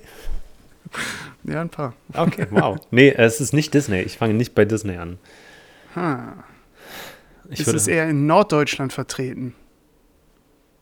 ja, 1.44 1.60
ein 1.60 1.68
paar. 1.68 1.94
Okay, 2.14 2.46
wow. 2.50 2.78
Nee, 2.90 3.10
es 3.10 3.40
ist 3.40 3.52
nicht 3.52 3.74
Disney. 3.74 4.00
Ich 4.02 4.18
fange 4.18 4.34
nicht 4.34 4.54
bei 4.54 4.64
Disney 4.64 4.96
an. 4.96 5.18
Ha. 5.96 6.44
Ich 7.50 7.60
ist 7.60 7.66
würde, 7.66 7.76
es 7.78 7.86
eher 7.86 8.08
in 8.08 8.26
Norddeutschland 8.26 8.92
vertreten, 8.92 9.54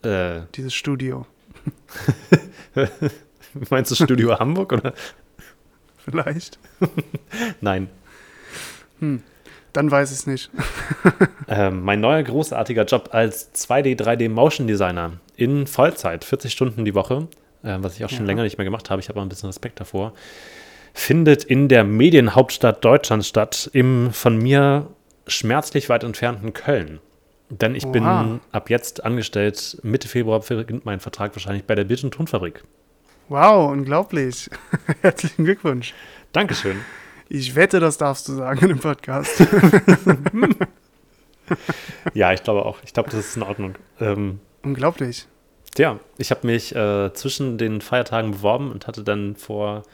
äh, 0.03 0.43
dieses 0.55 0.75
Studio? 0.75 1.27
meinst 3.71 3.91
du 3.91 3.95
Studio 3.95 4.39
Hamburg 4.39 4.73
oder? 4.73 4.95
Vielleicht. 5.99 6.59
Nein. 7.61 7.89
Dann 9.73 9.91
weiß 9.91 10.11
ich 10.11 10.19
es 10.19 10.27
nicht. 10.27 10.51
Ähm, 11.49 11.83
mein 11.83 12.01
neuer 12.01 12.23
großartiger 12.23 12.85
Job 12.85 13.11
als 13.13 13.53
2D, 13.55 14.01
3D 14.01 14.29
Motion 14.29 14.67
Designer 14.67 15.13
in 15.37 15.67
Vollzeit, 15.67 16.25
40 16.25 16.53
Stunden 16.53 16.85
die 16.85 16.95
Woche, 16.95 17.29
äh, 17.63 17.77
was 17.81 17.97
ich 17.97 18.05
auch 18.05 18.09
schon 18.11 18.21
Ja. 18.21 18.27
länger 18.27 18.43
nicht 18.43 18.59
mehr 18.59 18.65
gemacht 18.65 18.91
habe, 18.91 19.01
ich 19.01 19.09
habe 19.09 19.19
aber 19.19 19.27
ein 19.27 19.29
bisschen 19.29 19.49
Respekt 19.49 19.81
davor, 19.81 20.13
findet 20.95 21.45
in 21.45 21.69
der 21.69 21.85
Medienhauptstadt 21.85 22.85
Deutschlands 22.85 23.29
statt, 23.29 23.71
im 23.73 24.11
von 24.13 24.37
mir 24.39 24.89
schmerzlich 25.27 25.89
weit 25.89 26.03
entfernten 26.05 26.53
Köln. 26.53 27.01
Denn 27.49 27.75
ich 27.75 27.87
bin 27.87 28.05
Oha. 28.05 28.39
ab 28.53 28.71
jetzt 28.71 29.05
angestellt, 29.05 29.79
Mitte 29.83 30.07
Februar 30.09 30.41
beginnt 30.41 30.85
mein 30.85 31.01
Vertrag 31.01 31.35
wahrscheinlich 31.35 31.65
bei 31.65 31.75
der 31.75 31.85
Bild- 31.85 32.05
und 32.05 32.13
Tonfabrik. 32.15 32.63
Wow, 33.29 33.71
unglaublich. 33.71 34.49
Herzlichen 35.03 35.45
Glückwunsch. 35.45 35.95
Dankeschön. 36.33 36.77
Ich 37.29 37.55
wette, 37.55 37.79
das 37.79 37.97
darfst 37.99 38.27
du 38.29 38.33
sagen 38.35 38.61
in 38.63 38.69
dem 38.69 38.79
Podcast. 38.79 39.45
Ja, 42.15 42.33
ich 42.33 42.43
glaube 42.43 42.65
auch. 42.65 42.79
Ich 42.85 42.93
glaube, 42.93 43.11
das 43.11 43.19
ist 43.21 43.37
in 43.37 43.43
Ordnung. 43.43 43.75
Ähm, 44.01 44.39
Unglaublich. 44.63 45.27
Ja, 45.79 46.01
ich 46.19 46.31
habe 46.31 46.47
mich 46.47 46.75
äh, 46.75 47.13
zwischen 47.15 47.57
den 47.59 47.81
Feiertagen 47.81 48.33
beworben 48.33 48.71
und 48.71 48.87
hatte 48.87 49.05
dann 49.05 49.37
vor 49.37 49.85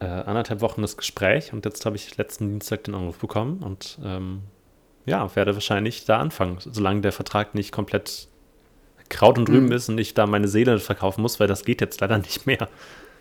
äh, 0.00 0.04
anderthalb 0.04 0.60
Wochen 0.60 0.82
das 0.82 0.96
Gespräch 0.96 1.52
und 1.52 1.64
jetzt 1.64 1.86
habe 1.86 1.96
ich 1.96 2.16
letzten 2.18 2.50
Dienstag 2.50 2.84
den 2.84 2.94
Anruf 2.94 3.18
bekommen 3.18 3.62
und 3.62 3.98
ähm, 4.04 4.42
ja, 5.06 5.34
werde 5.34 5.54
wahrscheinlich 5.54 6.04
da 6.04 6.18
anfangen, 6.20 6.58
solange 6.60 7.00
der 7.00 7.12
Vertrag 7.12 7.54
nicht 7.54 7.72
komplett 7.72 8.28
Kraut 9.08 9.38
und 9.38 9.48
Rüben 9.48 9.66
Mhm. 9.66 9.72
ist 9.72 9.88
und 9.88 9.98
ich 9.98 10.14
da 10.14 10.26
meine 10.26 10.48
Seele 10.48 10.78
verkaufen 10.78 11.22
muss, 11.22 11.40
weil 11.40 11.48
das 11.48 11.64
geht 11.64 11.80
jetzt 11.80 12.00
leider 12.00 12.18
nicht 12.18 12.46
mehr. 12.46 12.68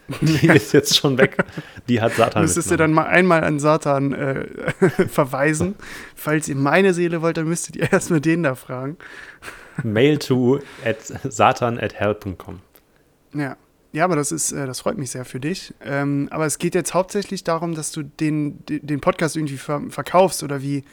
Die 0.22 0.48
ist 0.48 0.74
jetzt 0.74 0.98
schon 0.98 1.18
weg. 1.18 1.38
Die 1.88 2.02
hat 2.02 2.14
Satan 2.14 2.42
Müsstest 2.44 2.70
du 2.72 2.76
dann 2.78 2.92
mal 2.92 3.06
einmal 3.06 3.44
an 3.44 3.60
Satan 3.60 4.14
äh, 4.14 4.46
verweisen. 5.08 5.76
Falls 6.16 6.50
ihr 6.50 6.56
meine 6.56 6.94
Seele 6.94 7.22
wollt, 7.22 7.38
dann 7.38 7.48
müsstet 7.48 7.76
ihr 7.78 7.92
erstmal 7.92 8.20
den 8.20 8.44
da 8.44 8.56
fragen. 8.56 8.98
Mail 9.84 10.18
to 10.18 10.60
at 10.86 10.98
satan 11.32 11.80
at 11.80 12.00
hell.com. 12.00 12.60
Ja. 13.34 13.58
Ja, 13.94 14.06
aber 14.06 14.16
das 14.16 14.32
ist, 14.32 14.54
äh, 14.54 14.66
das 14.66 14.80
freut 14.80 14.98
mich 14.98 15.12
sehr 15.12 15.26
für 15.26 15.42
dich. 15.42 15.74
Ähm, 15.84 16.30
aber 16.32 16.46
es 16.46 16.60
geht 16.60 16.76
jetzt 16.76 16.94
hauptsächlich 16.94 17.44
darum, 17.44 17.76
dass 17.76 17.92
du 17.92 18.04
den, 18.04 18.64
den 18.66 19.02
Podcast 19.02 19.36
irgendwie 19.36 19.58
ver 19.58 19.82
verkaufst 19.90 20.44
oder 20.44 20.62
wie 20.62 20.86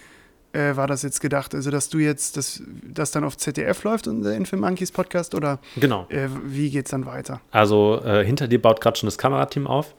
äh, 0.53 0.75
war 0.77 0.87
das 0.87 1.03
jetzt 1.03 1.21
gedacht? 1.21 1.55
Also, 1.55 1.71
dass 1.71 1.91
du 1.91 1.99
jetzt, 1.99 2.37
dass 2.37 2.63
das 2.83 3.11
dann 3.11 3.23
auf 3.23 3.37
ZDF 3.37 3.85
läuft, 3.85 4.09
unser 4.09 4.35
Infilm 4.35 4.63
Monkeys 4.63 4.91
Podcast 4.91 5.35
oder 5.35 5.61
Genau. 5.77 6.07
äh, 6.09 6.29
wie 6.45 6.71
geht's 6.71 6.91
dann 6.91 7.07
weiter? 7.07 7.41
Also 7.51 8.01
äh, 8.05 8.25
hinter 8.25 8.49
dir 8.49 8.61
baut 8.61 8.81
gerade 8.81 8.99
schon 8.99 9.07
das 9.07 9.19
Kamerateam 9.19 9.67
auf. 9.67 9.95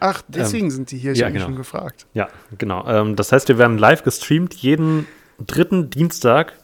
Ach, 0.00 0.20
deswegen 0.26 0.72
sind 0.72 0.90
die 0.90 0.98
hier, 0.98 1.12
ich 1.12 1.18
ja, 1.18 1.26
habe 1.26 1.34
genau. 1.34 1.44
schon 1.46 1.56
gefragt. 1.56 2.06
Ja, 2.12 2.28
genau. 2.58 2.84
Ähm, 2.88 3.14
das 3.14 3.30
heißt, 3.30 3.46
wir 3.46 3.58
werden 3.58 3.78
live 3.78 4.02
gestreamt 4.02 4.54
jeden 4.54 5.06
dritten 5.46 5.90
Dienstag 5.90 6.54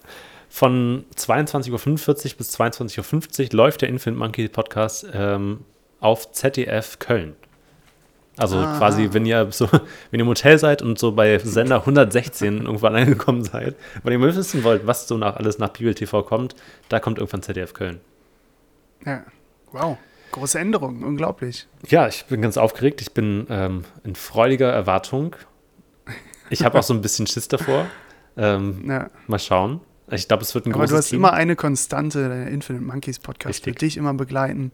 von 0.49 1.05
22.45 1.17 1.71
Uhr 1.73 2.37
bis 2.39 2.59
22.50 2.59 3.51
Uhr 3.53 3.57
läuft 3.57 3.83
der 3.83 3.89
Infinite 3.89 4.19
Monkey 4.19 4.49
Podcast 4.49 5.07
ähm, 5.13 5.65
auf 6.01 6.33
ZDF 6.33 6.99
Köln. 6.99 7.37
Also 8.37 8.57
Aha. 8.57 8.79
quasi, 8.79 9.09
wenn 9.13 9.27
ihr 9.27 9.49
so, 9.51 9.69
wenn 10.11 10.21
ihr 10.21 10.21
im 10.21 10.29
Hotel 10.29 10.59
seid 10.59 10.81
und 10.81 10.99
so 10.99 11.13
bei 11.13 11.39
Sender 11.39 11.81
116 11.81 12.63
irgendwann 12.63 12.95
angekommen 12.95 13.43
seid, 13.43 13.75
weil 14.03 14.13
ihr 14.13 14.19
mal 14.19 14.35
wissen 14.35 14.63
wollt, 14.65 14.87
was 14.87 15.09
so 15.09 15.19
nach 15.19 15.37
alles 15.37 15.59
nach 15.59 15.71
Bibel 15.71 15.95
TV 15.95 16.23
kommt, 16.23 16.55
da 16.89 17.01
kommt 17.01 17.19
irgendwann 17.19 17.43
ZDF 17.43 17.75
Köln. 17.75 18.01
Ja. 19.05 19.25
Wow. 19.73 19.99
Große 20.31 20.59
Änderung, 20.59 21.03
unglaublich. 21.03 21.67
Ja, 21.89 22.07
ich 22.07 22.27
bin 22.27 22.43
ganz 22.43 22.57
aufgeregt. 22.59 23.01
Ich 23.01 23.13
bin 23.13 23.47
ähm, 23.51 23.85
in 24.05 24.15
freudiger 24.15 24.71
Erwartung. 24.71 25.35
Ich 26.51 26.65
habe 26.65 26.79
auch 26.79 26.83
so 26.83 26.95
ein 26.95 27.01
bisschen 27.01 27.27
Schiss 27.27 27.49
davor. 27.49 27.87
Ähm, 28.37 28.85
Ja. 28.89 29.11
Mal 29.27 29.39
schauen. 29.39 29.81
Ich 30.11 30.27
glaube, 30.29 30.43
es 30.43 30.55
wird 30.55 30.67
ein 30.67 30.73
Aber 30.73 30.81
großes 30.81 30.91
du 30.91 30.97
hast 30.99 31.09
Team. 31.11 31.19
immer 31.21 31.33
eine 31.33 31.55
Konstante, 31.57 32.29
der 32.29 32.47
Infinite 32.49 32.85
Monkeys 32.85 33.19
Podcast 33.19 33.49
Richtig. 33.49 33.67
wird 33.67 33.83
dich 33.83 33.97
immer 33.97 34.15
begleiten. 34.15 34.73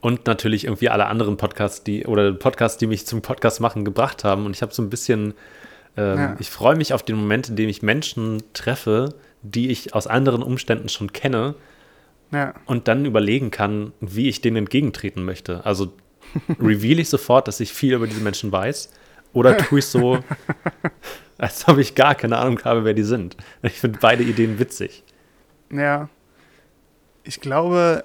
Und 0.00 0.26
natürlich 0.26 0.64
irgendwie 0.64 0.90
alle 0.90 1.06
anderen 1.06 1.36
Podcasts, 1.36 1.82
die 1.84 2.04
oder 2.06 2.32
Podcasts, 2.32 2.76
die 2.78 2.86
mich 2.86 3.06
zum 3.06 3.22
Podcast 3.22 3.60
machen, 3.60 3.84
gebracht 3.84 4.22
haben. 4.24 4.44
Und 4.46 4.54
ich 4.54 4.62
habe 4.62 4.74
so 4.74 4.82
ein 4.82 4.90
bisschen, 4.90 5.34
ähm, 5.96 6.18
Ja. 6.18 6.36
ich 6.38 6.50
freue 6.50 6.76
mich 6.76 6.92
auf 6.92 7.02
den 7.02 7.16
Moment, 7.16 7.48
in 7.48 7.56
dem 7.56 7.68
ich 7.68 7.82
Menschen 7.82 8.42
treffe, 8.52 9.14
die 9.42 9.70
ich 9.70 9.94
aus 9.94 10.06
anderen 10.06 10.42
Umständen 10.42 10.88
schon 10.88 11.12
kenne 11.12 11.54
Ja, 12.32 12.54
und 12.66 12.88
dann 12.88 13.04
überlegen 13.06 13.50
kann, 13.50 13.92
wie 14.00 14.28
ich 14.28 14.40
denen 14.40 14.56
entgegentreten 14.58 15.24
möchte. 15.24 15.64
Also 15.64 15.92
reveal 16.60 16.98
ich 16.98 17.08
sofort, 17.08 17.48
dass 17.48 17.60
ich 17.60 17.72
viel 17.72 17.94
über 17.94 18.06
diese 18.06 18.20
Menschen 18.20 18.50
weiß, 18.52 18.90
oder 19.34 19.56
tue 19.58 19.80
ich 19.80 19.86
so, 19.86 20.18
als 21.38 21.68
ob 21.68 21.76
ich 21.78 21.94
gar 21.94 22.14
keine 22.14 22.38
Ahnung 22.38 22.58
habe, 22.64 22.84
wer 22.84 22.94
die 22.94 23.02
sind. 23.02 23.36
Ich 23.62 23.80
finde 23.80 23.98
beide 24.00 24.22
Ideen 24.22 24.58
witzig. 24.58 25.02
ja. 25.70 26.08
Ich 27.26 27.40
glaube, 27.40 28.04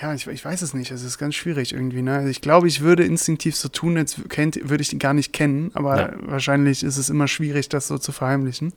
ja, 0.00 0.14
ich, 0.14 0.26
ich 0.28 0.42
weiß 0.42 0.62
es 0.62 0.72
nicht. 0.72 0.90
Es 0.90 1.02
ist 1.02 1.18
ganz 1.18 1.34
schwierig 1.34 1.74
irgendwie. 1.74 2.00
Ne? 2.00 2.14
Also 2.16 2.28
ich 2.28 2.40
glaube, 2.40 2.66
ich 2.66 2.80
würde 2.80 3.04
instinktiv 3.04 3.54
so 3.54 3.68
tun, 3.68 3.98
als 3.98 4.16
kennt, 4.30 4.58
würde 4.70 4.80
ich 4.80 4.88
die 4.88 4.98
gar 4.98 5.12
nicht 5.12 5.34
kennen. 5.34 5.70
Aber 5.74 5.98
Ja. 5.98 6.12
wahrscheinlich 6.22 6.82
ist 6.82 6.96
es 6.96 7.10
immer 7.10 7.28
schwierig, 7.28 7.68
das 7.68 7.86
so 7.88 7.98
zu 7.98 8.12
verheimlichen. 8.12 8.72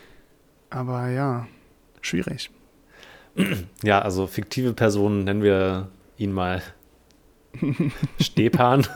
aber 0.70 1.08
ja, 1.10 1.46
schwierig. 2.00 2.50
Ja, 3.82 4.00
also 4.00 4.26
fiktive 4.26 4.72
Personen 4.72 5.24
nennen 5.24 5.42
wir 5.42 5.88
ihn 6.16 6.32
mal 6.32 6.62
Stepan. 8.20 8.86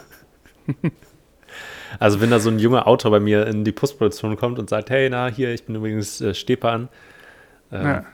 Also 1.98 2.20
wenn 2.20 2.30
da 2.30 2.38
so 2.40 2.50
ein 2.50 2.58
junger 2.58 2.86
Autor 2.86 3.10
bei 3.10 3.20
mir 3.20 3.46
in 3.46 3.64
die 3.64 3.72
Postproduktion 3.72 4.36
kommt 4.36 4.58
und 4.58 4.70
sagt, 4.70 4.90
hey, 4.90 5.10
na, 5.10 5.26
hier, 5.28 5.52
ich 5.52 5.64
bin 5.64 5.74
übrigens 5.76 6.20
äh, 6.20 6.34
Stepan. 6.34 6.88
Ähm, 7.72 7.86
Ja. 7.86 8.04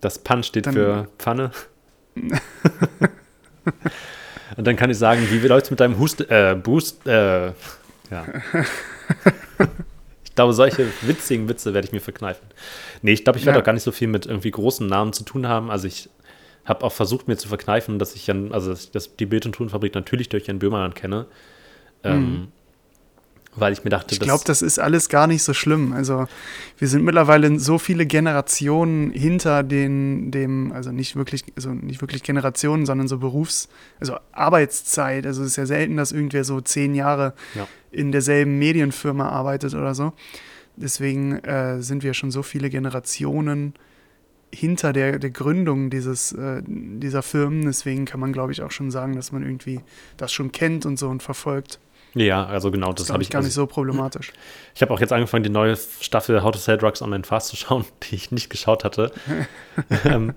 Das 0.00 0.18
Pan 0.18 0.42
steht 0.42 0.66
Dann- 0.66 0.74
für 0.74 1.08
Pfanne. 1.18 1.50
und 4.56 4.66
dann 4.66 4.76
kann 4.76 4.90
ich 4.90 4.98
sagen, 4.98 5.26
wie 5.30 5.38
läuft's 5.46 5.70
mit 5.70 5.80
deinem 5.80 5.98
Hust 5.98 6.22
äh, 6.30 6.54
Boost, 6.60 7.06
äh, 7.06 7.46
ja. 7.48 7.54
ich 10.24 10.34
glaube, 10.34 10.52
solche 10.52 10.86
witzigen 11.02 11.48
Witze 11.48 11.74
werde 11.74 11.86
ich 11.86 11.92
mir 11.92 12.00
verkneifen. 12.00 12.46
Nee, 13.02 13.12
ich 13.12 13.24
glaube, 13.24 13.38
ich 13.38 13.46
werde 13.46 13.58
Ja. 13.58 13.62
auch 13.62 13.66
gar 13.66 13.72
nicht 13.72 13.82
so 13.82 13.92
viel 13.92 14.08
mit 14.08 14.26
irgendwie 14.26 14.50
großen 14.50 14.86
Namen 14.86 15.12
zu 15.12 15.24
tun 15.24 15.46
haben. 15.46 15.70
Also 15.70 15.86
ich 15.86 16.08
habe 16.64 16.84
auch 16.84 16.92
versucht, 16.92 17.28
mir 17.28 17.36
zu 17.36 17.48
verkneifen, 17.48 17.98
dass 17.98 18.14
ich 18.14 18.26
Jan, 18.26 18.52
also 18.52 18.70
dass 18.70 18.84
ich 18.84 18.90
das, 18.90 19.16
die 19.16 19.26
Bild- 19.26 19.46
und 19.46 19.52
Tonfabrik 19.54 19.94
natürlich 19.94 20.28
durch 20.28 20.46
Jan 20.46 20.58
Böhmermann 20.58 20.94
kenne. 20.94 21.26
Ähm, 22.04 22.48
weil 23.56 23.72
ich 23.72 23.82
mir 23.84 23.90
dachte, 23.90 24.14
Ich 24.14 24.20
glaube, 24.20 24.44
das 24.46 24.62
ist 24.62 24.78
alles 24.78 25.08
gar 25.08 25.26
nicht 25.26 25.42
so 25.42 25.52
schlimm. 25.54 25.92
Also 25.92 26.26
wir 26.78 26.88
sind 26.88 27.04
mittlerweile 27.04 27.58
so 27.58 27.78
viele 27.78 28.06
Generationen 28.06 29.10
hinter 29.10 29.62
den, 29.62 30.30
dem, 30.30 30.72
also 30.72 30.92
nicht 30.92 31.16
wirklich, 31.16 31.44
also 31.56 31.70
nicht 31.74 32.00
wirklich 32.00 32.22
Generationen, 32.22 32.86
sondern 32.86 33.08
so 33.08 33.18
Berufs-, 33.18 33.68
also 33.98 34.16
Arbeitszeit. 34.32 35.26
Also 35.26 35.42
es 35.42 35.48
ist 35.48 35.56
ja 35.56 35.66
selten, 35.66 35.96
dass 35.96 36.12
irgendwer 36.12 36.44
so 36.44 36.60
zehn 36.60 36.94
Jahre 36.94 37.34
Ja. 37.54 37.66
in 37.90 38.12
derselben 38.12 38.58
Medienfirma 38.58 39.28
arbeitet 39.28 39.74
oder 39.74 39.94
so. 39.94 40.12
Deswegen 40.76 41.32
äh, 41.40 41.82
sind 41.82 42.02
wir 42.02 42.14
schon 42.14 42.30
so 42.30 42.42
viele 42.42 42.70
Generationen 42.70 43.74
hinter 44.52 44.92
der, 44.92 45.18
der 45.18 45.30
Gründung 45.30 45.90
dieses, 45.90 46.32
äh, 46.32 46.62
dieser 46.66 47.22
Firmen. 47.22 47.66
Deswegen 47.66 48.04
kann 48.04 48.20
man, 48.20 48.32
glaube 48.32 48.52
ich, 48.52 48.62
auch 48.62 48.70
schon 48.70 48.90
sagen, 48.90 49.14
dass 49.16 49.32
man 49.32 49.42
irgendwie 49.42 49.80
das 50.16 50.32
schon 50.32 50.52
kennt 50.52 50.86
und 50.86 50.98
so 50.98 51.08
und 51.08 51.22
verfolgt. 51.22 51.78
Ja, 52.14 52.44
also 52.46 52.70
genau, 52.70 52.88
Das 52.92 53.06
das 53.06 53.12
habe 53.12 53.22
ich 53.22 53.30
gar 53.30 53.38
also 53.38 53.46
nicht 53.46 53.54
so 53.54 53.66
problematisch. 53.66 54.32
Ich 54.74 54.82
habe 54.82 54.94
auch 54.94 55.00
jetzt 55.00 55.12
angefangen, 55.12 55.42
die 55.42 55.50
neue 55.50 55.76
Staffel 56.00 56.42
How 56.42 56.52
to 56.52 56.58
Sell 56.58 56.78
Drugs 56.78 57.02
Online 57.02 57.24
Fast 57.24 57.48
zu 57.48 57.56
schauen, 57.56 57.84
die 58.04 58.14
ich 58.14 58.30
nicht 58.30 58.48
geschaut 58.50 58.84
hatte. 58.84 59.12
ähm, 60.04 60.34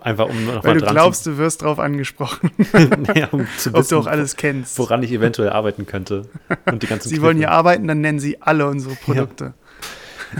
einfach 0.00 0.28
um 0.28 0.44
noch 0.44 0.64
Weil 0.64 0.74
mal 0.74 0.80
du 0.80 0.86
glaubst, 0.86 1.24
du 1.26 1.38
wirst 1.38 1.62
drauf 1.62 1.78
angesprochen, 1.78 2.50
zu, 2.70 2.78
nee, 2.78 3.26
um 3.30 3.46
zu 3.56 3.70
ob 3.70 3.74
du 3.74 3.80
wissen, 3.80 3.98
auch 3.98 4.06
alles 4.06 4.36
kennst. 4.36 4.78
woran 4.78 5.02
ich 5.02 5.12
eventuell 5.12 5.50
arbeiten 5.50 5.86
könnte. 5.86 6.28
Und 6.66 6.82
die 6.82 6.86
ganzen 6.88 7.08
Sie 7.08 7.22
wollen 7.22 7.36
Kniffe. 7.36 7.48
hier 7.50 7.56
arbeiten, 7.56 7.86
dann 7.88 8.00
nennen 8.00 8.18
sie 8.20 8.40
alle 8.42 8.66
unsere 8.66 8.94
Produkte. 8.96 9.54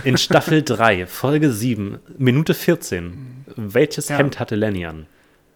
In 0.03 0.17
Staffel 0.17 0.61
3, 0.63 1.05
Folge 1.07 1.51
7, 1.51 1.99
Minute 2.17 2.53
14. 2.53 3.45
Welches 3.57 4.07
Ja. 4.09 4.17
Hemd 4.17 4.39
hatte 4.39 4.55
Lenny 4.55 4.85
an? 4.85 5.05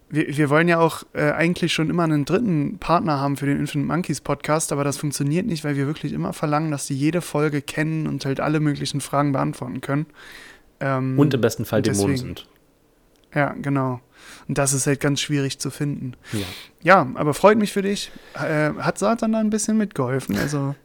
Wir, 0.09 0.37
wir 0.37 0.49
wollen 0.49 0.67
ja 0.67 0.79
auch 0.79 1.03
äh, 1.13 1.31
eigentlich 1.31 1.73
schon 1.73 1.89
immer 1.89 2.03
einen 2.03 2.25
dritten 2.25 2.77
Partner 2.77 3.19
haben 3.19 3.37
für 3.37 3.47
den 3.47 3.59
Infinite 3.59 3.87
Monkeys 3.87 4.21
Podcast, 4.21 4.71
aber 4.71 4.83
das 4.83 4.97
funktioniert 4.97 5.45
nicht, 5.47 5.63
weil 5.63 5.75
wir 5.75 5.87
wirklich 5.87 6.13
immer 6.13 6.31
verlangen, 6.31 6.71
dass 6.71 6.85
die 6.85 6.95
jede 6.95 7.21
Folge 7.21 7.61
kennen 7.61 8.07
und 8.07 8.23
halt 8.25 8.39
alle 8.39 8.59
möglichen 8.59 9.01
Fragen 9.01 9.31
beantworten 9.31 9.81
können. 9.81 10.05
Ähm, 10.79 11.17
Und 11.17 11.33
im 11.33 11.41
besten 11.41 11.65
Fall 11.65 11.81
Dämonen 11.81 12.17
sind. 12.17 12.47
Ja, 13.33 13.53
genau. 13.61 13.99
Und 14.47 14.57
das 14.57 14.73
ist 14.73 14.87
halt 14.87 14.99
ganz 14.99 15.19
schwierig 15.21 15.59
zu 15.59 15.69
finden. 15.69 16.13
Ja. 16.31 16.39
Ja, 16.81 17.07
aber 17.15 17.33
freut 17.33 17.57
mich 17.57 17.73
für 17.73 17.81
dich. 17.81 18.11
Äh, 18.35 18.71
hat 18.79 18.97
Satan 18.97 19.33
da 19.33 19.39
ein 19.39 19.49
bisschen 19.49 19.77
mitgeholfen? 19.77 20.37
Also, 20.37 20.75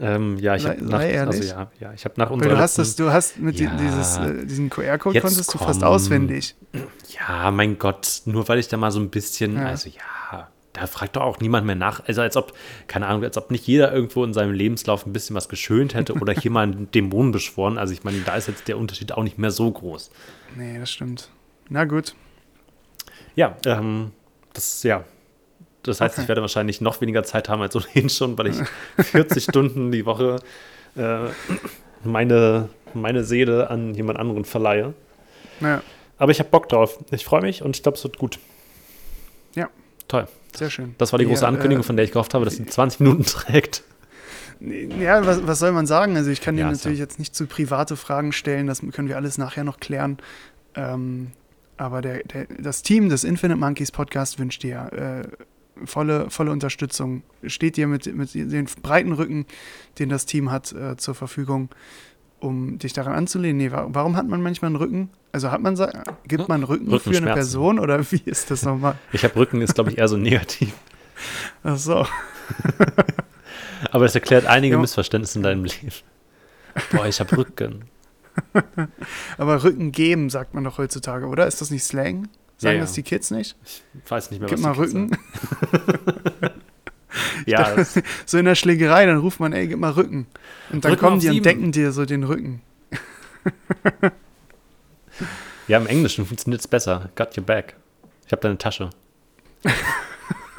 Ähm, 0.00 0.38
ja, 0.38 0.56
ich 0.56 0.66
habe 0.66 0.82
nach, 0.84 1.00
also 1.00 1.42
ja, 1.42 1.70
ja, 1.78 1.92
ich 1.92 2.04
habe 2.04 2.14
nach 2.16 2.30
unserer 2.30 2.50
du 2.54 2.58
hast 2.58 2.78
das, 2.78 2.96
du 2.96 3.12
hast 3.12 3.38
mit 3.38 3.60
Ja. 3.60 3.70
dieses, 3.76 4.16
äh, 4.16 4.46
diesen 4.46 4.70
QR-Code 4.70 5.20
konntest 5.20 5.52
du 5.52 5.58
fast 5.58 5.80
komm. 5.80 5.88
auswendig. 5.88 6.54
Ja, 7.18 7.50
mein 7.50 7.78
Gott, 7.78 8.22
nur 8.24 8.48
weil 8.48 8.58
ich 8.58 8.68
da 8.68 8.76
mal 8.78 8.90
so 8.90 9.00
ein 9.00 9.10
bisschen, 9.10 9.56
Ja. 9.56 9.66
also 9.66 9.90
ja, 9.90 10.48
da 10.72 10.86
fragt 10.86 11.16
doch 11.16 11.22
auch 11.22 11.40
niemand 11.40 11.66
mehr 11.66 11.74
nach. 11.76 12.02
Also 12.06 12.22
als 12.22 12.36
ob, 12.38 12.54
keine 12.86 13.06
Ahnung, 13.06 13.22
als 13.22 13.36
ob 13.36 13.50
nicht 13.50 13.66
jeder 13.66 13.92
irgendwo 13.92 14.24
in 14.24 14.32
seinem 14.32 14.52
Lebenslauf 14.54 15.04
ein 15.04 15.12
bisschen 15.12 15.36
was 15.36 15.50
geschönt 15.50 15.92
hätte 15.94 16.14
oder 16.14 16.32
hier 16.32 16.50
mal 16.50 16.62
einen 16.62 16.90
Dämon 16.90 17.30
beschworen. 17.30 17.76
Also 17.76 17.92
ich 17.92 18.02
meine, 18.02 18.18
da 18.20 18.34
ist 18.36 18.48
jetzt 18.48 18.68
der 18.68 18.78
Unterschied 18.78 19.12
auch 19.12 19.22
nicht 19.22 19.36
mehr 19.36 19.50
so 19.50 19.70
groß. 19.70 20.10
Nee, 20.56 20.78
das 20.78 20.90
stimmt. 20.90 21.28
Na 21.68 21.84
gut. 21.84 22.14
Ja, 23.34 23.56
ähm, 23.66 24.12
das, 24.54 24.82
ja. 24.82 25.04
Das 25.84 26.00
heißt, 26.00 26.14
Okay. 26.14 26.22
ich 26.22 26.28
werde 26.28 26.40
wahrscheinlich 26.42 26.80
noch 26.80 27.00
weniger 27.00 27.24
Zeit 27.24 27.48
haben 27.48 27.60
als 27.62 27.74
ohnehin 27.74 28.08
schon, 28.08 28.38
weil 28.38 28.48
ich 28.48 28.56
40 29.04 29.42
Stunden 29.44 29.90
die 29.90 30.06
Woche 30.06 30.36
äh, 30.96 31.18
meine, 32.04 32.68
meine 32.94 33.24
Seele 33.24 33.70
an 33.70 33.94
jemand 33.94 34.18
anderen 34.18 34.44
verleihe. 34.44 34.94
Ja, 35.60 35.82
Aber 36.18 36.32
ich 36.32 36.38
habe 36.38 36.50
Bock 36.50 36.68
drauf. 36.68 36.98
Ich 37.10 37.24
freue 37.24 37.42
mich 37.42 37.62
und 37.62 37.76
ich 37.76 37.82
glaube, 37.82 37.96
es 37.98 38.04
wird 38.04 38.18
gut. 38.18 38.38
Ja. 39.54 39.68
Toll. 40.08 40.26
sehr 40.56 40.70
schön. 40.70 40.94
Das 40.98 41.12
war 41.12 41.18
die 41.18 41.26
große 41.26 41.42
Ja, 41.42 41.48
Ankündigung, 41.48 41.82
äh, 41.82 41.86
von 41.86 41.96
der 41.96 42.04
ich 42.04 42.12
gehofft 42.12 42.34
habe, 42.34 42.44
dass 42.44 42.56
sie 42.56 42.66
20 42.66 43.00
Minuten 43.00 43.24
trägt. 43.26 43.82
Ja, 44.60 45.24
was, 45.26 45.44
was 45.46 45.58
soll 45.58 45.72
man 45.72 45.86
sagen? 45.86 46.16
Also 46.16 46.30
ich 46.30 46.40
kann 46.40 46.54
dir 46.56 46.62
Ja, 46.62 46.70
natürlich 46.70 46.98
so. 46.98 47.02
jetzt 47.02 47.18
nicht 47.18 47.34
zu 47.34 47.46
private 47.46 47.96
Fragen 47.96 48.32
stellen, 48.32 48.68
das 48.68 48.80
können 48.92 49.08
wir 49.08 49.16
alles 49.16 49.36
nachher 49.38 49.64
noch 49.64 49.80
klären. 49.80 50.18
Ähm, 50.76 51.32
aber 51.76 52.00
der, 52.02 52.22
der, 52.24 52.46
das 52.60 52.82
Team 52.82 53.08
des 53.08 53.24
Infinite 53.24 53.58
Monkeys 53.58 53.90
Podcast 53.90 54.38
wünscht 54.38 54.62
dir 54.62 55.24
äh, 55.26 55.28
volle, 55.84 56.30
volle 56.30 56.50
Unterstützung. 56.50 57.22
Steht 57.46 57.76
dir 57.76 57.86
mit, 57.86 58.06
mit 58.14 58.34
den 58.34 58.66
breiten 58.82 59.12
Rücken, 59.12 59.46
den 59.98 60.08
das 60.08 60.26
Team 60.26 60.50
hat, 60.50 60.72
äh, 60.72 60.96
zur 60.96 61.14
Verfügung, 61.14 61.68
um 62.40 62.78
dich 62.78 62.92
daran 62.92 63.12
anzulehnen. 63.14 63.56
Nee, 63.56 63.70
wa- 63.72 63.86
warum 63.90 64.16
hat 64.16 64.26
man 64.28 64.42
manchmal 64.42 64.68
einen 64.70 64.76
Rücken? 64.76 65.10
Also 65.32 65.50
hat 65.50 65.60
man, 65.62 65.76
gibt 66.26 66.48
man 66.48 66.62
Rücken 66.64 66.98
für 67.00 67.16
eine. 67.16 67.32
Person 67.32 67.78
oder 67.78 67.98
wie 68.12 68.20
ist 68.24 68.50
das 68.50 68.64
nochmal? 68.64 68.96
Ich 69.12 69.24
habe 69.24 69.34
Rücken, 69.36 69.60
ist 69.62 69.74
glaube 69.74 69.90
ich 69.90 69.98
eher 69.98 70.08
so 70.08 70.16
negativ. 70.16 70.72
Ach 71.62 71.76
so. 71.76 72.04
Aber 73.90 74.04
es 74.04 74.14
erklärt 74.14 74.46
einige 74.46 74.74
Ja. 74.74 74.80
Missverständnisse 74.80 75.38
in 75.38 75.42
deinem 75.42 75.64
Leben. 75.64 75.92
Boah, 76.92 77.06
ich 77.06 77.20
habe 77.20 77.36
Rücken. 77.36 77.84
Aber 79.38 79.62
Rücken 79.64 79.92
geben, 79.92 80.30
sagt 80.30 80.54
man 80.54 80.64
doch 80.64 80.78
heutzutage, 80.78 81.26
oder? 81.26 81.46
Ist 81.46 81.60
das 81.60 81.70
nicht 81.70 81.84
Slang? 81.84 82.28
Sagen 82.62 82.76
Ja, 82.76 82.82
das 82.82 82.92
die 82.92 83.02
Kids 83.02 83.32
nicht? 83.32 83.56
Ich 84.04 84.10
weiß 84.10 84.30
nicht 84.30 84.38
mehr, 84.38 84.48
Gib 84.48 84.58
was 84.58 84.64
mal 84.64 84.72
Rücken. 84.72 85.10
Ja, 87.46 87.74
das, 87.74 88.00
So 88.26 88.38
in 88.38 88.44
der 88.44 88.54
Schlägerei, 88.54 89.06
dann 89.06 89.18
ruft 89.18 89.40
man, 89.40 89.52
ey, 89.52 89.66
gib 89.66 89.78
mal 89.78 89.90
Rücken. 89.90 90.26
Und 90.70 90.84
dann 90.84 90.92
Rücken 90.92 91.04
kommen 91.04 91.20
die 91.20 91.30
und 91.30 91.44
decken 91.44 91.72
dir 91.72 91.92
so 91.92 92.04
den 92.04 92.24
Rücken. 92.24 92.62
ja, 95.68 95.78
im 95.78 95.86
Englischen 95.86 96.24
funktioniert 96.24 96.60
es 96.60 96.68
besser. 96.68 97.10
Got 97.16 97.36
your 97.36 97.44
back. 97.44 97.74
Ich 98.26 98.32
habe 98.32 98.42
deine 98.42 98.58
Tasche. 98.58 98.90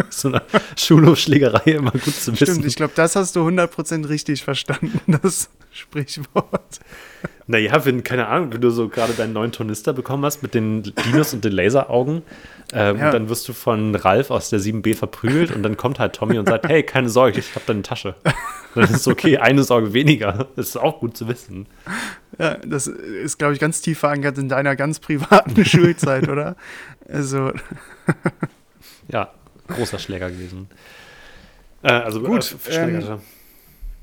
so 0.09 0.27
eine 0.27 0.41
Schulhofschlägerei 0.77 1.71
immer 1.71 1.91
gut 1.91 2.03
zu 2.03 2.33
wissen. 2.33 2.35
Stimmt, 2.35 2.65
ich 2.65 2.75
glaube, 2.75 2.93
das 2.95 3.15
hast 3.15 3.35
du 3.35 3.47
100% 3.47 4.09
richtig 4.09 4.43
verstanden, 4.43 4.99
das 5.21 5.49
Sprichwort. 5.73 6.79
Naja, 7.45 7.83
wenn, 7.85 8.03
keine 8.03 8.27
Ahnung, 8.27 8.53
wenn 8.53 8.61
du 8.61 8.69
so 8.69 8.87
gerade 8.87 9.13
deinen 9.13 9.33
neuen 9.33 9.51
Tornister 9.51 9.91
bekommen 9.91 10.23
hast 10.23 10.41
mit 10.43 10.53
den 10.53 10.81
Dinos 10.83 11.33
und 11.33 11.43
den 11.43 11.51
Laseraugen, 11.51 12.21
ähm, 12.71 12.97
Ja. 12.97 13.11
dann 13.11 13.27
wirst 13.27 13.47
du 13.49 13.53
von 13.53 13.93
Ralf 13.95 14.31
aus 14.31 14.49
der 14.49 14.59
7b 14.59 14.95
verprügelt 14.95 15.51
und 15.53 15.61
dann 15.63 15.75
kommt 15.75 15.99
halt 15.99 16.15
Tommy 16.15 16.37
und 16.39 16.47
sagt, 16.47 16.67
hey, 16.69 16.83
keine 16.83 17.09
Sorge, 17.09 17.39
ich 17.39 17.53
habe 17.55 17.65
deine 17.67 17.81
Tasche. 17.81 18.15
Dann 18.75 18.85
ist 18.85 18.91
es 18.95 19.07
okay, 19.07 19.37
eine 19.39 19.63
Sorge 19.63 19.93
weniger. 19.93 20.47
Das 20.55 20.69
ist 20.69 20.77
auch 20.77 20.99
gut 21.01 21.17
zu 21.17 21.27
wissen. 21.27 21.67
Ja, 22.39 22.55
das 22.65 22.87
ist, 22.87 23.37
glaube 23.37 23.53
ich, 23.53 23.59
ganz 23.59 23.81
tief 23.81 23.99
verankert 23.99 24.37
in 24.37 24.47
deiner 24.49 24.75
ganz 24.77 24.99
privaten 24.99 25.65
Schulzeit, 25.65 26.29
oder? 26.29 26.55
Also, 27.09 27.51
Ja, 29.09 29.31
großer 29.67 29.99
Schläger 29.99 30.29
gewesen. 30.29 30.69
Äh, 31.83 31.91
also 31.91 32.21
Gut, 32.21 32.55
äh, 32.67 32.71
Schläger. 32.71 33.19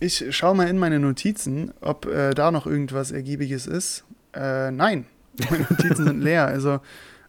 Ich 0.03 0.25
schaue 0.35 0.57
mal 0.57 0.67
in 0.67 0.79
meine 0.79 0.99
Notizen, 0.99 1.75
ob 1.83 2.07
äh, 2.07 2.33
da 2.33 2.51
noch 2.51 2.67
irgendwas 2.67 3.11
Ergiebiges 3.11 3.67
ist. 3.67 4.05
Äh, 4.33 4.71
nein, 4.71 5.05
meine 5.51 5.67
Notizen 5.69 6.05
sind 6.05 6.23
leer. 6.23 6.47
Also 6.47 6.81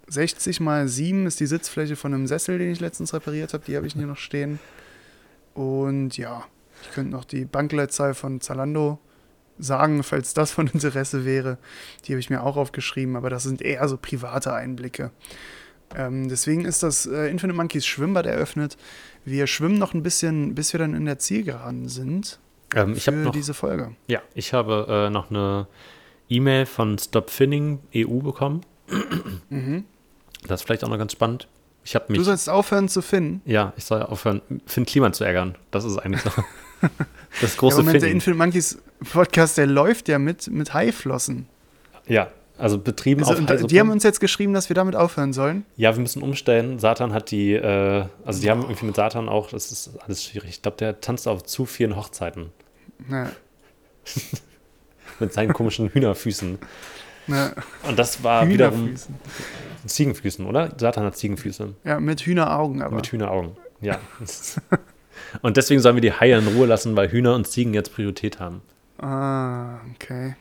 60 0.08 0.62
mal 0.62 0.88
7 0.88 1.28
ist 1.28 1.42
die 1.42 1.48
Sitzfläche 1.48 1.98
von 1.98 2.14
einem 2.14 2.28
Sessel, 2.28 2.58
den 2.58 2.72
ich 2.72 2.80
letztens 2.80 3.14
repariert 3.14 3.54
habe. 3.54 3.66
Die 3.66 3.76
habe 3.76 3.88
ich 3.88 3.94
hier 3.94 4.08
noch 4.08 4.18
stehen. 4.18 4.60
Und 5.54 6.18
ja, 6.18 6.46
ich 6.82 6.92
könnte 6.92 7.12
noch 7.12 7.26
die 7.26 7.44
Bankleitzahl 7.44 8.14
von 8.14 8.40
Zalando 8.40 9.00
sagen, 9.60 10.02
falls 10.02 10.34
das 10.34 10.52
von 10.52 10.68
Interesse 10.68 11.26
wäre. 11.26 11.58
Die 12.06 12.14
habe 12.14 12.22
ich 12.22 12.30
mir 12.30 12.42
auch 12.42 12.56
aufgeschrieben, 12.56 13.18
aber 13.18 13.30
das 13.30 13.44
sind 13.44 13.62
eher 13.62 13.86
so 13.90 13.98
private 13.98 14.54
Einblicke. 14.54 15.12
Ähm, 15.94 16.30
deswegen 16.30 16.64
ist 16.64 16.84
das 16.84 17.06
äh, 17.06 17.28
Infinite 17.28 17.58
Monkeys 17.58 17.86
Schwimmbad 17.86 18.26
eröffnet. 18.26 18.78
Wir 19.26 19.46
schwimmen 19.46 19.78
noch 19.78 19.94
ein 19.94 20.04
bisschen, 20.04 20.56
bis 20.56 20.72
wir 20.74 20.80
dann 20.80 20.96
in 20.96 21.04
der 21.04 21.20
Zielgeraden 21.20 21.90
sind. 21.90 22.40
Ähm, 22.76 22.94
ich 22.96 23.04
für 23.04 23.12
habe 23.12 23.22
noch, 23.24 23.32
diese 23.32 23.54
Folge. 23.54 23.92
ja, 24.08 24.22
ich 24.34 24.54
habe 24.54 24.86
äh, 24.90 25.10
noch 25.10 25.30
eine 25.30 25.68
E-Mail 26.30 26.66
von 26.66 26.98
Stop 26.98 27.30
Finning 27.30 27.80
EU 27.96 28.20
bekommen. 28.20 28.62
Das 30.48 30.62
ist 30.62 30.66
vielleicht 30.66 30.84
auch 30.84 30.90
noch 30.90 30.98
ganz 30.98 31.12
spannend. 31.12 31.48
Ich 31.84 31.96
habe 31.96 32.06
mich, 32.10 32.18
Mhm. 32.20 32.22
Du 32.22 32.26
sollst 32.26 32.50
aufhören 32.50 32.88
zu 32.90 33.02
finden. 33.02 33.42
ja, 33.50 33.74
ich 33.76 33.86
soll 33.86 34.04
aufhören, 34.04 34.42
Finn 34.66 34.86
Kliman 34.86 35.14
zu 35.14 35.24
ärgern. 35.24 35.56
Das 35.72 35.84
ist 35.84 35.98
eigentlich 35.98 36.24
noch 36.26 36.36
das 37.42 37.54
Ja, 37.56 37.60
große 37.60 37.78
Moment, 37.78 37.96
der 37.96 38.02
Finning. 38.02 38.16
Infinite 38.18 38.38
Monkeys 38.38 38.78
Podcast, 39.12 39.58
der 39.58 39.68
läuft 39.68 40.08
ja 40.08 40.20
mit, 40.20 40.48
mit 40.48 40.74
Haiflossen. 40.74 41.48
Ja, 42.08 42.30
also 42.62 42.78
betrieben 42.78 43.22
Also, 43.24 43.42
auf 43.42 43.50
Heise 43.50 43.66
die 43.68 43.80
haben 43.80 43.90
uns 43.90 44.04
jetzt 44.04 44.20
geschrieben, 44.20 44.54
dass 44.54 44.70
wir 44.70 44.76
damit 44.76 44.96
aufhören 44.96 45.34
sollen. 45.34 45.66
Ja, 45.78 45.96
wir 45.96 46.02
müssen 46.02 46.22
umstellen. 46.22 46.78
Satan 46.78 47.12
hat 47.12 47.32
die, 47.32 47.54
äh, 47.54 48.06
also 48.24 48.42
die 48.42 48.50
haben 48.52 48.62
irgendwie 48.62 48.86
mit 48.86 48.96
Satan 48.96 49.28
auch, 49.30 49.50
das 49.50 49.72
ist 49.72 49.92
alles 50.06 50.24
schwierig. 50.24 50.50
Ich 50.52 50.62
glaube, 50.62 50.78
der 50.78 51.02
tanzt 51.02 51.28
auf 51.28 51.44
zu 51.44 51.66
vielen 51.66 51.96
Hochzeiten 51.96 52.52
Ja, 53.10 53.32
mit 55.20 55.34
seinen 55.34 55.54
komischen 55.54 55.90
Hühnerfüßen. 55.90 56.60
ja. 57.28 57.52
Und 57.88 57.98
das 57.98 58.24
war 58.24 58.48
wiederum. 58.48 58.96
Ziegenfüßen, 59.86 60.46
oder? 60.46 60.76
Satan 60.78 61.06
hat 61.06 61.18
Ziegenfüße 61.18 61.74
Ja, 61.84 62.00
mit 62.00 62.22
Hühneraugen 62.22 62.84
aber. 62.84 62.98
mit 62.98 63.08
Hühneraugen. 63.08 63.58
Ja. 63.82 63.98
und 65.42 65.58
deswegen 65.58 65.82
sollen 65.82 65.96
wir 65.96 66.02
die 66.02 66.14
Haie 66.14 66.38
in 66.38 66.48
Ruhe 66.48 66.68
lassen, 66.68 66.96
weil 66.96 67.12
Hühner 67.12 67.34
und 67.34 67.48
Ziegen 67.48 67.74
jetzt 67.74 67.92
Priorität 67.96 68.40
haben, 68.40 68.62
ah, 69.00 69.80
okay. 69.96 70.36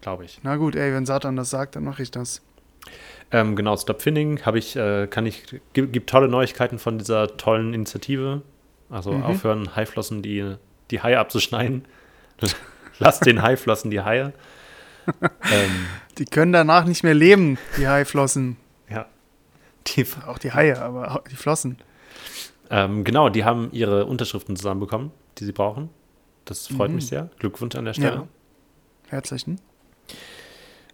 Glaube 0.00 0.24
ich. 0.24 0.40
Na 0.42 0.56
gut, 0.56 0.74
ey, 0.76 0.92
wenn 0.92 1.06
Satan 1.06 1.36
das 1.36 1.50
sagt, 1.50 1.76
dann 1.76 1.84
mache 1.84 2.02
ich 2.02 2.10
das. 2.10 2.42
Ähm, 3.30 3.54
genau, 3.56 3.76
Stop 3.76 4.02
Finning 4.02 4.42
habe 4.44 4.58
ich, 4.58 4.74
äh, 4.76 5.06
kann 5.06 5.26
ich, 5.26 5.44
gibt, 5.72 5.92
gibt 5.92 6.10
tolle 6.10 6.28
Neuigkeiten 6.28 6.78
von 6.78 6.98
dieser 6.98 7.36
tollen 7.36 7.74
Initiative. 7.74 8.42
Also 8.88 9.12
Mhm. 9.12 9.22
aufhören, 9.22 9.76
Haiflossen 9.76 10.22
die, 10.22 10.56
die 10.90 11.00
Haie 11.02 11.18
abzuschneiden. 11.18 11.84
Lass 12.98 13.20
den 13.20 13.40
Haiflossen 13.42 13.90
die 13.90 14.00
Haie. 14.00 14.32
ähm, 15.22 15.86
Die 16.18 16.24
können 16.24 16.52
danach 16.52 16.84
nicht 16.84 17.02
mehr 17.04 17.14
leben, 17.14 17.56
die 17.78 17.86
Haiflossen. 17.88 18.56
ja. 18.88 19.06
Die, 19.86 20.04
Auch 20.26 20.38
die 20.38 20.52
Haie, 20.52 20.80
aber 20.80 21.12
auch 21.12 21.24
die 21.28 21.36
Flossen. 21.36 21.78
ähm, 22.70 23.02
genau, 23.04 23.28
die 23.30 23.44
haben 23.44 23.68
ihre 23.72 24.04
Unterschriften 24.06 24.56
zusammenbekommen, 24.56 25.10
die 25.38 25.44
sie 25.44 25.52
brauchen. 25.52 25.88
Das 26.44 26.66
freut 26.66 26.90
Mhm. 26.90 26.96
mich 26.96 27.06
sehr. 27.06 27.30
Glückwunsch 27.38 27.74
an 27.76 27.84
der 27.86 27.94
Stelle. 27.94 28.14
Ja. 28.16 28.28
Herzlichen. 29.08 29.60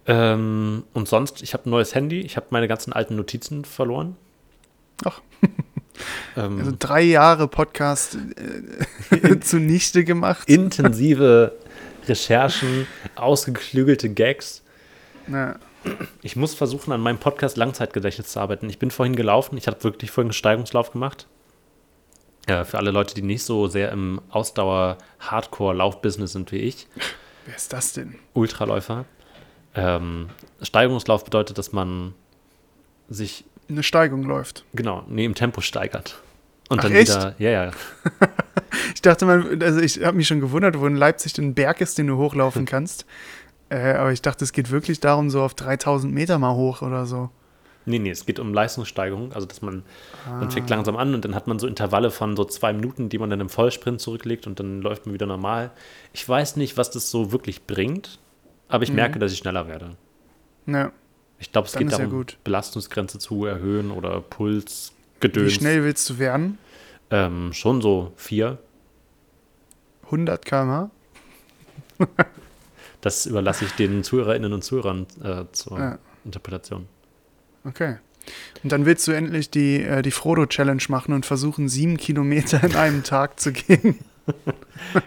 Ähm, 0.07 0.83
und 0.93 1.07
sonst, 1.07 1.41
ich 1.43 1.53
habe 1.53 1.67
ein 1.67 1.71
neues 1.71 1.93
Handy. 1.93 2.21
Ich 2.21 2.37
habe 2.37 2.47
meine 2.49 2.67
ganzen 2.67 2.93
alten 2.93 3.15
Notizen 3.15 3.65
verloren. 3.65 4.15
Ach. 5.05 5.21
Ähm, 6.35 6.59
Also 6.59 6.73
drei 6.77 7.01
Jahre 7.01 7.47
Podcast 7.47 8.19
äh, 9.09 9.39
zunichte 9.39 10.03
gemacht. 10.03 10.47
intensive 10.47 11.53
Recherchen, 12.07 12.85
ausgeklügelte 13.15 14.07
Gags. 14.09 14.61
Na, 15.25 15.57
Ich 16.21 16.35
muss 16.35 16.53
versuchen, 16.53 16.91
an 16.91 17.01
meinem 17.01 17.17
Podcast 17.17 17.57
Langzeitgedächtnis 17.57 18.27
zu 18.27 18.39
arbeiten. 18.39 18.69
Ich 18.69 18.77
bin 18.77 18.91
vorhin 18.91 19.15
gelaufen. 19.15 19.57
Ich 19.57 19.65
habe 19.65 19.83
wirklich 19.83 20.11
vorhin 20.11 20.27
einen 20.27 20.33
Steigungslauf 20.33 20.91
gemacht. 20.91 21.25
Ja, 22.47 22.63
für 22.63 22.77
alle 22.77 22.91
Leute, 22.91 23.15
die 23.15 23.23
nicht 23.23 23.43
so 23.43 23.65
sehr 23.65 23.91
im 23.91 24.21
Ausdauer-Hardcore-Lauf-Business 24.29 26.33
sind 26.33 26.51
wie 26.51 26.57
ich. 26.57 26.85
wer 27.47 27.55
ist 27.55 27.73
das 27.73 27.93
denn? 27.93 28.19
Ultraläufer. 28.33 29.05
Ähm, 29.77 30.29
Steigerungslauf 30.61 31.23
bedeutet, 31.23 31.57
dass 31.57 31.71
man 31.71 32.13
sich 33.09 33.45
Eine 33.69 33.83
Steigung 33.83 34.23
läuft. 34.23 34.65
genau 34.73 35.03
neben 35.07 35.35
Tempo 35.35 35.61
steigert. 35.61 36.21
Und 36.69 36.79
Ach, 36.79 36.83
dann 36.83 36.91
echt? 36.93 37.09
wieder, 37.09 37.35
ja, 37.39 37.49
ja. 37.49 37.71
Ich 38.93 39.01
dachte 39.01 39.25
mal, 39.25 39.57
also 39.63 39.79
ich 39.79 40.03
habe 40.03 40.17
mich 40.17 40.27
schon 40.27 40.39
gewundert, 40.41 40.77
wo 40.79 40.85
in 40.87 40.95
Leipzig 40.95 41.31
denn 41.33 41.49
ein 41.49 41.53
Berg 41.53 41.79
ist, 41.81 41.97
den 41.97 42.07
du 42.07 42.17
hochlaufen 42.17 42.65
kannst. 42.65 43.05
Äh, 43.69 43.93
aber 43.93 44.11
ich 44.11 44.21
dachte, 44.21 44.43
es 44.43 44.51
geht 44.51 44.71
wirklich 44.71 44.99
darum, 44.99 45.29
so 45.29 45.41
auf 45.41 45.53
3000 45.53 46.13
Meter 46.13 46.37
mal 46.39 46.53
hoch 46.55 46.81
oder 46.81 47.05
so. 47.05 47.29
Nee, 47.85 47.99
nee, 47.99 48.09
es 48.09 48.25
geht 48.25 48.39
um 48.39 48.53
Leistungssteigerung. 48.53 49.31
Also, 49.33 49.47
dass 49.47 49.61
man, 49.61 49.83
man 50.29 50.47
Ah. 50.47 50.49
fängt 50.51 50.69
langsam 50.69 50.97
an 50.97 51.13
und 51.15 51.23
dann 51.23 51.35
hat 51.35 51.47
man 51.47 51.57
so 51.59 51.67
Intervalle 51.67 52.11
von 52.11 52.35
so 52.35 52.43
zwei 52.43 52.73
Minuten, 52.73 53.07
die 53.07 53.17
man 53.17 53.29
dann 53.29 53.39
im 53.39 53.49
Vollsprint 53.49 54.01
zurücklegt 54.01 54.45
und 54.47 54.59
dann 54.59 54.81
läuft 54.81 55.05
man 55.05 55.13
wieder 55.13 55.25
normal. 55.25 55.71
Ich 56.11 56.27
weiß 56.27 56.57
nicht, 56.57 56.75
was 56.75 56.91
das 56.91 57.09
so 57.09 57.31
wirklich 57.31 57.65
bringt, 57.65 58.19
aber 58.69 58.83
ich 58.83 58.89
Mhm. 58.89 58.95
merke, 58.95 59.19
dass 59.19 59.31
ich 59.31 59.37
schneller 59.39 59.67
werde. 59.67 59.95
Ja. 60.65 60.91
Ich 61.39 61.51
glaube, 61.51 61.67
es 61.67 61.73
Dann 61.73 61.83
geht 61.83 61.91
ja 61.91 61.97
darum, 61.99 62.11
gut. 62.13 62.37
Belastungsgrenze 62.43 63.19
zu 63.19 63.45
erhöhen 63.45 63.91
oder 63.91 64.21
Puls, 64.21 64.91
Wie 65.15 65.27
Gedöns. 65.27 65.53
schnell 65.53 65.83
willst 65.83 66.09
du 66.09 66.17
werden? 66.19 66.57
Ähm, 67.11 67.53
schon 67.53 67.81
so 67.81 68.11
vier. 68.15 68.57
100 70.05 70.45
km/h? 70.45 70.89
Das 73.01 73.27
überlasse 73.27 73.63
ich 73.65 73.71
den 73.73 74.03
Zuhörerinnen 74.03 74.51
und 74.53 74.63
Zuhörern 74.63 75.05
äh, 75.23 75.43
zur 75.51 75.77
Ja. 75.79 75.99
Interpretation. 76.25 76.87
Okay. 77.63 77.97
Und 78.63 78.71
dann 78.71 78.85
willst 78.87 79.07
du 79.07 79.11
endlich 79.11 79.51
die, 79.51 79.83
äh, 79.83 80.01
die 80.01 80.11
Frodo-Challenge 80.11 80.81
machen 80.89 81.13
und 81.13 81.25
versuchen, 81.25 81.69
sieben 81.69 81.97
Kilometer 81.97 82.61
in 82.63 82.75
einem 82.75 83.03
Tag 83.03 83.39
zu 83.39 83.53
gehen. 83.53 83.99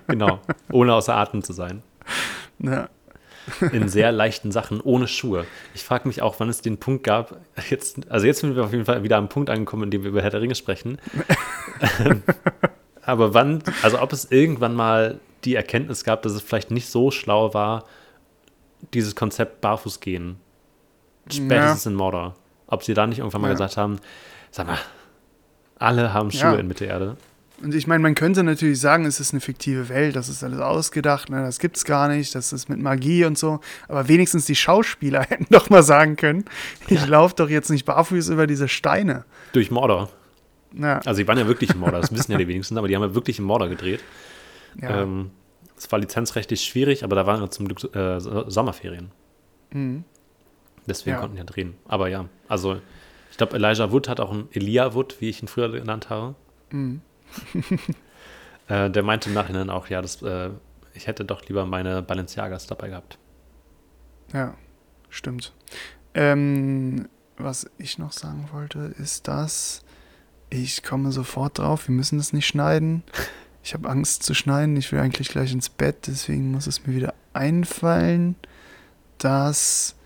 Genau, 0.06 0.40
ohne 0.72 0.94
außer 0.94 1.14
Atem 1.14 1.42
zu 1.42 1.52
sein. 1.52 1.82
Ja. 2.60 2.88
In 3.72 3.88
sehr 3.88 4.12
leichten 4.12 4.52
Sachen 4.52 4.80
ohne 4.80 5.08
Schuhe. 5.08 5.44
Ich 5.74 5.84
frage 5.84 6.06
mich 6.08 6.22
auch, 6.22 6.36
wann 6.38 6.48
es 6.48 6.60
den 6.62 6.78
Punkt 6.78 7.04
gab. 7.04 7.38
Jetzt, 7.68 8.10
also 8.10 8.26
jetzt 8.26 8.40
sind 8.40 8.56
wir 8.56 8.64
auf 8.64 8.72
jeden 8.72 8.84
Fall 8.84 9.02
wieder 9.02 9.16
am 9.16 9.28
Punkt 9.28 9.50
angekommen, 9.50 9.84
in 9.84 9.90
dem 9.90 10.02
wir 10.02 10.10
über 10.10 10.22
Herr 10.22 10.30
der 10.30 10.40
Ringe 10.40 10.54
sprechen. 10.54 10.98
Aber 13.02 13.34
wann, 13.34 13.62
also 13.82 14.00
ob 14.00 14.12
es 14.12 14.30
irgendwann 14.30 14.74
mal 14.74 15.20
die 15.44 15.54
Erkenntnis 15.54 16.04
gab, 16.04 16.22
dass 16.22 16.32
es 16.32 16.42
vielleicht 16.42 16.70
nicht 16.70 16.88
so 16.88 17.10
schlau 17.10 17.54
war, 17.54 17.84
dieses 18.94 19.16
Konzept 19.16 19.60
Barfuß 19.60 20.00
gehen. 20.00 20.36
Spätestens 21.30 21.86
in 21.86 21.94
Mordor. 21.94 22.34
Ob 22.66 22.82
sie 22.84 22.94
da 22.94 23.06
nicht 23.06 23.18
irgendwann 23.18 23.40
mal 23.42 23.48
Ja. 23.48 23.54
gesagt 23.54 23.76
haben, 23.76 23.98
sag 24.50 24.66
mal, 24.66 24.78
alle 25.78 26.12
haben 26.12 26.30
Schuhe 26.30 26.52
Ja. 26.54 26.56
in 26.56 26.68
Mittelerde. 26.68 27.16
Und 27.62 27.74
ich 27.74 27.86
meine, 27.86 28.00
man 28.02 28.14
könnte 28.14 28.42
natürlich 28.42 28.80
sagen, 28.80 29.04
es 29.04 29.20
ist 29.20 29.32
eine 29.34 29.40
fiktive 29.40 29.88
Welt, 29.90 30.16
das 30.16 30.28
ist 30.30 30.42
alles 30.42 30.60
ausgedacht, 30.60 31.28
ne, 31.28 31.42
das 31.42 31.58
gibt's 31.58 31.84
gar 31.84 32.08
nicht, 32.08 32.34
das 32.34 32.52
ist 32.54 32.68
mit 32.70 32.78
Magie 32.80 33.24
und 33.26 33.36
so. 33.36 33.60
Aber 33.86 34.08
wenigstens 34.08 34.46
die 34.46 34.54
Schauspieler 34.56 35.22
hätten 35.28 35.46
doch 35.50 35.68
mal 35.68 35.82
sagen 35.82 36.16
können, 36.16 36.44
ich 36.88 37.06
laufe 37.06 37.34
doch 37.36 37.50
jetzt 37.50 37.68
nicht 37.70 37.84
barfuß 37.84 38.30
über 38.30 38.46
diese 38.46 38.66
Steine. 38.68 39.24
Durch 39.52 39.70
Mordor. 39.70 40.08
Ja, 40.72 41.00
Also, 41.04 41.20
die 41.20 41.28
waren 41.28 41.36
ja 41.38 41.46
wirklich 41.48 41.70
im 41.70 41.80
Mordor, 41.80 42.00
das 42.00 42.12
wissen 42.12 42.32
ja 42.32 42.38
die 42.38 42.48
wenigsten, 42.48 42.78
aber 42.78 42.88
die 42.88 42.94
haben 42.96 43.02
ja 43.02 43.14
wirklich 43.14 43.38
im 43.38 43.44
Mordor 43.44 43.68
gedreht. 43.68 44.00
ja. 44.80 45.02
Ähm, 45.02 45.30
es 45.76 45.90
war 45.90 45.98
lizenzrechtlich 45.98 46.62
schwierig, 46.62 47.04
aber 47.04 47.16
da 47.16 47.26
waren 47.26 47.40
ja 47.40 47.48
zum 47.50 47.66
Glück 47.66 47.94
äh, 47.96 48.20
So- 48.20 48.48
Sommerferien. 48.50 49.10
Mhm. 49.72 50.04
Deswegen 50.86 51.16
Ja. 51.16 51.20
konnten 51.20 51.36
ja 51.38 51.44
drehen. 51.44 51.74
Aber 51.88 52.08
ja, 52.08 52.26
also 52.48 52.76
ich 53.30 53.36
glaube, 53.38 53.56
Elijah 53.56 53.90
Wood 53.90 54.08
hat 54.08 54.20
auch 54.20 54.30
einen 54.30 54.48
Elijah 54.52 54.94
Wood, 54.94 55.16
wie 55.20 55.28
ich 55.30 55.42
ihn 55.42 55.48
früher 55.48 55.70
genannt 55.70 56.10
habe. 56.10 56.34
Mhm. 56.70 57.00
Äh, 58.68 58.88
der 58.88 59.02
meinte 59.02 59.30
im 59.30 59.34
Nachhinein 59.34 59.68
auch, 59.68 59.88
ja, 59.88 60.00
das, 60.00 60.22
äh, 60.22 60.50
ich 60.94 61.08
hätte 61.08 61.24
doch 61.24 61.44
lieber 61.48 61.66
meine 61.66 62.02
Balenciagas 62.02 62.68
dabei 62.68 62.90
gehabt. 62.90 63.18
Ja, 64.32 64.54
stimmt. 65.08 65.52
Ähm, 66.14 67.08
was 67.36 67.68
ich 67.78 67.98
noch 67.98 68.12
sagen 68.12 68.48
wollte, 68.52 68.94
ist 68.96 69.26
das, 69.26 69.82
ich 70.50 70.84
komme 70.84 71.10
sofort 71.10 71.58
drauf, 71.58 71.88
wir 71.88 71.94
müssen 71.96 72.18
das 72.18 72.32
nicht 72.32 72.46
schneiden. 72.46 73.02
Ich 73.62 73.74
habe 73.74 73.90
Angst 73.90 74.22
zu 74.22 74.32
schneiden, 74.32 74.74
ich 74.78 74.90
will 74.90 75.00
eigentlich 75.00 75.28
gleich 75.28 75.52
ins 75.52 75.68
Bett, 75.68 76.06
deswegen 76.06 76.50
muss 76.50 76.66
es 76.66 76.86
mir 76.86 76.94
wieder 76.94 77.12
einfallen, 77.34 78.36
dass 79.18 79.96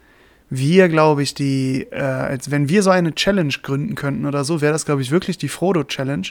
wir, 0.50 0.88
glaube 0.88 1.22
ich, 1.22 1.34
die, 1.34 1.86
äh, 1.90 2.00
als 2.00 2.50
wenn 2.50 2.68
wir 2.68 2.82
so 2.82 2.90
eine 2.90 3.14
Challenge 3.14 3.54
gründen 3.62 3.94
könnten 3.94 4.26
oder 4.26 4.44
so, 4.44 4.60
wäre 4.60 4.72
das, 4.72 4.84
glaube 4.84 5.02
ich, 5.02 5.12
wirklich 5.12 5.38
die 5.38 5.48
Frodo-Challenge. 5.48 6.26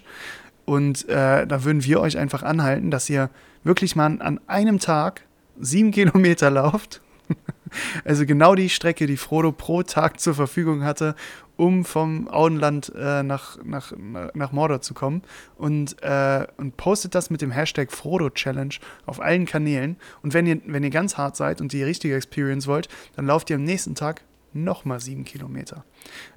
Und 0.65 1.07
äh, 1.09 1.45
da 1.45 1.63
würden 1.63 1.83
wir 1.83 1.99
euch 1.99 2.17
einfach 2.17 2.43
anhalten, 2.43 2.91
dass 2.91 3.09
ihr 3.09 3.29
wirklich 3.63 3.95
mal 3.95 4.21
an 4.21 4.39
einem 4.47 4.79
Tag 4.79 5.21
sieben 5.59 5.91
Kilometer 5.91 6.49
lauft 6.49 7.01
Also 8.05 8.25
genau 8.25 8.55
die 8.55 8.69
Strecke, 8.69 9.07
die 9.07 9.17
Frodo 9.17 9.51
pro 9.51 9.83
Tag 9.83 10.19
zur 10.19 10.35
Verfügung 10.35 10.83
hatte, 10.83 11.15
um 11.55 11.85
vom 11.85 12.27
Auenland 12.27 12.91
äh, 12.95 13.23
nach, 13.23 13.57
nach, 13.63 13.93
nach 14.33 14.51
Mordor 14.51 14.81
zu 14.81 14.93
kommen. 14.93 15.21
Und, 15.55 16.01
äh, 16.01 16.45
und 16.57 16.77
postet 16.77 17.15
das 17.15 17.29
mit 17.29 17.41
dem 17.41 17.51
Hashtag 17.51 17.91
Frodo 17.91 18.29
Challenge 18.29 18.75
auf 19.05 19.19
allen 19.19 19.45
Kanälen. 19.45 19.97
Und 20.21 20.33
wenn 20.33 20.45
ihr, 20.45 20.61
wenn 20.65 20.83
ihr 20.83 20.89
ganz 20.89 21.17
hart 21.17 21.35
seid 21.35 21.61
und 21.61 21.73
die 21.73 21.83
richtige 21.83 22.15
Experience 22.15 22.67
wollt, 22.67 22.89
dann 23.15 23.25
lauft 23.25 23.49
ihr 23.49 23.55
am 23.55 23.63
nächsten 23.63 23.95
Tag 23.95 24.21
nochmal 24.53 24.99
sieben 24.99 25.25
Kilometer. 25.25 25.83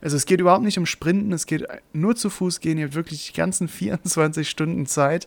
Also 0.01 0.17
es 0.17 0.27
geht 0.27 0.41
überhaupt 0.41 0.65
nicht 0.65 0.79
um 0.79 0.87
Sprinten, 0.87 1.33
es 1.33 1.47
geht 1.47 1.67
nur 1.93 2.17
zu 2.17 2.31
Fuß 2.31 2.61
gehen. 2.61 2.79
Ihr 2.79 2.87
habt 2.87 2.95
wirklich 2.95 3.27
die 3.27 3.37
ganzen 3.37 3.69
24 3.69 4.49
Stunden 4.49 4.87
Zeit, 4.87 5.27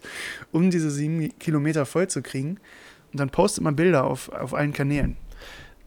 um 0.51 0.71
diese 0.71 0.89
sieben 0.89 1.37
Kilometer 1.39 1.85
voll 1.85 2.07
zu 2.07 2.21
kriegen. 2.21 2.59
Und 3.11 3.19
dann 3.19 3.29
postet 3.29 3.63
man 3.63 3.75
Bilder 3.75 4.05
auf, 4.05 4.29
auf 4.29 4.53
allen 4.53 4.73
Kanälen. 4.73 5.17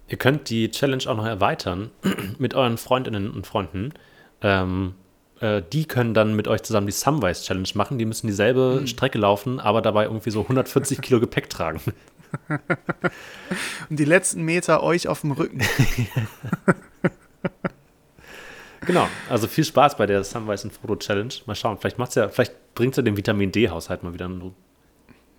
Ihr 0.08 0.18
könnt 0.18 0.50
die 0.50 0.70
Challenge 0.70 1.04
auch 1.06 1.16
noch 1.16 1.26
erweitern 1.26 1.90
mit 2.38 2.54
euren 2.54 2.76
Freundinnen 2.76 3.30
und 3.30 3.46
Freunden. 3.46 3.94
Ähm, 4.42 4.94
äh, 5.40 5.62
die 5.72 5.86
können 5.86 6.14
dann 6.14 6.34
mit 6.34 6.48
euch 6.48 6.62
zusammen 6.62 6.86
die 6.86 6.92
Sunrise 6.92 7.44
Challenge 7.44 7.68
machen. 7.74 7.98
Die 7.98 8.04
müssen 8.04 8.26
dieselbe 8.28 8.80
mhm. 8.80 8.86
Strecke 8.86 9.18
laufen, 9.18 9.58
aber 9.60 9.82
dabei 9.82 10.04
irgendwie 10.04 10.30
so 10.30 10.42
140 10.42 11.00
Kilo 11.02 11.20
Gepäck 11.20 11.50
tragen. 11.50 11.80
und 13.88 13.98
die 13.98 14.04
letzten 14.04 14.42
Meter 14.42 14.82
euch 14.82 15.08
auf 15.08 15.20
dem 15.22 15.32
Rücken. 15.32 15.60
genau, 18.86 19.08
also 19.28 19.46
viel 19.46 19.64
Spaß 19.64 19.96
bei 19.96 20.06
der 20.06 20.24
Sunrise 20.24 20.68
und 20.68 20.74
Foto 20.74 20.96
Challenge. 20.96 21.34
Mal 21.46 21.54
schauen, 21.54 21.78
vielleicht 21.78 21.98
macht's 21.98 22.14
ja, 22.14 22.28
vielleicht 22.28 22.74
bringt 22.74 22.96
ja 22.96 23.02
den 23.02 23.16
Vitamin 23.16 23.52
D-Haushalt 23.52 24.02
mal 24.02 24.14
wieder 24.14 24.28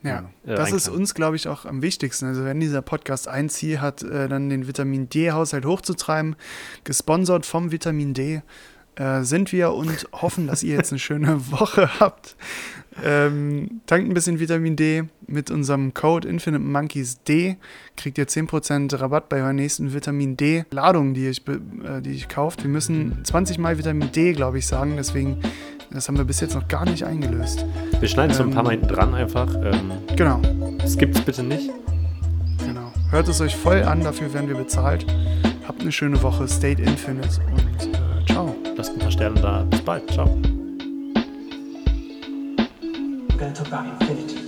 ja, 0.04 0.30
äh, 0.46 0.56
das 0.56 0.74
ist 0.74 0.90
uns, 0.90 1.14
glaube 1.14 1.38
ich, 1.38 1.48
auch 1.48 1.66
am 1.66 1.82
wichtigsten. 1.82 2.26
Also 2.26 2.44
wenn 2.44 2.60
dieser 2.60 2.82
Podcast 2.82 3.28
ein 3.28 3.50
Ziel 3.50 3.80
hat, 3.80 4.04
äh, 4.04 4.28
dann 4.28 4.50
den 4.50 4.68
Vitamin 4.68 5.08
D-Haushalt 5.08 5.66
hochzutreiben, 5.66 6.36
gesponsert 6.84 7.46
vom 7.46 7.72
Vitamin 7.72 8.14
D, 8.14 8.42
äh, 8.96 9.24
sind 9.24 9.52
wir 9.52 9.74
und 9.74 10.08
hoffen, 10.14 10.48
dass 10.48 10.64
ihr 10.64 10.76
jetzt 10.76 10.92
eine 10.92 11.00
schöne 11.00 11.40
Woche 11.52 11.90
habt. 12.00 12.36
Ähm, 13.04 13.82
tankt 13.88 14.08
ein 14.08 14.14
bisschen 14.14 14.40
Vitamin 14.40 14.76
D 14.76 15.06
mit 15.26 15.50
unserem 15.50 15.96
Code 15.96 16.28
Infinite 16.28 16.64
Monkeys 16.64 17.24
D. 17.24 17.58
Kriegt 17.98 18.20
ihr 18.20 18.28
10% 18.28 19.00
Rabatt 19.00 19.30
bei 19.30 19.38
eurer 19.38 19.54
nächsten 19.54 19.94
Vitamin 19.94 20.38
D-Ladung, 20.38 21.16
die, 21.16 21.28
ich, 21.28 21.42
äh, 21.48 22.02
die 22.02 22.12
ich 22.12 22.28
kauft. 22.28 22.62
Wir 22.64 22.70
müssen 22.70 23.24
20 23.24 23.58
Mal 23.58 23.80
Vitamin 23.80 24.12
D, 24.12 24.34
glaube 24.34 24.60
ich, 24.60 24.68
sagen. 24.68 24.94
Deswegen 24.96 25.42
das 25.94 26.08
haben 26.08 26.18
wir 26.18 26.26
bis 26.26 26.40
jetzt 26.40 26.56
noch 26.56 26.68
gar 26.68 26.86
nicht 26.86 27.04
eingelöst. 27.04 27.66
Wir 28.00 28.08
schneiden 28.08 28.32
ähm, 28.32 28.38
so 28.38 28.44
ein 28.44 28.50
paar 28.50 28.64
Mal 28.64 28.72
hinten 28.72 28.88
dran 28.88 29.14
einfach. 29.14 29.54
Ähm, 29.64 29.92
genau. 30.16 30.42
Skippt 30.88 31.16
es 31.16 31.22
bitte 31.22 31.44
nicht. 31.44 31.70
Genau. 32.66 32.92
Hört 33.12 33.28
es 33.28 33.40
euch 33.42 33.56
voll 33.56 33.84
an, 33.84 34.02
dafür 34.02 34.34
werden 34.34 34.48
wir 34.48 34.56
bezahlt. 34.56 35.06
Habt 35.68 35.82
eine 35.82 35.92
schöne 35.92 36.22
Woche. 36.24 36.48
State 36.48 36.82
Infinite 36.82 37.42
und 37.52 37.94
äh, 37.94 38.23
da. 39.16 39.66
Bis 39.70 39.82
bald. 39.82 40.10
Ciao. 40.12 40.30
Infinity. 44.00 44.43